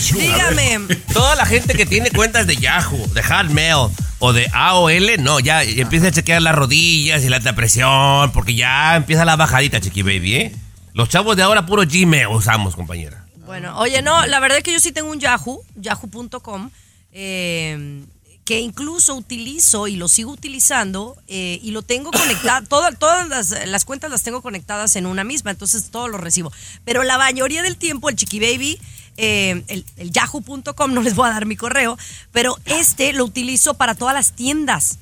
Chiqui 0.00 0.20
Baby. 0.20 0.26
Dígame. 0.28 0.78
Toda 1.12 1.34
la 1.34 1.46
gente 1.46 1.74
que 1.74 1.86
tiene 1.86 2.12
cuentas 2.12 2.46
de 2.46 2.54
Yahoo, 2.54 3.04
de 3.14 3.22
Hotmail 3.24 3.90
o 4.20 4.32
de 4.32 4.48
AOL, 4.52 5.06
no, 5.18 5.40
ya 5.40 5.64
empieza 5.64 6.06
a 6.06 6.12
chequear 6.12 6.40
las 6.40 6.54
rodillas 6.54 7.24
y 7.24 7.28
la 7.28 7.36
alta 7.38 7.56
presión, 7.56 8.30
porque 8.30 8.54
ya 8.54 8.94
empieza 8.94 9.24
la 9.24 9.34
bajadita, 9.34 9.80
Chiqui 9.80 10.02
Baby, 10.02 10.36
¿eh? 10.36 10.52
Los 10.94 11.08
chavos 11.08 11.36
de 11.36 11.42
ahora 11.42 11.66
puro 11.66 11.82
Gmail 11.86 12.28
usamos, 12.28 12.74
compañera. 12.76 13.26
Bueno, 13.46 13.76
oye, 13.78 14.00
no, 14.00 14.24
la 14.26 14.40
verdad 14.40 14.58
es 14.58 14.64
que 14.64 14.72
yo 14.72 14.80
sí 14.80 14.90
tengo 14.92 15.10
un 15.10 15.20
Yahoo, 15.20 15.62
yahoo.com, 15.76 16.70
eh, 17.12 18.04
que 18.44 18.60
incluso 18.60 19.14
utilizo 19.14 19.86
y 19.88 19.96
lo 19.96 20.06
sigo 20.08 20.30
utilizando 20.30 21.16
eh, 21.28 21.58
y 21.62 21.70
lo 21.72 21.82
tengo 21.82 22.10
conectado, 22.10 22.66
todo- 22.68 22.90
todas 22.98 23.50
las, 23.66 23.84
cuentas 23.84 24.10
las 24.10 24.22
tengo 24.22 24.40
conectadas 24.40 24.96
en 24.96 25.06
una 25.06 25.24
misma, 25.24 25.50
entonces 25.50 25.90
todo 25.90 26.08
lo 26.08 26.16
recibo. 26.18 26.52
Pero 26.84 27.02
la 27.02 27.18
mayoría 27.18 27.62
del 27.62 27.76
tiempo 27.76 28.08
el 28.08 28.16
Chiqui 28.16 28.40
Baby, 28.40 28.78
eh, 29.16 29.62
el, 29.68 29.84
el 29.96 30.10
yahoo.com, 30.10 30.92
no 30.94 31.02
les 31.02 31.14
voy 31.14 31.28
a 31.28 31.32
dar 31.32 31.44
mi 31.46 31.56
correo, 31.56 31.98
pero 32.32 32.58
este 32.66 33.12
lo 33.12 33.24
utilizo 33.24 33.74
para 33.74 33.94
todas 33.94 34.14
las 34.14 34.32
tiendas. 34.32 34.98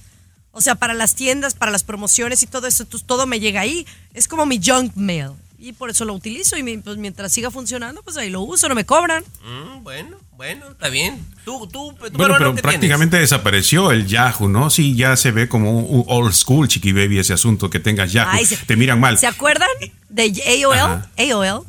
O 0.52 0.60
sea, 0.60 0.74
para 0.74 0.94
las 0.94 1.14
tiendas, 1.14 1.54
para 1.54 1.72
las 1.72 1.82
promociones 1.82 2.42
y 2.42 2.46
todo 2.46 2.66
eso, 2.66 2.84
todo 2.86 3.26
me 3.26 3.40
llega 3.40 3.60
ahí. 3.62 3.86
Es 4.14 4.28
como 4.28 4.44
mi 4.46 4.60
junk 4.62 4.92
mail. 4.96 5.30
Y 5.64 5.74
por 5.74 5.90
eso 5.90 6.04
lo 6.04 6.12
utilizo 6.12 6.56
y 6.56 6.78
pues, 6.78 6.96
mientras 6.96 7.32
siga 7.32 7.48
funcionando, 7.52 8.02
pues 8.02 8.16
ahí 8.16 8.30
lo 8.30 8.40
uso, 8.40 8.68
no 8.68 8.74
me 8.74 8.84
cobran. 8.84 9.22
Mm, 9.44 9.84
bueno, 9.84 10.16
bueno, 10.32 10.66
está 10.72 10.88
bien. 10.88 11.24
Tú, 11.44 11.68
tú, 11.68 11.94
tú 11.94 12.18
Bueno, 12.18 12.34
pero 12.36 12.52
¿qué 12.56 12.62
prácticamente 12.62 13.16
desapareció 13.16 13.92
el 13.92 14.08
Yahoo, 14.08 14.48
¿no? 14.48 14.70
Sí, 14.70 14.96
ya 14.96 15.16
se 15.16 15.30
ve 15.30 15.48
como 15.48 15.78
un 15.78 16.04
old 16.08 16.32
school, 16.32 16.66
Chiqui 16.66 16.90
Baby, 16.92 17.20
ese 17.20 17.32
asunto 17.32 17.70
que 17.70 17.78
tengas 17.78 18.12
Yahoo. 18.12 18.30
Ay, 18.32 18.44
se- 18.44 18.56
Te 18.56 18.74
miran 18.74 18.98
mal. 18.98 19.18
¿Se 19.18 19.28
acuerdan 19.28 19.68
de 20.08 20.64
AOL? 20.64 20.74
Ajá. 20.78 21.10
AOL. 21.16 21.64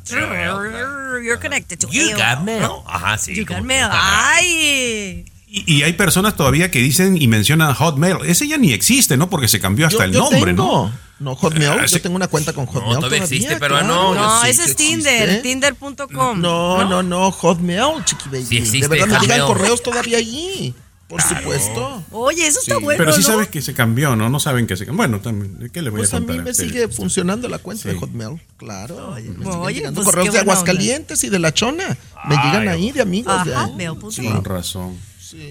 You're 1.24 1.40
connected 1.40 1.78
to 1.78 1.88
You 1.88 2.10
AOL. 2.10 2.16
got 2.18 2.44
mail. 2.44 2.70
Ajá, 2.88 3.16
sí. 3.16 3.32
You 3.36 3.44
got 3.46 3.62
mail. 3.62 3.86
Ay. 3.92 5.24
Y, 5.56 5.72
y 5.72 5.82
hay 5.84 5.92
personas 5.92 6.34
todavía 6.36 6.68
que 6.72 6.80
dicen 6.80 7.16
y 7.20 7.28
mencionan 7.28 7.72
Hotmail. 7.74 8.16
Ese 8.26 8.48
ya 8.48 8.58
ni 8.58 8.72
existe, 8.72 9.16
¿no? 9.16 9.30
Porque 9.30 9.46
se 9.46 9.60
cambió 9.60 9.86
hasta 9.86 9.98
Yo- 9.98 10.04
el 10.04 10.12
yo 10.12 10.18
nombre, 10.30 10.52
tengo. 10.52 10.90
¿no? 10.90 11.04
No, 11.20 11.36
Hotmail. 11.36 11.78
Ah, 11.80 11.86
yo 11.86 12.00
tengo 12.02 12.16
una 12.16 12.26
cuenta 12.26 12.52
con 12.52 12.66
Hotmail. 12.66 12.96
todavía 12.96 13.18
existe, 13.22 13.56
pero 13.60 13.76
claro. 13.78 13.86
no, 13.86 14.14
No, 14.16 14.42
Sí, 14.42 14.48
ese 14.48 14.64
es 14.64 14.74
Tinder. 14.74 15.42
Tinder.com. 15.42 16.40
No, 16.40 16.84
no, 16.88 17.04
no, 17.04 17.30
Hotmail, 17.30 18.04
Chiqui 18.04 18.28
Baby. 18.30 18.44
Sí 18.46 18.56
existe 18.58 18.88
de 18.88 18.88
verdad 18.88 19.06
me 19.06 19.20
llegan 19.20 19.40
Hotmail. 19.42 19.56
correos 19.58 19.82
todavía 19.82 20.18
allí. 20.18 20.74
Por 21.06 21.22
supuesto. 21.22 22.02
Oye, 22.10 22.46
eso 22.46 22.58
está 22.58 22.78
bueno. 22.78 22.98
Pero 22.98 23.12
sí 23.12 23.20
¿no? 23.20 23.26
sabes 23.28 23.46
que 23.48 23.62
se 23.62 23.74
cambió, 23.74 24.16
¿no? 24.16 24.28
No 24.30 24.40
saben 24.40 24.66
que 24.66 24.76
se 24.76 24.84
cambió. 24.86 24.96
Bueno, 25.06 25.20
también, 25.20 25.70
¿qué 25.72 25.82
le 25.82 25.90
voy 25.90 25.98
Pues 25.98 26.12
a 26.12 26.16
a 26.16 26.18
contar? 26.20 26.36
mí 26.38 26.42
me 26.42 26.52
sigue 26.54 26.88
funcionando 26.88 27.46
la 27.48 27.58
cuenta 27.58 27.90
de. 27.90 27.94
Hotmail. 27.94 28.40
Claro. 28.56 29.14
me 29.38 29.46
oye, 29.50 29.74
llegando 29.76 30.00
pues, 30.00 30.06
correos 30.06 30.26
qué 30.28 30.32
de 30.32 30.38
Aguascalientes 30.40 31.22
y 31.22 31.28
de 31.28 31.38
La 31.38 31.54
Chona. 31.54 31.96
Me 32.28 32.34
llegan 32.34 32.66
ahí 32.68 32.90
de 32.90 33.02
amigos. 33.02 33.44
de 33.44 33.54
Ajá, 33.54 33.66
ahí. 33.78 33.86
punto 33.90 34.10
Sí. 34.10 34.24
com. 34.24 34.32
Con 34.32 34.44
razón. 34.44 34.96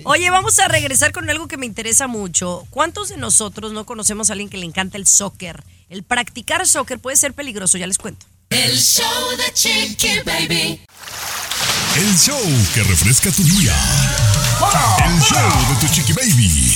Oye, 0.05 0.29
vamos 0.29 0.59
a 0.59 0.67
regresar 0.67 1.11
con 1.11 1.29
algo 1.29 1.47
que 1.47 1.57
me 1.57 1.65
interesa 1.65 2.07
mucho. 2.07 2.65
¿Cuántos 2.69 3.09
de 3.09 3.17
nosotros 3.17 3.73
no 3.73 3.85
conocemos 3.85 4.29
a 4.29 4.33
alguien 4.33 4.49
que 4.49 4.57
le 4.57 4.65
encanta 4.65 4.97
el 4.97 5.07
soccer? 5.07 5.63
El 5.89 6.03
practicar 6.03 6.65
soccer 6.67 6.99
puede 6.99 7.17
ser 7.17 7.33
peligroso, 7.33 7.77
ya 7.77 7.87
les 7.87 7.97
cuento. 7.97 8.25
El 8.49 8.77
show 8.77 9.37
de 9.37 9.53
Chiqui 9.53 10.19
Baby. 10.25 10.81
El 11.95 12.17
show 12.17 12.41
que 12.73 12.83
refresca 12.83 13.31
tu 13.31 13.43
día. 13.43 13.75
El 15.05 15.21
show 15.21 15.49
de 15.69 15.79
tu 15.79 15.93
Chiqui 15.93 16.13
Baby. 16.13 16.73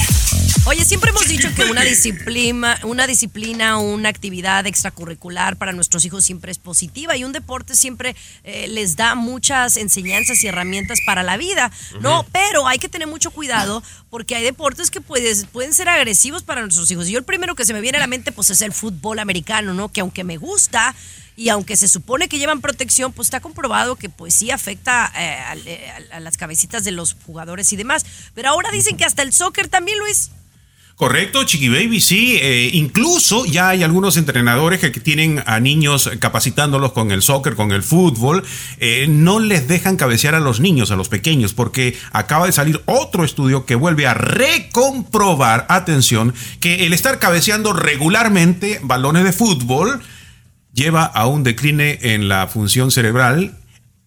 Oye, 0.66 0.84
siempre 0.86 1.10
hemos 1.12 1.28
dicho 1.28 1.48
que 1.56 1.64
una 1.66 1.82
disciplina, 1.82 2.80
una 2.84 3.08
disciplina, 3.08 3.78
una 3.78 4.10
actividad 4.10 4.68
extracurricular 4.68 5.56
para 5.56 5.72
nuestros 5.72 6.04
hijos 6.06 6.26
siempre 6.26 6.52
es 6.52 6.60
positiva 6.60 7.16
y 7.16 7.24
un 7.24 7.32
deporte 7.32 7.76
siempre 7.76 8.16
eh, 8.44 8.68
les 8.68 8.96
da 8.96 9.16
muchas 9.16 9.78
enseñanzas 9.78 10.44
y 10.44 10.48
herramientas 10.48 11.00
para 11.06 11.24
la 11.24 11.38
vida, 11.38 11.72
¿no? 12.02 12.26
Pero 12.32 12.68
hay 12.68 12.78
que 12.78 12.90
tener 12.90 13.08
mucho 13.08 13.32
cuidado 13.32 13.82
porque 14.10 14.36
hay 14.36 14.44
deportes 14.44 14.92
que 14.92 15.02
puedes, 15.02 15.46
pueden 15.46 15.74
ser 15.74 15.90
agresivos 15.90 16.44
para 16.44 16.62
nuestros 16.62 16.92
hijos. 16.92 17.08
Y 17.08 17.14
yo 17.14 17.20
el 17.20 17.26
primero 17.26 17.56
que 17.56 17.66
se 17.66 17.74
me 17.74 17.82
viene 17.82 17.98
a 17.98 18.02
la 18.02 18.08
mente 18.08 18.32
pues 18.32 18.50
es 18.50 18.62
el 18.62 18.74
fútbol 18.74 19.20
americano, 19.20 19.74
¿no? 19.74 19.90
Que 19.90 20.02
aunque 20.02 20.24
me 20.24 20.38
gusta 20.38 20.94
y 21.38 21.50
aunque 21.50 21.78
se 21.78 21.88
supone 21.88 22.28
que 22.28 22.40
llevan 22.40 22.62
protección, 22.62 23.14
pues 23.14 23.28
está 23.28 23.40
comprobado 23.40 23.96
que 23.96 24.10
pues 24.10 24.34
sí 24.34 24.50
afecta 24.50 25.14
eh, 25.16 25.38
eh, 25.68 25.92
a, 26.12 26.20
las 26.20 26.36
cabecitas 26.36 26.84
de 26.84 26.92
los 26.92 27.16
jugadores 27.26 27.72
y 27.72 27.76
demás. 27.76 28.06
Pero 28.34 28.50
ahora 28.50 28.72
dicen 28.72 28.98
que 28.98 29.06
hasta 29.06 29.22
el 29.22 29.32
soccer 29.32 29.68
también, 29.68 30.00
Luis. 30.00 30.32
Correcto, 30.96 31.44
Chiqui 31.44 31.70
Baby, 31.70 32.02
sí. 32.02 32.40
eh, 32.42 32.72
incluso 32.74 33.46
ya 33.46 33.70
hay 33.70 33.84
algunos 33.84 34.18
entrenadores 34.18 34.80
que, 34.80 34.90
tienen 34.90 35.44
a 35.46 35.60
niños 35.60 36.10
capacitándolos 36.18 36.92
con 36.92 37.12
el 37.12 37.22
soccer, 37.22 37.54
con 37.54 37.72
el 37.72 37.84
fútbol. 37.84 38.44
no 39.08 39.40
les 39.40 39.68
dejan 39.68 39.96
cabecear 39.96 40.34
a 40.34 40.40
los 40.40 40.60
niños, 40.60 40.90
a 40.90 40.96
los 40.96 41.08
pequeños, 41.08 41.54
porque 41.54 41.96
acaba 42.14 42.48
de 42.48 42.52
salir 42.52 42.82
otro 42.88 43.24
estudio 43.24 43.68
que 43.68 43.76
vuelve 43.76 44.08
a 44.08 44.16
recomprobar, 44.16 45.68
atención, 45.70 46.34
que 46.60 46.88
el 46.88 46.94
estar 46.94 47.20
cabeceando 47.20 47.74
regularmente 47.74 48.80
balones 48.82 49.24
de 49.24 49.34
fútbol 49.34 50.02
lleva 50.78 51.04
a 51.04 51.26
un 51.26 51.44
decline 51.44 51.98
en 52.02 52.30
la 52.30 52.48
función 52.48 52.92
cerebral 52.92 53.58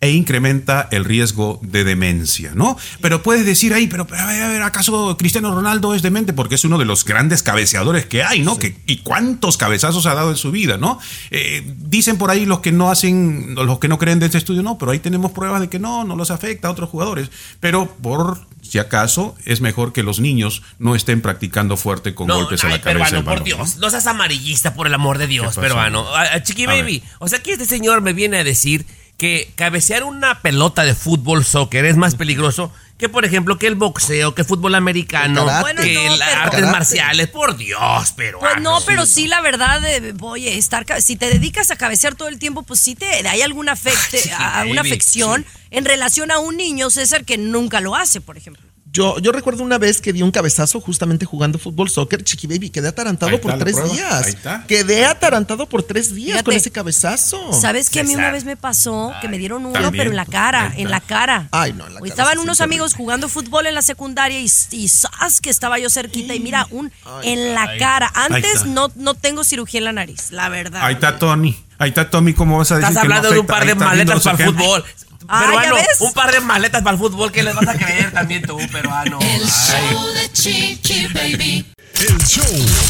e 0.01 0.13
incrementa 0.13 0.89
el 0.93 1.05
riesgo 1.05 1.61
de 1.63 1.85
demencia, 1.85 2.53
¿no? 2.55 2.79
Pero 3.03 3.23
puedes 3.23 3.45
decir 3.45 3.75
ahí, 3.75 3.87
pero, 3.87 4.07
pero, 4.07 4.23
a 4.23 4.27
ver, 4.27 4.43
a 4.43 4.49
ver, 4.49 4.63
¿acaso 4.63 5.15
Cristiano 5.19 5.55
Ronaldo 5.55 5.95
es 5.95 6.01
demente? 6.01 6.33
Porque 6.33 6.55
es 6.55 6.65
uno 6.65 6.79
de 6.79 6.87
los 6.87 7.05
grandes 7.05 7.43
cabeceadores 7.43 8.07
que 8.07 8.23
hay, 8.23 8.41
¿no? 8.41 8.59
Que, 8.59 8.77
y 8.87 8.99
cuántos 8.99 9.59
cabezazos 9.59 10.07
ha 10.07 10.15
dado 10.15 10.31
en 10.31 10.39
su 10.39 10.53
vida, 10.53 10.79
¿no? 10.79 10.99
Eh, 11.31 11.63
dicen 11.77 12.17
por 12.17 12.31
ahí 12.31 12.47
los 12.47 12.61
que 12.61 12.73
no 12.73 12.91
hacen, 12.91 13.55
los 13.57 13.79
que 13.79 13.89
no 13.89 13.99
creen 13.99 14.21
de 14.21 14.27
este 14.27 14.39
estudio, 14.39 14.63
no, 14.63 14.79
pero 14.79 14.93
ahí 14.93 15.01
tenemos 15.01 15.33
pruebas 15.33 15.61
de 15.61 15.69
que 15.69 15.79
no, 15.79 16.05
no 16.05 16.17
los 16.17 16.31
afecta 16.31 16.69
a 16.69 16.71
otros 16.71 16.89
jugadores. 16.89 17.31
Pero 17.61 17.95
por 18.01 18.47
si 18.71 18.79
acaso, 18.79 19.35
es 19.45 19.61
mejor 19.61 19.93
que 19.93 20.05
los 20.05 20.21
niños 20.21 20.63
no 20.79 20.95
estén 20.95 21.21
practicando 21.23 21.77
fuerte 21.77 22.15
con 22.15 22.29
No, 22.29 22.37
golpes 22.37 22.63
a 22.63 22.69
ay, 22.69 22.73
la 22.75 22.81
cabeza. 22.81 23.05
peruano, 23.11 23.25
por 23.29 23.43
Dios, 23.43 23.77
¿no? 23.79 23.91
seas 23.91 24.07
amarillista, 24.07 24.75
por 24.75 24.87
el 24.87 24.95
amor 24.95 25.19
de 25.19 25.27
Dios, 25.27 25.57
peruano. 25.57 26.07
A- 26.15 26.23
a 26.35 26.43
Chiqui 26.45 26.65
A 26.65 26.69
Baby, 26.69 27.03
o 27.19 27.27
sea 27.29 27.43
que 27.43 27.51
este 27.53 27.67
señor 27.67 28.01
me 28.01 28.13
viene 28.13 28.39
a 28.39 28.45
decir 28.45 28.87
que 29.21 29.53
cabecear 29.55 30.03
una 30.05 30.41
pelota 30.41 30.83
de 30.83 30.95
fútbol, 30.95 31.45
soccer, 31.45 31.85
es 31.85 31.97
más 31.99 32.15
peligroso 32.15 32.73
que 32.97 33.09
por 33.09 33.25
ejemplo, 33.25 33.57
que 33.59 33.67
el 33.67 33.77
boxeo, 33.77 34.35
que 34.35 34.45
fútbol 34.45 34.75
americano, 34.75 35.41
El 35.43 35.47
karate. 35.47 35.63
Bueno, 35.63 35.83
que 35.83 35.95
no, 35.95 36.17
las 36.17 36.29
pero- 36.29 36.41
artes 36.43 36.61
Karate. 36.61 36.73
marciales, 36.79 37.29
por 37.29 37.57
Dios, 37.57 38.13
pero... 38.15 38.39
Pues 38.41 38.61
no, 38.61 38.79
pero 38.85 39.07
sí, 39.07 39.27
la 39.27 39.41
verdad, 39.41 39.83
eh, 39.87 40.13
oye, 40.21 40.59
estar, 40.59 40.85
si 41.01 41.17
te 41.17 41.31
dedicas 41.31 41.71
a 41.71 41.77
cabecear 41.77 42.15
todo 42.15 42.29
el 42.29 42.39
tiempo, 42.39 42.63
pues 42.63 42.79
sí 42.81 42.95
te 42.95 43.07
hay 43.27 43.41
alguna 43.41 43.73
afecte, 43.73 44.31
a- 44.33 44.61
alguna 44.61 44.83
baby, 44.83 44.91
afección 44.91 45.47
en 45.71 45.85
relación 45.87 46.31
a 46.31 46.39
un 46.41 46.57
niño, 46.59 46.91
César, 46.91 47.25
que 47.25 47.39
nunca 47.39 47.81
lo 47.81 47.97
hace, 47.97 48.21
por 48.21 48.37
ejemplo. 48.37 48.63
Yo, 48.93 49.19
yo 49.21 49.31
recuerdo 49.31 49.63
una 49.63 49.79
vez 49.79 50.01
que 50.01 50.13
di 50.13 50.21
un 50.23 50.33
cabezazo 50.33 50.81
justamente 50.81 51.25
jugando 51.25 51.61
fútbol 51.61 51.89
soccer, 51.89 52.25
Chiqui 52.25 52.49
Baby, 52.49 52.71
quedé 52.71 52.89
atarantado 52.89 53.31
Ahí 53.31 53.39
por 53.39 53.57
tres 53.57 53.77
prueba, 53.77 53.93
días. 53.95 54.27
ahí 54.27 54.33
está. 54.33 54.65
Quedé 54.67 55.05
atarantado 55.05 55.69
por 55.69 55.85
tres 55.85 56.13
días 56.13 56.33
Fíjate. 56.39 56.45
con 56.45 56.55
ese 56.55 56.71
cabezazo. 56.73 57.53
¿Sabes 57.53 57.89
qué? 57.89 58.01
A 58.01 58.05
mí 58.05 58.17
una 58.17 58.33
vez 58.33 58.45
me 58.45 58.57
pasó 58.57 59.13
que 59.21 59.29
me 59.29 59.39
dieron 59.39 59.65
uno, 59.65 59.75
también, 59.75 59.93
pero 59.93 60.11
en 60.11 60.17
la 60.17 60.27
cara, 60.27 60.73
en 60.77 60.91
la 60.91 61.01
cara. 61.01 61.47
Ay, 61.53 61.73
no, 61.73 61.87
en 61.87 61.95
la 61.95 62.01
cara 62.01 62.09
Estaban 62.11 62.39
unos 62.39 62.61
amigos 62.61 62.95
jugando 62.95 63.29
fútbol 63.29 63.67
en 63.67 63.75
la 63.75 63.83
secundaria 63.83 64.41
y, 64.41 64.51
y 64.73 64.89
¡zas! 64.89 65.41
que 65.41 65.51
estaba 65.51 65.79
yo 65.79 65.89
cerquita 65.89 66.35
y 66.35 66.41
mira, 66.41 66.67
un 66.71 66.91
Ay, 67.05 67.33
en 67.33 67.55
la 67.55 67.77
cara. 67.79 68.11
Antes 68.13 68.67
no, 68.67 68.91
no 68.97 69.15
tengo 69.15 69.45
cirugía 69.45 69.79
en 69.79 69.85
la 69.85 69.93
nariz, 69.93 70.33
la 70.33 70.49
verdad. 70.49 70.83
Ahí 70.83 70.95
está 70.95 71.17
Tony. 71.17 71.57
Ahí 71.79 71.91
está 71.91 72.11
Tommy, 72.11 72.35
¿cómo 72.35 72.59
vas 72.59 72.71
a 72.73 72.77
decir 72.77 72.91
Estás 72.91 73.03
que 73.05 73.09
no 73.09 73.15
hablando 73.15 73.35
de 73.35 73.41
un 73.41 73.47
par 73.47 73.65
de 73.65 73.75
maletas 73.75 74.23
para 74.23 74.45
el 74.45 74.53
fútbol. 74.53 74.85
Ah, 75.33 75.43
¿ya 75.43 75.47
Peruano, 75.47 75.75
ves? 75.77 76.01
un 76.01 76.13
par 76.13 76.33
de 76.33 76.41
maletas 76.41 76.83
para 76.83 76.95
el 76.95 76.99
fútbol, 76.99 77.31
¿qué 77.31 77.45
les 77.45 77.55
vas 77.55 77.69
a 77.69 77.75
creer 77.75 78.11
también 78.13 78.43
tú, 78.43 78.59
peruano? 78.73 79.21
El 79.21 79.43
Ay. 79.45 79.91
show 79.93 80.07
de 80.13 80.33
Chiqui 80.33 81.07
Baby. 81.15 81.65
El 82.01 82.19
show 82.27 82.45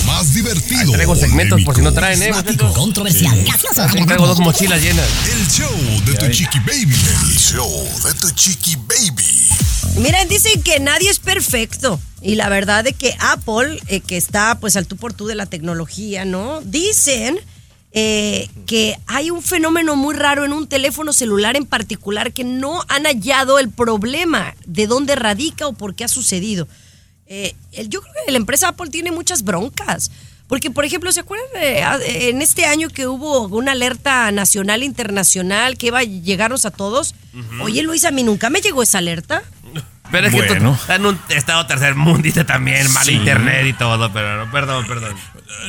más 0.07 0.32
divertido. 0.32 0.93
Traigo 0.93 1.14
segmentos 1.16 1.61
por 1.64 1.74
si 1.76 1.82
no 1.82 1.93
traen, 1.93 2.22
¿eh? 2.22 2.32
muchachos? 2.32 2.74
controversial. 2.74 3.45
También 3.74 4.07
Traigo 4.07 4.26
dos 4.26 4.38
mochilas 4.38 4.80
llenas. 4.80 5.07
El 5.30 5.49
show 5.49 5.70
de 6.07 6.14
tu 6.14 6.28
chiqui 6.30 6.61
baby. 6.61 6.95
El 6.95 7.36
show 7.38 7.88
de 8.05 8.14
tu 8.14 8.30
chiqui 8.30 8.76
baby. 8.76 9.49
Miren, 9.97 10.26
dicen 10.28 10.62
que 10.62 10.80
nadie 10.80 11.11
es 11.11 11.18
perfecto. 11.18 12.01
Y 12.22 12.36
la 12.36 12.49
verdad 12.49 12.84
de 12.84 12.93
que 12.95 13.14
Apple, 13.18 13.80
eh, 13.88 14.01
que 14.01 14.16
está 14.16 14.59
pues 14.61 14.76
al 14.76 14.86
tú 14.86 14.97
por 14.97 15.12
tú 15.12 15.26
de 15.26 15.34
la 15.34 15.47
tecnología, 15.47 16.24
¿no? 16.24 16.61
Dicen 16.62 17.38
eh, 17.93 18.49
que 18.66 18.97
hay 19.07 19.30
un 19.30 19.43
fenómeno 19.43 19.97
muy 19.97 20.14
raro 20.14 20.45
en 20.45 20.53
un 20.53 20.68
teléfono 20.68 21.12
celular 21.12 21.57
en 21.57 21.66
particular 21.66 22.32
que 22.32 22.45
no 22.45 22.84
han 22.88 23.05
hallado 23.05 23.59
el 23.59 23.70
problema 23.70 24.55
de 24.64 24.86
dónde 24.86 25.16
radica 25.16 25.66
o 25.66 25.72
por 25.72 25.95
qué 25.95 26.05
ha 26.05 26.09
sucedido. 26.09 26.68
Eh, 27.26 27.55
yo 27.88 28.01
creo 28.01 28.14
que 28.26 28.32
la 28.32 28.38
empresa 28.38 28.68
Apple 28.68 28.91
tiene 28.91 29.11
muchas 29.11 29.43
broncas. 29.43 30.11
Porque, 30.51 30.68
por 30.68 30.84
ejemplo, 30.84 31.12
¿se 31.12 31.20
acuerdan 31.20 31.47
de, 31.55 31.82
ah, 31.84 32.01
en 32.05 32.43
este 32.43 32.64
año 32.64 32.88
que 32.88 33.07
hubo 33.07 33.47
una 33.47 33.70
alerta 33.70 34.32
nacional, 34.32 34.82
internacional, 34.82 35.78
que 35.78 35.86
iba 35.86 36.01
a 36.01 36.03
llegarnos 36.03 36.66
a 36.66 36.72
todos? 36.72 37.14
Oye, 37.62 37.84
Luis, 37.84 38.05
a 38.05 38.11
mí 38.11 38.24
nunca 38.24 38.51
me 38.51 38.61
llegó 38.61 38.82
esa 38.82 38.99
alerta. 38.99 39.45
Pero 40.11 40.26
es 40.26 40.34
que 40.34 40.42
tú 40.42 40.48
Bueno. 40.54 40.78
en 40.88 41.06
un 41.06 41.18
estado 41.28 41.66
tercer 41.66 41.94
mundista 41.94 42.44
también, 42.44 42.92
mal 42.92 43.04
Sí. 43.04 43.12
internet 43.12 43.66
y 43.66 43.72
todo, 43.74 44.12
pero 44.12 44.44
no, 44.44 44.50
perdón, 44.50 44.86
perdón. 44.86 45.14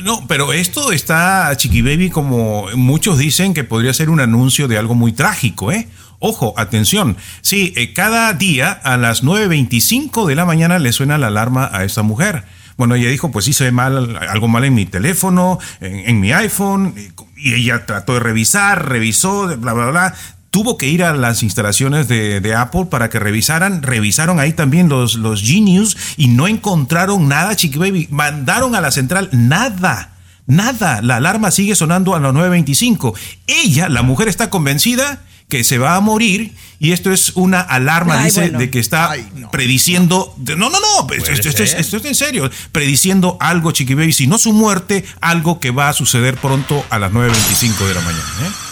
No, 0.02 0.26
pero 0.26 0.52
esto 0.52 0.92
está, 0.92 1.52
Chiqui 1.56 1.82
Baby, 1.82 2.10
como 2.10 2.66
muchos 2.74 3.18
dicen 3.18 3.54
que 3.54 3.64
podría 3.64 3.92
ser 3.92 4.10
un 4.10 4.20
anuncio 4.20 4.68
de 4.68 4.78
algo 4.78 4.94
muy 4.94 5.12
trágico, 5.12 5.70
¿eh? 5.72 5.88
Ojo, 6.18 6.54
atención. 6.56 7.16
Sí, 7.40 7.72
eh, 7.76 7.92
cada 7.92 8.32
día 8.32 8.70
a 8.70 8.96
las 8.96 9.22
9.25 9.24 10.26
de 10.26 10.34
la 10.36 10.44
mañana 10.44 10.78
le 10.78 10.92
suena 10.92 11.18
la 11.18 11.26
alarma 11.28 11.68
a 11.72 11.84
esta 11.84 12.02
mujer. 12.02 12.44
Bueno, 12.76 12.94
ella 12.94 13.10
dijo, 13.10 13.30
pues 13.30 13.44
sí, 13.44 13.52
se 13.52 13.64
ve 13.64 13.72
mal, 13.72 14.16
algo 14.28 14.48
mal 14.48 14.64
en 14.64 14.74
mi 14.74 14.86
teléfono, 14.86 15.58
en, 15.80 15.96
en 16.08 16.20
mi 16.20 16.32
iPhone, 16.32 16.94
y 17.36 17.54
ella 17.54 17.84
trató 17.86 18.14
de 18.14 18.20
revisar, 18.20 18.88
revisó, 18.88 19.46
bla, 19.58 19.72
bla, 19.72 19.86
bla. 19.90 20.14
Tuvo 20.52 20.76
que 20.76 20.86
ir 20.86 21.02
a 21.02 21.14
las 21.14 21.42
instalaciones 21.42 22.06
de, 22.08 22.40
de 22.40 22.54
Apple 22.54 22.84
para 22.90 23.08
que 23.08 23.18
revisaran. 23.18 23.82
Revisaron 23.82 24.38
ahí 24.38 24.52
también 24.52 24.88
los, 24.88 25.14
los 25.14 25.40
Genius 25.42 25.96
y 26.18 26.28
no 26.28 26.46
encontraron 26.46 27.26
nada, 27.26 27.56
Chiqui 27.56 27.78
Baby. 27.78 28.06
Mandaron 28.10 28.74
a 28.74 28.80
la 28.82 28.90
central 28.92 29.30
nada. 29.32 30.12
Nada. 30.46 31.00
La 31.02 31.16
alarma 31.16 31.50
sigue 31.50 31.74
sonando 31.74 32.14
a 32.14 32.20
las 32.20 32.34
9.25. 32.34 33.14
Ella, 33.46 33.88
la 33.88 34.02
mujer, 34.02 34.28
está 34.28 34.50
convencida 34.50 35.22
que 35.48 35.64
se 35.64 35.78
va 35.78 35.96
a 35.96 36.00
morir 36.00 36.54
y 36.78 36.92
esto 36.92 37.12
es 37.12 37.32
una 37.34 37.60
alarma, 37.60 38.18
Ay, 38.18 38.24
dice, 38.26 38.40
bueno. 38.42 38.58
de 38.58 38.70
que 38.70 38.78
está 38.78 39.10
Ay, 39.10 39.26
no. 39.36 39.50
prediciendo. 39.50 40.34
No, 40.38 40.56
no, 40.56 40.70
no. 40.70 40.78
Esto, 41.14 41.32
esto- 41.32 41.48
esto 41.48 41.62
es, 41.62 41.70
ser. 41.70 41.80
esto 41.80 41.96
es 41.96 42.04
en 42.04 42.14
serio. 42.14 42.50
Prediciendo 42.72 43.38
algo, 43.40 43.72
Chiqui 43.72 43.94
Baby. 43.94 44.12
Si 44.12 44.26
no 44.26 44.36
su 44.36 44.52
muerte, 44.52 45.02
algo 45.22 45.60
que 45.60 45.70
va 45.70 45.88
a 45.88 45.92
suceder 45.94 46.36
pronto 46.36 46.84
a 46.90 46.98
las 46.98 47.10
9.25 47.10 47.86
de 47.88 47.94
la 47.94 48.00
mañana. 48.02 48.24
¿eh? 48.42 48.71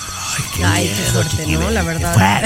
Ay, 0.64 0.88
qué 0.88 1.02
fuerte, 1.12 1.46
¿no? 1.46 1.70
La 1.70 1.82
verdad. 1.82 2.42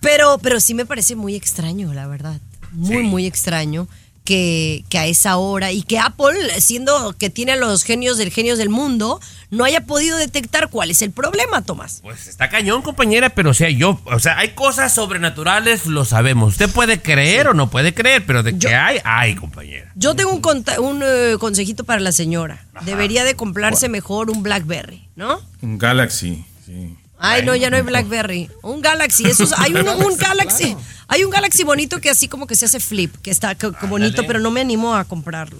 pero, 0.00 0.38
pero 0.38 0.60
sí 0.60 0.74
me 0.74 0.86
parece 0.86 1.16
muy 1.16 1.34
extraño, 1.34 1.92
la 1.92 2.06
verdad. 2.06 2.40
Muy, 2.72 3.02
muy 3.04 3.26
extraño 3.26 3.88
que, 4.26 4.84
que 4.90 4.98
a 4.98 5.06
esa 5.06 5.38
hora 5.38 5.72
y 5.72 5.82
que 5.82 5.98
Apple, 5.98 6.60
siendo 6.60 7.14
que 7.18 7.30
tiene 7.30 7.52
a 7.52 7.56
los 7.56 7.82
genios 7.84 8.18
del 8.18 8.30
genios 8.30 8.58
del 8.58 8.68
mundo, 8.68 9.18
no 9.50 9.64
haya 9.64 9.86
podido 9.86 10.18
detectar 10.18 10.68
cuál 10.68 10.90
es 10.90 11.00
el 11.00 11.12
problema, 11.12 11.62
Tomás. 11.62 12.00
Pues 12.02 12.26
está 12.26 12.50
cañón, 12.50 12.82
compañera, 12.82 13.30
pero 13.30 13.50
o 13.50 13.54
sea, 13.54 13.70
yo, 13.70 13.98
o 14.04 14.18
sea, 14.18 14.36
hay 14.38 14.50
cosas 14.50 14.92
sobrenaturales, 14.92 15.86
lo 15.86 16.04
sabemos. 16.04 16.52
Usted 16.52 16.68
puede 16.68 17.00
creer 17.00 17.48
o 17.48 17.54
no 17.54 17.70
puede 17.70 17.94
creer, 17.94 18.26
pero 18.26 18.42
de 18.42 18.52
Yo- 18.52 18.68
que 18.68 18.74
hay, 18.74 18.98
hay, 19.04 19.34
compañera. 19.36 19.90
Yo 19.94 20.14
tengo 20.14 20.32
un, 20.32 20.42
conta- 20.42 20.80
un 20.80 21.00
eh, 21.02 21.36
consejito 21.38 21.84
para 21.84 22.00
la 22.00 22.12
señora. 22.12 22.66
Debería 22.82 23.24
de 23.24 23.34
comprarse 23.36 23.88
mejor 23.88 24.30
un 24.30 24.42
BlackBerry, 24.42 25.08
¿no? 25.16 25.40
Un 25.62 25.78
Galaxy. 25.78 26.44
Sí. 26.66 26.96
Ay, 27.18 27.42
no, 27.46 27.56
ya 27.56 27.70
no 27.70 27.76
hay 27.76 27.82
BlackBerry. 27.82 28.50
Un 28.62 28.82
Galaxy. 28.82 29.24
Esos, 29.24 29.54
hay 29.56 29.72
un, 29.72 29.88
un 30.04 30.16
Galaxy. 30.18 30.76
Hay 31.16 31.24
un 31.24 31.30
Galaxy 31.30 31.64
bonito 31.64 31.98
que 31.98 32.10
así 32.10 32.28
como 32.28 32.46
que 32.46 32.54
se 32.54 32.66
hace 32.66 32.78
flip, 32.78 33.14
que 33.22 33.30
está 33.30 33.54
que- 33.54 33.72
que 33.72 33.86
bonito, 33.86 34.26
pero 34.26 34.38
no 34.38 34.50
me 34.50 34.60
animo 34.60 34.94
a 34.94 35.04
comprarlo. 35.04 35.56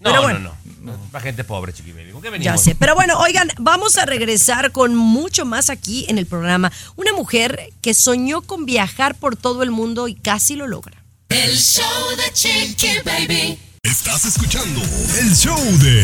No, 0.00 0.10
Pero 0.10 0.22
bueno. 0.22 0.38
no, 0.40 0.56
no, 0.82 0.92
no. 0.92 0.98
Para 1.12 1.22
gente 1.22 1.44
pobre, 1.44 1.72
chiqui 1.72 1.92
baby. 1.92 2.10
¿Con 2.10 2.20
qué 2.20 2.26
Ya 2.28 2.32
venimos? 2.32 2.62
sé. 2.62 2.74
Pero 2.74 2.96
bueno, 2.96 3.16
oigan, 3.20 3.48
vamos 3.58 3.96
a 3.96 4.06
regresar 4.06 4.72
con 4.72 4.96
mucho 4.96 5.44
más 5.44 5.70
aquí 5.70 6.04
en 6.08 6.18
el 6.18 6.26
programa. 6.26 6.72
Una 6.96 7.12
mujer 7.12 7.72
que 7.80 7.94
soñó 7.94 8.42
con 8.42 8.66
viajar 8.66 9.14
por 9.14 9.36
todo 9.36 9.62
el 9.62 9.70
mundo 9.70 10.08
y 10.08 10.16
casi 10.16 10.56
lo 10.56 10.66
logra. 10.66 11.00
El 11.28 11.56
show 11.56 11.84
de 12.16 12.32
Chiqui 12.32 12.98
Baby. 13.04 13.58
Estás 13.84 14.24
escuchando 14.24 14.82
el 15.20 15.34
show 15.36 15.60
de 15.78 16.02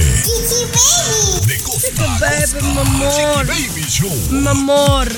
De 1.46 1.58
costa 1.64 2.14
a 2.16 2.18
Baby, 2.20 2.42
costa. 2.42 2.62
mi 2.62 2.78
amor. 2.78 3.46
Chiqui 3.48 3.68
Baby 3.68 3.84
Show. 3.90 4.16
Mi 4.30 4.46
amor. 4.48 5.08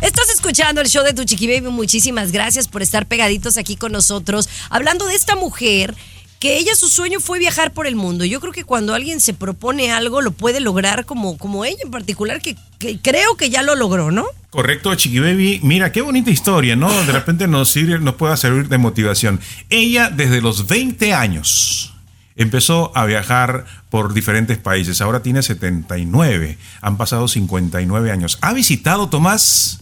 Estás 0.00 0.30
escuchando 0.30 0.80
el 0.80 0.88
show 0.88 1.04
de 1.04 1.12
tu 1.12 1.24
Chiqui 1.24 1.48
Baby. 1.48 1.70
Muchísimas 1.70 2.30
gracias 2.30 2.68
por 2.68 2.82
estar 2.82 3.06
pegaditos 3.06 3.56
aquí 3.56 3.74
con 3.74 3.90
nosotros. 3.90 4.48
Hablando 4.70 5.06
de 5.06 5.16
esta 5.16 5.34
mujer 5.34 5.94
que 6.38 6.56
ella 6.56 6.76
su 6.76 6.88
sueño 6.88 7.18
fue 7.18 7.40
viajar 7.40 7.72
por 7.72 7.88
el 7.88 7.96
mundo. 7.96 8.24
Yo 8.24 8.40
creo 8.40 8.52
que 8.52 8.62
cuando 8.62 8.94
alguien 8.94 9.20
se 9.20 9.34
propone 9.34 9.90
algo 9.90 10.20
lo 10.20 10.30
puede 10.30 10.60
lograr 10.60 11.04
como, 11.04 11.36
como 11.36 11.64
ella 11.64 11.78
en 11.82 11.90
particular, 11.90 12.40
que, 12.40 12.56
creo 13.02 13.36
que 13.36 13.50
ya 13.50 13.62
lo 13.62 13.74
logró, 13.74 14.12
¿no? 14.12 14.26
Correcto, 14.50 14.94
Chiqui 14.94 15.18
Baby. 15.18 15.60
Mira, 15.64 15.90
qué 15.90 16.00
bonita 16.00 16.30
historia, 16.30 16.76
¿no? 16.76 16.90
De 17.04 17.12
repente 17.12 17.48
nos 17.48 17.68
sirve, 17.68 17.98
nos 17.98 18.14
pueda 18.14 18.36
servir 18.36 18.68
de 18.68 18.78
motivación. 18.78 19.40
Ella, 19.68 20.10
desde 20.10 20.40
los 20.40 20.68
20 20.68 21.12
años, 21.12 21.92
empezó 22.36 22.92
a 22.96 23.04
viajar 23.04 23.66
por 23.90 24.14
diferentes 24.14 24.58
países. 24.58 25.00
Ahora 25.00 25.22
tiene 25.22 25.42
79. 25.42 26.56
Han 26.82 26.96
pasado 26.96 27.26
59 27.26 28.12
años. 28.12 28.38
Ha 28.40 28.52
visitado, 28.52 29.08
Tomás, 29.08 29.80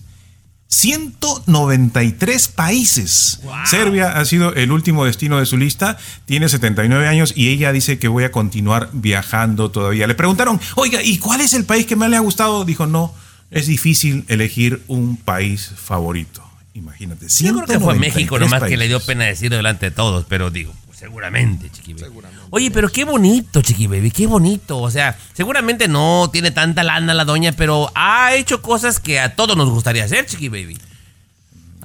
193 0.69 2.49
países. 2.49 3.41
Serbia 3.65 4.19
ha 4.19 4.25
sido 4.25 4.53
el 4.55 4.73
último 4.73 5.05
destino 5.05 5.39
de 5.39 5.47
su 5.47 5.57
lista. 5.57 5.97
Tiene 6.25 6.49
79 6.49 7.07
años 7.07 7.33
y 7.37 7.49
ella 7.49 7.73
dice 7.73 7.99
que 7.99 8.09
voy 8.09 8.25
a 8.25 8.33
continuar 8.33 8.91
viajando 8.93 9.71
todavía. 9.71 10.07
Le 10.07 10.15
preguntaron, 10.15 10.61
oiga, 10.75 11.03
¿y 11.03 11.19
cuál 11.19 11.41
es 11.41 11.55
el 11.55 11.65
país 11.65 11.87
que 11.87 11.97
más 11.97 12.11
le 12.11 12.17
ha 12.17 12.21
gustado? 12.21 12.65
Dijo, 12.65 12.87
no, 12.87 13.15
es 13.51 13.67
difícil 13.67 14.25
elegir 14.29 14.83
un 14.89 15.17
país 15.17 15.73
favorito. 15.77 16.43
Imagínate. 16.75 17.27
Yo 17.29 17.55
creo 17.55 17.67
que 17.67 17.81
fue 17.81 17.95
193 17.95 18.15
México 18.15 18.39
nomás 18.39 18.63
que 18.65 18.77
le 18.77 18.87
dio 18.87 18.99
países. 18.99 19.07
pena 19.07 19.25
decirlo 19.25 19.57
delante 19.57 19.87
de 19.87 19.93
todos, 19.93 20.27
pero 20.29 20.51
digo, 20.51 20.75
seguramente, 20.97 21.71
Chiqui 21.71 21.93
Baby. 21.93 22.21
Oye, 22.51 22.71
pero 22.71 22.89
qué 22.89 23.05
bonito, 23.05 23.61
Chiqui 23.61 23.87
Baby, 23.87 24.11
qué 24.11 24.27
bonito. 24.27 24.79
O 24.79 24.91
sea, 24.91 25.19
seguramente 25.35 25.89
no 25.89 26.31
tiene 26.33 26.51
tanta 26.51 26.83
lana 26.83 27.13
la 27.13 27.25
doña, 27.25 27.53
pero 27.53 27.91
ha 27.95 28.35
hecho 28.35 28.63
cosas 28.63 28.99
que 28.99 29.21
a 29.21 29.37
todos 29.37 29.57
nos 29.57 29.69
gustaría 29.69 30.05
hacer, 30.05 30.25
Chiqui 30.27 30.49
Baby. 30.49 30.79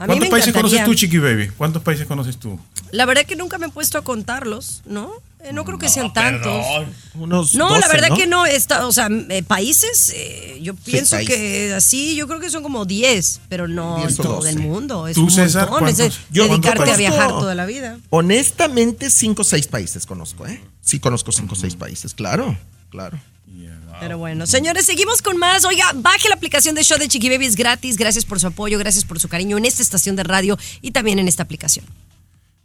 A 0.02 0.06
¿Cuántos 0.08 0.30
países 0.30 0.54
conoces 0.54 0.84
tú, 0.84 0.96
Chiqui 0.96 1.20
Baby? 1.20 1.50
¿Cuántos 1.58 1.84
países 1.84 2.08
conoces 2.08 2.38
tú? 2.38 2.60
La 2.92 3.06
verdad 3.06 3.24
que 3.26 3.36
nunca 3.36 3.58
me 3.58 3.68
he 3.68 3.70
puesto 3.70 3.98
a 3.98 4.04
contarlos, 4.04 4.82
¿no? 4.86 5.12
Eh, 5.44 5.54
no 5.54 5.64
creo 5.66 5.78
que 5.80 5.90
sean 5.90 6.12
tantos. 6.14 6.66
Unos 7.16 7.56
No, 7.56 7.70
la 7.70 7.76
12, 7.82 7.88
verdad 7.90 8.10
¿no? 8.10 8.16
que 8.16 8.28
no, 8.28 8.46
está, 8.46 8.86
o 8.88 8.92
sea, 8.92 9.10
eh, 9.30 9.44
países, 9.44 10.12
eh, 10.16 10.60
yo 10.62 10.74
pienso 10.76 11.16
países. 11.16 11.36
que 11.36 11.74
así, 11.74 12.16
yo 12.16 12.28
creo 12.28 12.40
que 12.40 12.50
son 12.50 12.62
como 12.64 12.86
10, 12.86 13.42
pero 13.50 13.68
no 13.68 13.98
10 13.98 14.20
o 14.20 14.24
todo 14.24 14.36
12. 14.38 14.50
el 14.50 14.60
mundo. 14.60 15.08
Es 15.08 15.16
¿Tú, 15.16 15.24
un 15.24 15.32
César, 15.32 15.70
montón, 15.70 15.90
es? 15.90 15.98
Yo- 16.32 16.44
dedicarte 16.48 16.78
¿cuántos 16.78 16.96
a 16.96 16.98
viajar 16.98 17.20
conozco? 17.22 17.40
toda 17.42 17.56
la 17.56 17.66
vida. 17.66 17.98
Honestamente, 18.10 19.10
cinco 19.10 19.42
o 19.42 19.46
seis 19.46 19.68
países 19.68 20.06
conozco, 20.06 20.46
¿eh? 20.48 20.62
Sí 20.82 21.00
conozco 21.00 21.32
cinco 21.32 21.54
o 21.54 21.58
seis 21.58 21.76
países, 21.76 22.14
claro, 22.14 22.58
claro. 22.90 23.20
Pero 24.02 24.18
bueno, 24.18 24.48
señores, 24.48 24.88
seguimos 24.88 25.22
con 25.22 25.38
más. 25.38 25.64
Oiga, 25.64 25.92
baje 25.94 26.28
la 26.28 26.34
aplicación 26.34 26.74
de 26.74 26.84
Show 26.84 26.98
de 26.98 27.08
Chiqui 27.08 27.30
gratis. 27.56 27.98
Gracias 27.98 28.26
por 28.26 28.40
su 28.40 28.48
apoyo, 28.48 28.80
gracias 28.80 29.06
por 29.06 29.20
su 29.20 29.30
cariño 29.30 29.60
en 29.60 29.66
esta 29.66 29.84
estación 29.84 30.16
de 30.16 30.24
radio 30.24 30.58
y 30.82 30.90
también 30.90 31.20
en 31.20 31.28
esta 31.28 31.44
aplicación. 31.44 31.86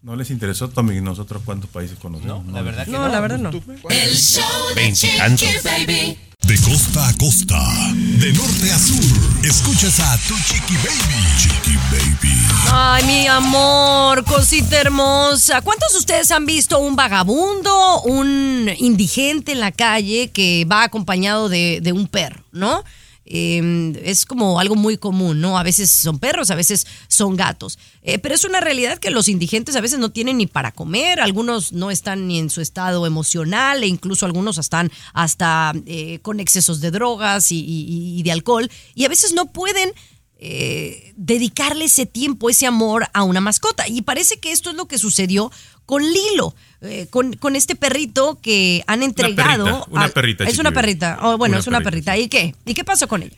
¿No 0.07 0.15
les 0.15 0.31
interesó, 0.31 0.69
Tommy, 0.69 1.01
nosotros 1.01 1.43
cuántos 1.45 1.69
países 1.69 1.99
conocemos? 1.99 2.45
No, 2.45 2.53
la 2.53 2.63
verdad 2.63 2.85
que 2.85 2.93
No, 2.93 3.09
la 3.09 3.19
verdad 3.19 3.39
no. 3.39 3.51
El 3.51 4.15
show 4.15 4.45
de. 4.77 4.93
Chiqui 4.93 5.49
Baby. 5.65 6.17
De 6.47 6.57
costa 6.61 7.09
a 7.09 7.13
costa, 7.15 7.61
de 7.93 8.33
norte 8.33 8.71
a 8.71 8.79
sur, 8.79 9.45
escuchas 9.45 9.99
a 9.99 10.17
tu 10.29 10.37
Chiqui 10.37 10.77
Baby. 10.77 11.25
Chiqui 11.39 11.77
Baby. 11.91 12.39
Ay, 12.71 13.03
mi 13.03 13.27
amor, 13.27 14.23
cosita 14.23 14.81
hermosa. 14.81 15.61
¿Cuántos 15.63 15.91
de 15.95 15.99
ustedes 15.99 16.31
han 16.31 16.47
visto 16.47 16.79
un 16.79 16.95
vagabundo, 16.95 18.03
un 18.03 18.71
indigente 18.79 19.51
en 19.51 19.59
la 19.59 19.73
calle 19.73 20.31
que 20.31 20.65
va 20.71 20.85
acompañado 20.85 21.49
de, 21.49 21.81
de 21.83 21.91
un 21.91 22.07
perro, 22.07 22.45
no? 22.53 22.85
Eh, 23.29 24.01
es 24.05 24.25
como 24.25 24.61
algo 24.61 24.77
muy 24.77 24.97
común, 24.97 25.41
¿no? 25.41 25.59
A 25.59 25.65
veces 25.65 25.91
son 25.91 26.19
perros, 26.21 26.51
a 26.51 26.55
veces 26.55 26.87
son 27.09 27.37
gatos. 27.37 27.79
Eh, 28.03 28.19
pero 28.19 28.35
es 28.35 28.45
una 28.45 28.61
realidad 28.61 28.99
que 28.99 29.11
los 29.11 29.29
indigentes 29.29 29.75
a 29.75 29.81
veces 29.81 29.99
no 29.99 30.11
tienen 30.11 30.39
ni 30.39 30.47
para 30.47 30.71
comer, 30.71 31.21
algunos 31.21 31.73
no 31.73 31.91
están 31.91 32.29
ni 32.29 32.39
en 32.39 32.51
su 32.51 32.61
estado 32.61 33.05
emocional 33.05 33.83
e 33.83 33.89
incluso 33.89 34.27
algunos 34.27 34.59
están 34.59 34.93
hasta 35.13 35.73
eh, 35.87 36.21
con 36.23 36.39
excesos 36.39 36.81
de 36.81 36.93
drogas 36.93 37.49
y 37.51 38.23
de 38.23 38.33
alcohol 38.33 38.71
y 38.95 39.05
a 39.05 39.09
veces 39.09 39.33
no 39.33 39.47
pueden 39.47 39.93
eh, 40.39 41.15
dedicarle 41.17 41.87
ese 41.87 42.05
tiempo, 42.05 42.51
ese 42.51 42.67
amor 42.67 43.09
a 43.15 43.23
una 43.23 43.41
mascota. 43.41 43.89
Y 43.89 44.03
parece 44.03 44.39
que 44.39 44.53
esto 44.53 44.69
es 44.69 44.77
lo 44.77 44.87
que 44.87 44.99
sucedió 44.99 45.51
con 45.87 46.03
Lilo, 46.03 46.55
eh, 46.83 47.07
con, 47.11 47.33
con 47.35 47.57
este 47.57 47.75
perrito 47.77 48.39
que 48.43 48.83
han 48.87 49.03
entregado. 49.03 49.65
perrita, 49.65 49.87
una 49.91 50.09
perrita, 50.09 50.45
Es 50.45 50.59
una 50.59 50.73
perrita. 50.73 51.19
Oh, 51.23 51.37
bueno, 51.39 51.55
Una 51.55 51.61
es 51.61 51.67
una 51.67 51.81
perrita, 51.81 52.13
perrita. 52.13 52.19
¿Y 52.19 52.29
qué? 52.29 52.55
¿Y 52.65 52.75
qué 52.75 52.85
pasó 52.85 53.09
con 53.09 53.23
ella? 53.23 53.37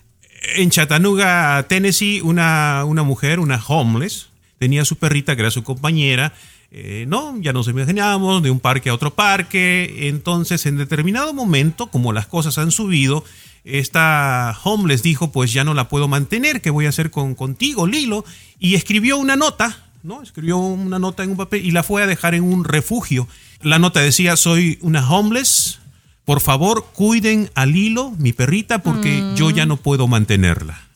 En 0.57 0.70
Chattanooga, 0.70 1.64
Tennessee, 1.68 2.20
una, 2.20 2.84
una 2.84 3.03
mujer, 3.03 3.41
una 3.41 3.61
homeless, 3.66 4.28
tenía 4.59 4.84
su 4.84 4.97
perrita 4.97 5.34
que 5.34 5.43
era 5.43 5.51
su 5.51 5.62
compañera. 5.64 6.32
eh, 6.70 7.07
no, 7.09 7.36
ya 7.41 7.53
nos 7.53 7.66
imaginábamos 7.68 8.43
de 8.43 8.51
un 8.51 8.61
parque 8.61 8.91
a 8.91 8.95
otro 8.95 9.14
parque. 9.14 10.09
Entonces, 10.09 10.66
en 10.66 10.76
determinado 10.76 11.32
momento, 11.32 11.89
como 11.91 12.12
las 12.12 12.26
cosas 12.26 12.59
han 12.59 12.70
subido, 12.70 13.24
esta 13.64 14.57
homeless 14.64 15.03
dijo, 15.03 15.32
pues 15.32 15.53
ya 15.53 15.64
no 15.64 15.74
la 15.74 15.89
puedo 15.89 16.09
mantener, 16.09 16.61
¿qué 16.61 16.70
voy 16.70 16.86
a 16.86 16.91
hacer 16.91 17.11
con, 17.11 17.34
contigo, 17.34 17.86
Lilo? 17.86 18.24
Y 18.59 18.74
escribió 18.76 19.16
una 19.18 19.36
nota, 19.36 19.88
¿no? 20.03 20.22
Escribió 20.22 20.59
una 20.59 20.99
nota 20.99 21.22
en 21.22 21.30
un 21.30 21.36
papel 21.36 21.64
y 21.64 21.70
la 21.70 21.82
fue 21.82 22.03
a 22.03 22.07
dejar 22.07 22.34
en 22.34 22.44
un 22.44 22.64
refugio. 22.64 23.28
La 23.62 23.78
nota 23.78 24.01
decía, 24.01 24.36
soy 24.36 24.78
una 24.82 25.09
homeless, 25.09 25.80
por 26.24 26.40
favor, 26.40 26.86
cuiden 26.94 27.51
a 27.55 27.66
Lilo, 27.66 28.11
mi 28.18 28.32
perrita, 28.32 28.82
porque 28.82 29.24
yo 29.34 29.51
ya 29.51 29.66
no 29.66 29.78
puedo 29.78 30.07
mantenerla. 30.09 30.88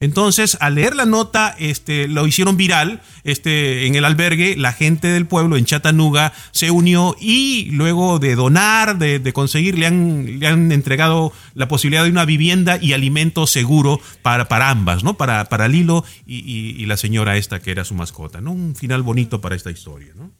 Entonces, 0.00 0.56
al 0.60 0.76
leer 0.76 0.94
la 0.94 1.06
nota, 1.06 1.56
este, 1.58 2.06
lo 2.06 2.24
hicieron 2.26 2.56
viral 2.56 3.02
este, 3.24 3.86
en 3.86 3.96
el 3.96 4.04
albergue. 4.04 4.56
La 4.56 4.72
gente 4.72 5.08
del 5.08 5.26
pueblo 5.26 5.56
en 5.56 5.64
Chattanooga 5.64 6.32
se 6.52 6.70
unió 6.70 7.16
y 7.20 7.70
luego 7.72 8.20
de 8.20 8.36
donar, 8.36 8.98
de, 8.98 9.32
conseguir, 9.32 9.76
le 9.76 9.86
han, 9.86 10.38
le 10.38 10.46
han 10.46 10.70
entregado 10.70 11.32
la 11.54 11.66
posibilidad 11.66 12.04
de 12.04 12.10
una 12.10 12.24
vivienda 12.24 12.78
y 12.80 12.92
alimento 12.92 13.46
seguro 13.48 14.00
para, 14.22 14.46
para 14.48 14.70
ambas, 14.70 15.02
¿no? 15.02 15.14
Para, 15.16 15.46
para 15.46 15.66
Lilo 15.66 16.04
y, 16.26 16.36
y- 16.38 16.80
y 16.80 16.86
la 16.86 16.96
señora 16.96 17.36
esta 17.36 17.60
que 17.60 17.72
era 17.72 17.84
su 17.84 17.94
mascota, 17.94 18.40
¿no? 18.40 18.52
Un 18.52 18.76
final 18.76 19.02
bonito 19.02 19.40
para 19.40 19.56
esta 19.56 19.70
historia, 19.72 20.12
¿no? 20.14 20.30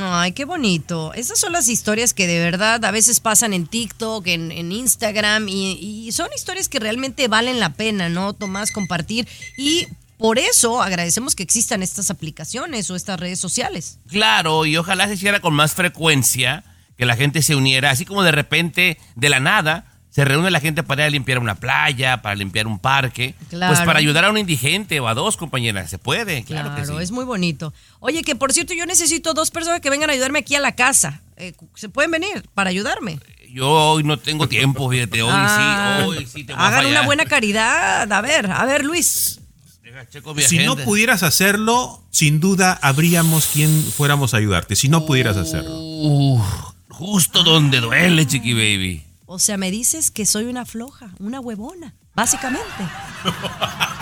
Ay, 0.00 0.32
qué 0.32 0.44
bonito. 0.44 1.14
Esas 1.14 1.38
son 1.38 1.52
las 1.52 1.68
historias 1.68 2.12
que 2.12 2.26
de 2.26 2.38
verdad 2.38 2.84
a 2.84 2.90
veces 2.90 3.20
pasan 3.20 3.54
en 3.54 3.66
TikTok, 3.66 4.26
en, 4.26 4.72
Instagram, 4.72 5.48
y, 5.48 5.72
y 6.06 6.12
son 6.12 6.28
historias 6.34 6.68
que 6.68 6.78
realmente 6.78 7.28
valen 7.28 7.58
la 7.58 7.72
pena, 7.72 8.08
¿no, 8.08 8.34
Tomás? 8.34 8.70
Compartir. 8.70 9.26
Y 9.56 9.86
por 10.18 10.38
eso 10.38 10.82
agradecemos 10.82 11.34
que 11.34 11.44
existan 11.44 11.82
estas 11.82 12.10
aplicaciones 12.10 12.90
o 12.90 12.96
estas 12.96 13.18
redes 13.18 13.38
sociales. 13.38 13.98
Claro, 14.08 14.66
y 14.66 14.76
ojalá 14.76 15.06
se 15.06 15.14
hiciera 15.14 15.40
con 15.40 15.54
más 15.54 15.74
frecuencia, 15.74 16.64
que 16.96 17.06
la 17.06 17.16
gente 17.16 17.42
se 17.42 17.54
uniera, 17.54 17.90
así 17.90 18.04
como 18.04 18.24
de 18.24 18.32
repente, 18.32 18.98
de 19.14 19.28
la 19.28 19.38
nada, 19.38 19.86
se 20.18 20.24
reúne 20.24 20.50
la 20.50 20.58
gente 20.58 20.82
para 20.82 21.02
ir 21.04 21.06
a 21.06 21.10
limpiar 21.10 21.38
una 21.38 21.54
playa, 21.54 22.22
para 22.22 22.34
limpiar 22.34 22.66
un 22.66 22.80
parque, 22.80 23.36
Claro. 23.50 23.72
pues 23.72 23.86
para 23.86 24.00
ayudar 24.00 24.24
a 24.24 24.30
un 24.30 24.36
indigente 24.36 24.98
o 24.98 25.06
a 25.06 25.14
dos 25.14 25.36
compañeras, 25.36 25.88
se 25.90 25.96
puede, 25.98 26.42
claro, 26.42 26.74
que 26.74 26.84
sí. 26.84 26.92
es 27.00 27.12
muy 27.12 27.24
bonito. 27.24 27.72
Oye, 28.00 28.24
que 28.24 28.34
por 28.34 28.52
cierto, 28.52 28.74
yo 28.74 28.84
necesito 28.84 29.32
dos 29.32 29.52
personas 29.52 29.80
que 29.80 29.90
vengan 29.90 30.10
a 30.10 30.14
ayudarme 30.14 30.40
aquí 30.40 30.56
a 30.56 30.60
la 30.60 30.72
casa. 30.72 31.20
Eh, 31.36 31.52
¿Se 31.76 31.88
pueden 31.88 32.10
venir 32.10 32.42
para 32.52 32.70
ayudarme? 32.70 33.20
Yo 33.48 33.70
hoy 33.70 34.02
no 34.02 34.16
tengo 34.16 34.48
tiempo, 34.48 34.90
fíjate, 34.90 35.22
hoy 35.22 35.30
Ah, 35.32 35.98
sí, 36.00 36.08
hoy 36.08 36.26
sí 36.26 36.42
te 36.42 36.52
voy 36.52 36.62
a 36.64 36.66
Hagan 36.66 36.86
una 36.86 37.02
buena 37.02 37.24
caridad. 37.24 38.12
A 38.12 38.20
ver, 38.20 38.50
a 38.50 38.64
ver, 38.64 38.84
Luis. 38.84 39.38
Deja, 39.84 40.04
checo 40.08 40.34
mi 40.34 40.42
Si 40.42 40.58
no 40.58 40.74
pudieras 40.74 41.22
hacerlo, 41.22 42.02
sin 42.10 42.40
duda 42.40 42.76
habríamos 42.82 43.46
quien 43.46 43.70
fuéramos 43.96 44.34
a 44.34 44.38
ayudarte. 44.38 44.74
Si 44.74 44.88
no 44.88 45.06
pudieras 45.06 45.36
hacerlo. 45.36 45.78
Uf, 45.78 46.44
justo 46.88 47.44
donde 47.44 47.78
duele, 47.78 48.26
chiqui 48.26 48.52
baby. 48.52 49.04
O 49.30 49.38
sea, 49.38 49.58
me 49.58 49.70
dices 49.70 50.10
que 50.10 50.24
soy 50.24 50.44
una 50.46 50.64
floja, 50.64 51.10
una 51.18 51.38
huevona, 51.38 51.94
básicamente. 52.14 52.64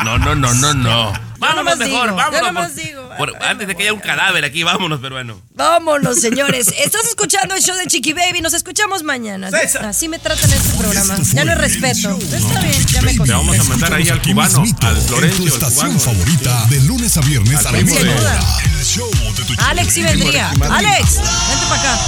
No, 0.04 0.18
no, 0.18 0.36
no, 0.36 0.54
no, 0.54 0.72
no. 0.72 1.12
Vámonos 1.38 1.76
mejor, 1.78 2.04
digo, 2.06 2.16
vámonos. 2.16 2.40
yo 2.40 2.46
nomás 2.46 2.70
por- 2.72 2.82
digo. 2.84 3.10
por- 3.18 3.42
antes 3.42 3.66
de 3.66 3.74
que 3.74 3.82
haya 3.82 3.92
un 3.92 3.98
cadáver 3.98 4.44
aquí, 4.44 4.62
vámonos, 4.62 5.00
peruano. 5.00 5.42
Vámonos, 5.54 6.20
señores. 6.20 6.68
Estás 6.78 7.04
escuchando 7.06 7.56
el 7.56 7.60
show 7.62 7.76
de 7.76 7.86
Chiqui 7.88 8.12
Baby. 8.12 8.40
Nos 8.40 8.54
escuchamos 8.54 9.02
mañana. 9.02 9.50
César. 9.50 9.84
Así 9.86 10.08
me 10.08 10.20
tratan 10.20 10.48
en 10.48 10.56
este 10.58 10.76
programa. 10.78 11.16
Ya 11.34 11.44
no 11.44 11.52
es 11.52 11.58
respeto. 11.58 12.16
Está 12.16 12.60
bien, 12.60 12.86
ya 12.86 13.02
me 13.02 13.16
conté. 13.16 13.32
vamos 13.32 13.58
a 13.58 13.64
mandar 13.64 13.94
ahí 13.94 14.08
al 14.08 14.22
cubano, 14.22 14.62
al 14.82 14.96
en 14.96 15.02
Florencio. 15.02 15.38
tu 15.44 15.46
estación 15.48 15.92
cubano. 15.94 16.00
favorita, 16.00 16.66
de 16.70 16.80
lunes 16.82 17.16
a 17.16 17.20
viernes 17.22 17.66
a 17.66 17.72
la 17.72 17.78
misma 17.82 18.00
de- 18.00 18.14
hora. 18.14 18.40
El 18.64 18.84
show 18.84 19.10
de 19.10 19.42
tu 19.42 19.42
Chiqui 19.54 19.64
Alex 19.66 19.92
sí 19.92 20.02
Baby. 20.04 20.20
vendría. 20.20 20.50
Alex, 20.50 21.16
vente 21.16 21.66
para 21.68 21.80
acá. 21.82 21.98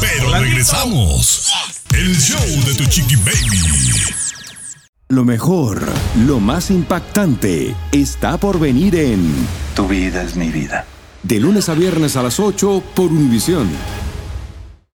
Pero 0.00 0.38
regresamos. 0.38 1.50
El 1.94 2.16
show 2.16 2.40
de 2.66 2.74
tu 2.74 2.84
Chiqui 2.84 3.16
Baby. 3.16 4.14
Lo 5.08 5.24
mejor, 5.24 5.82
lo 6.26 6.40
más 6.40 6.70
impactante, 6.70 7.74
está 7.92 8.38
por 8.38 8.58
venir 8.58 8.96
en 8.96 9.32
Tu 9.76 9.86
vida 9.86 10.22
es 10.22 10.34
mi 10.34 10.48
vida. 10.50 10.86
De 11.22 11.38
lunes 11.38 11.68
a 11.68 11.74
viernes 11.74 12.16
a 12.16 12.22
las 12.22 12.40
8 12.40 12.82
por 12.94 13.06
Univisión. 13.12 13.68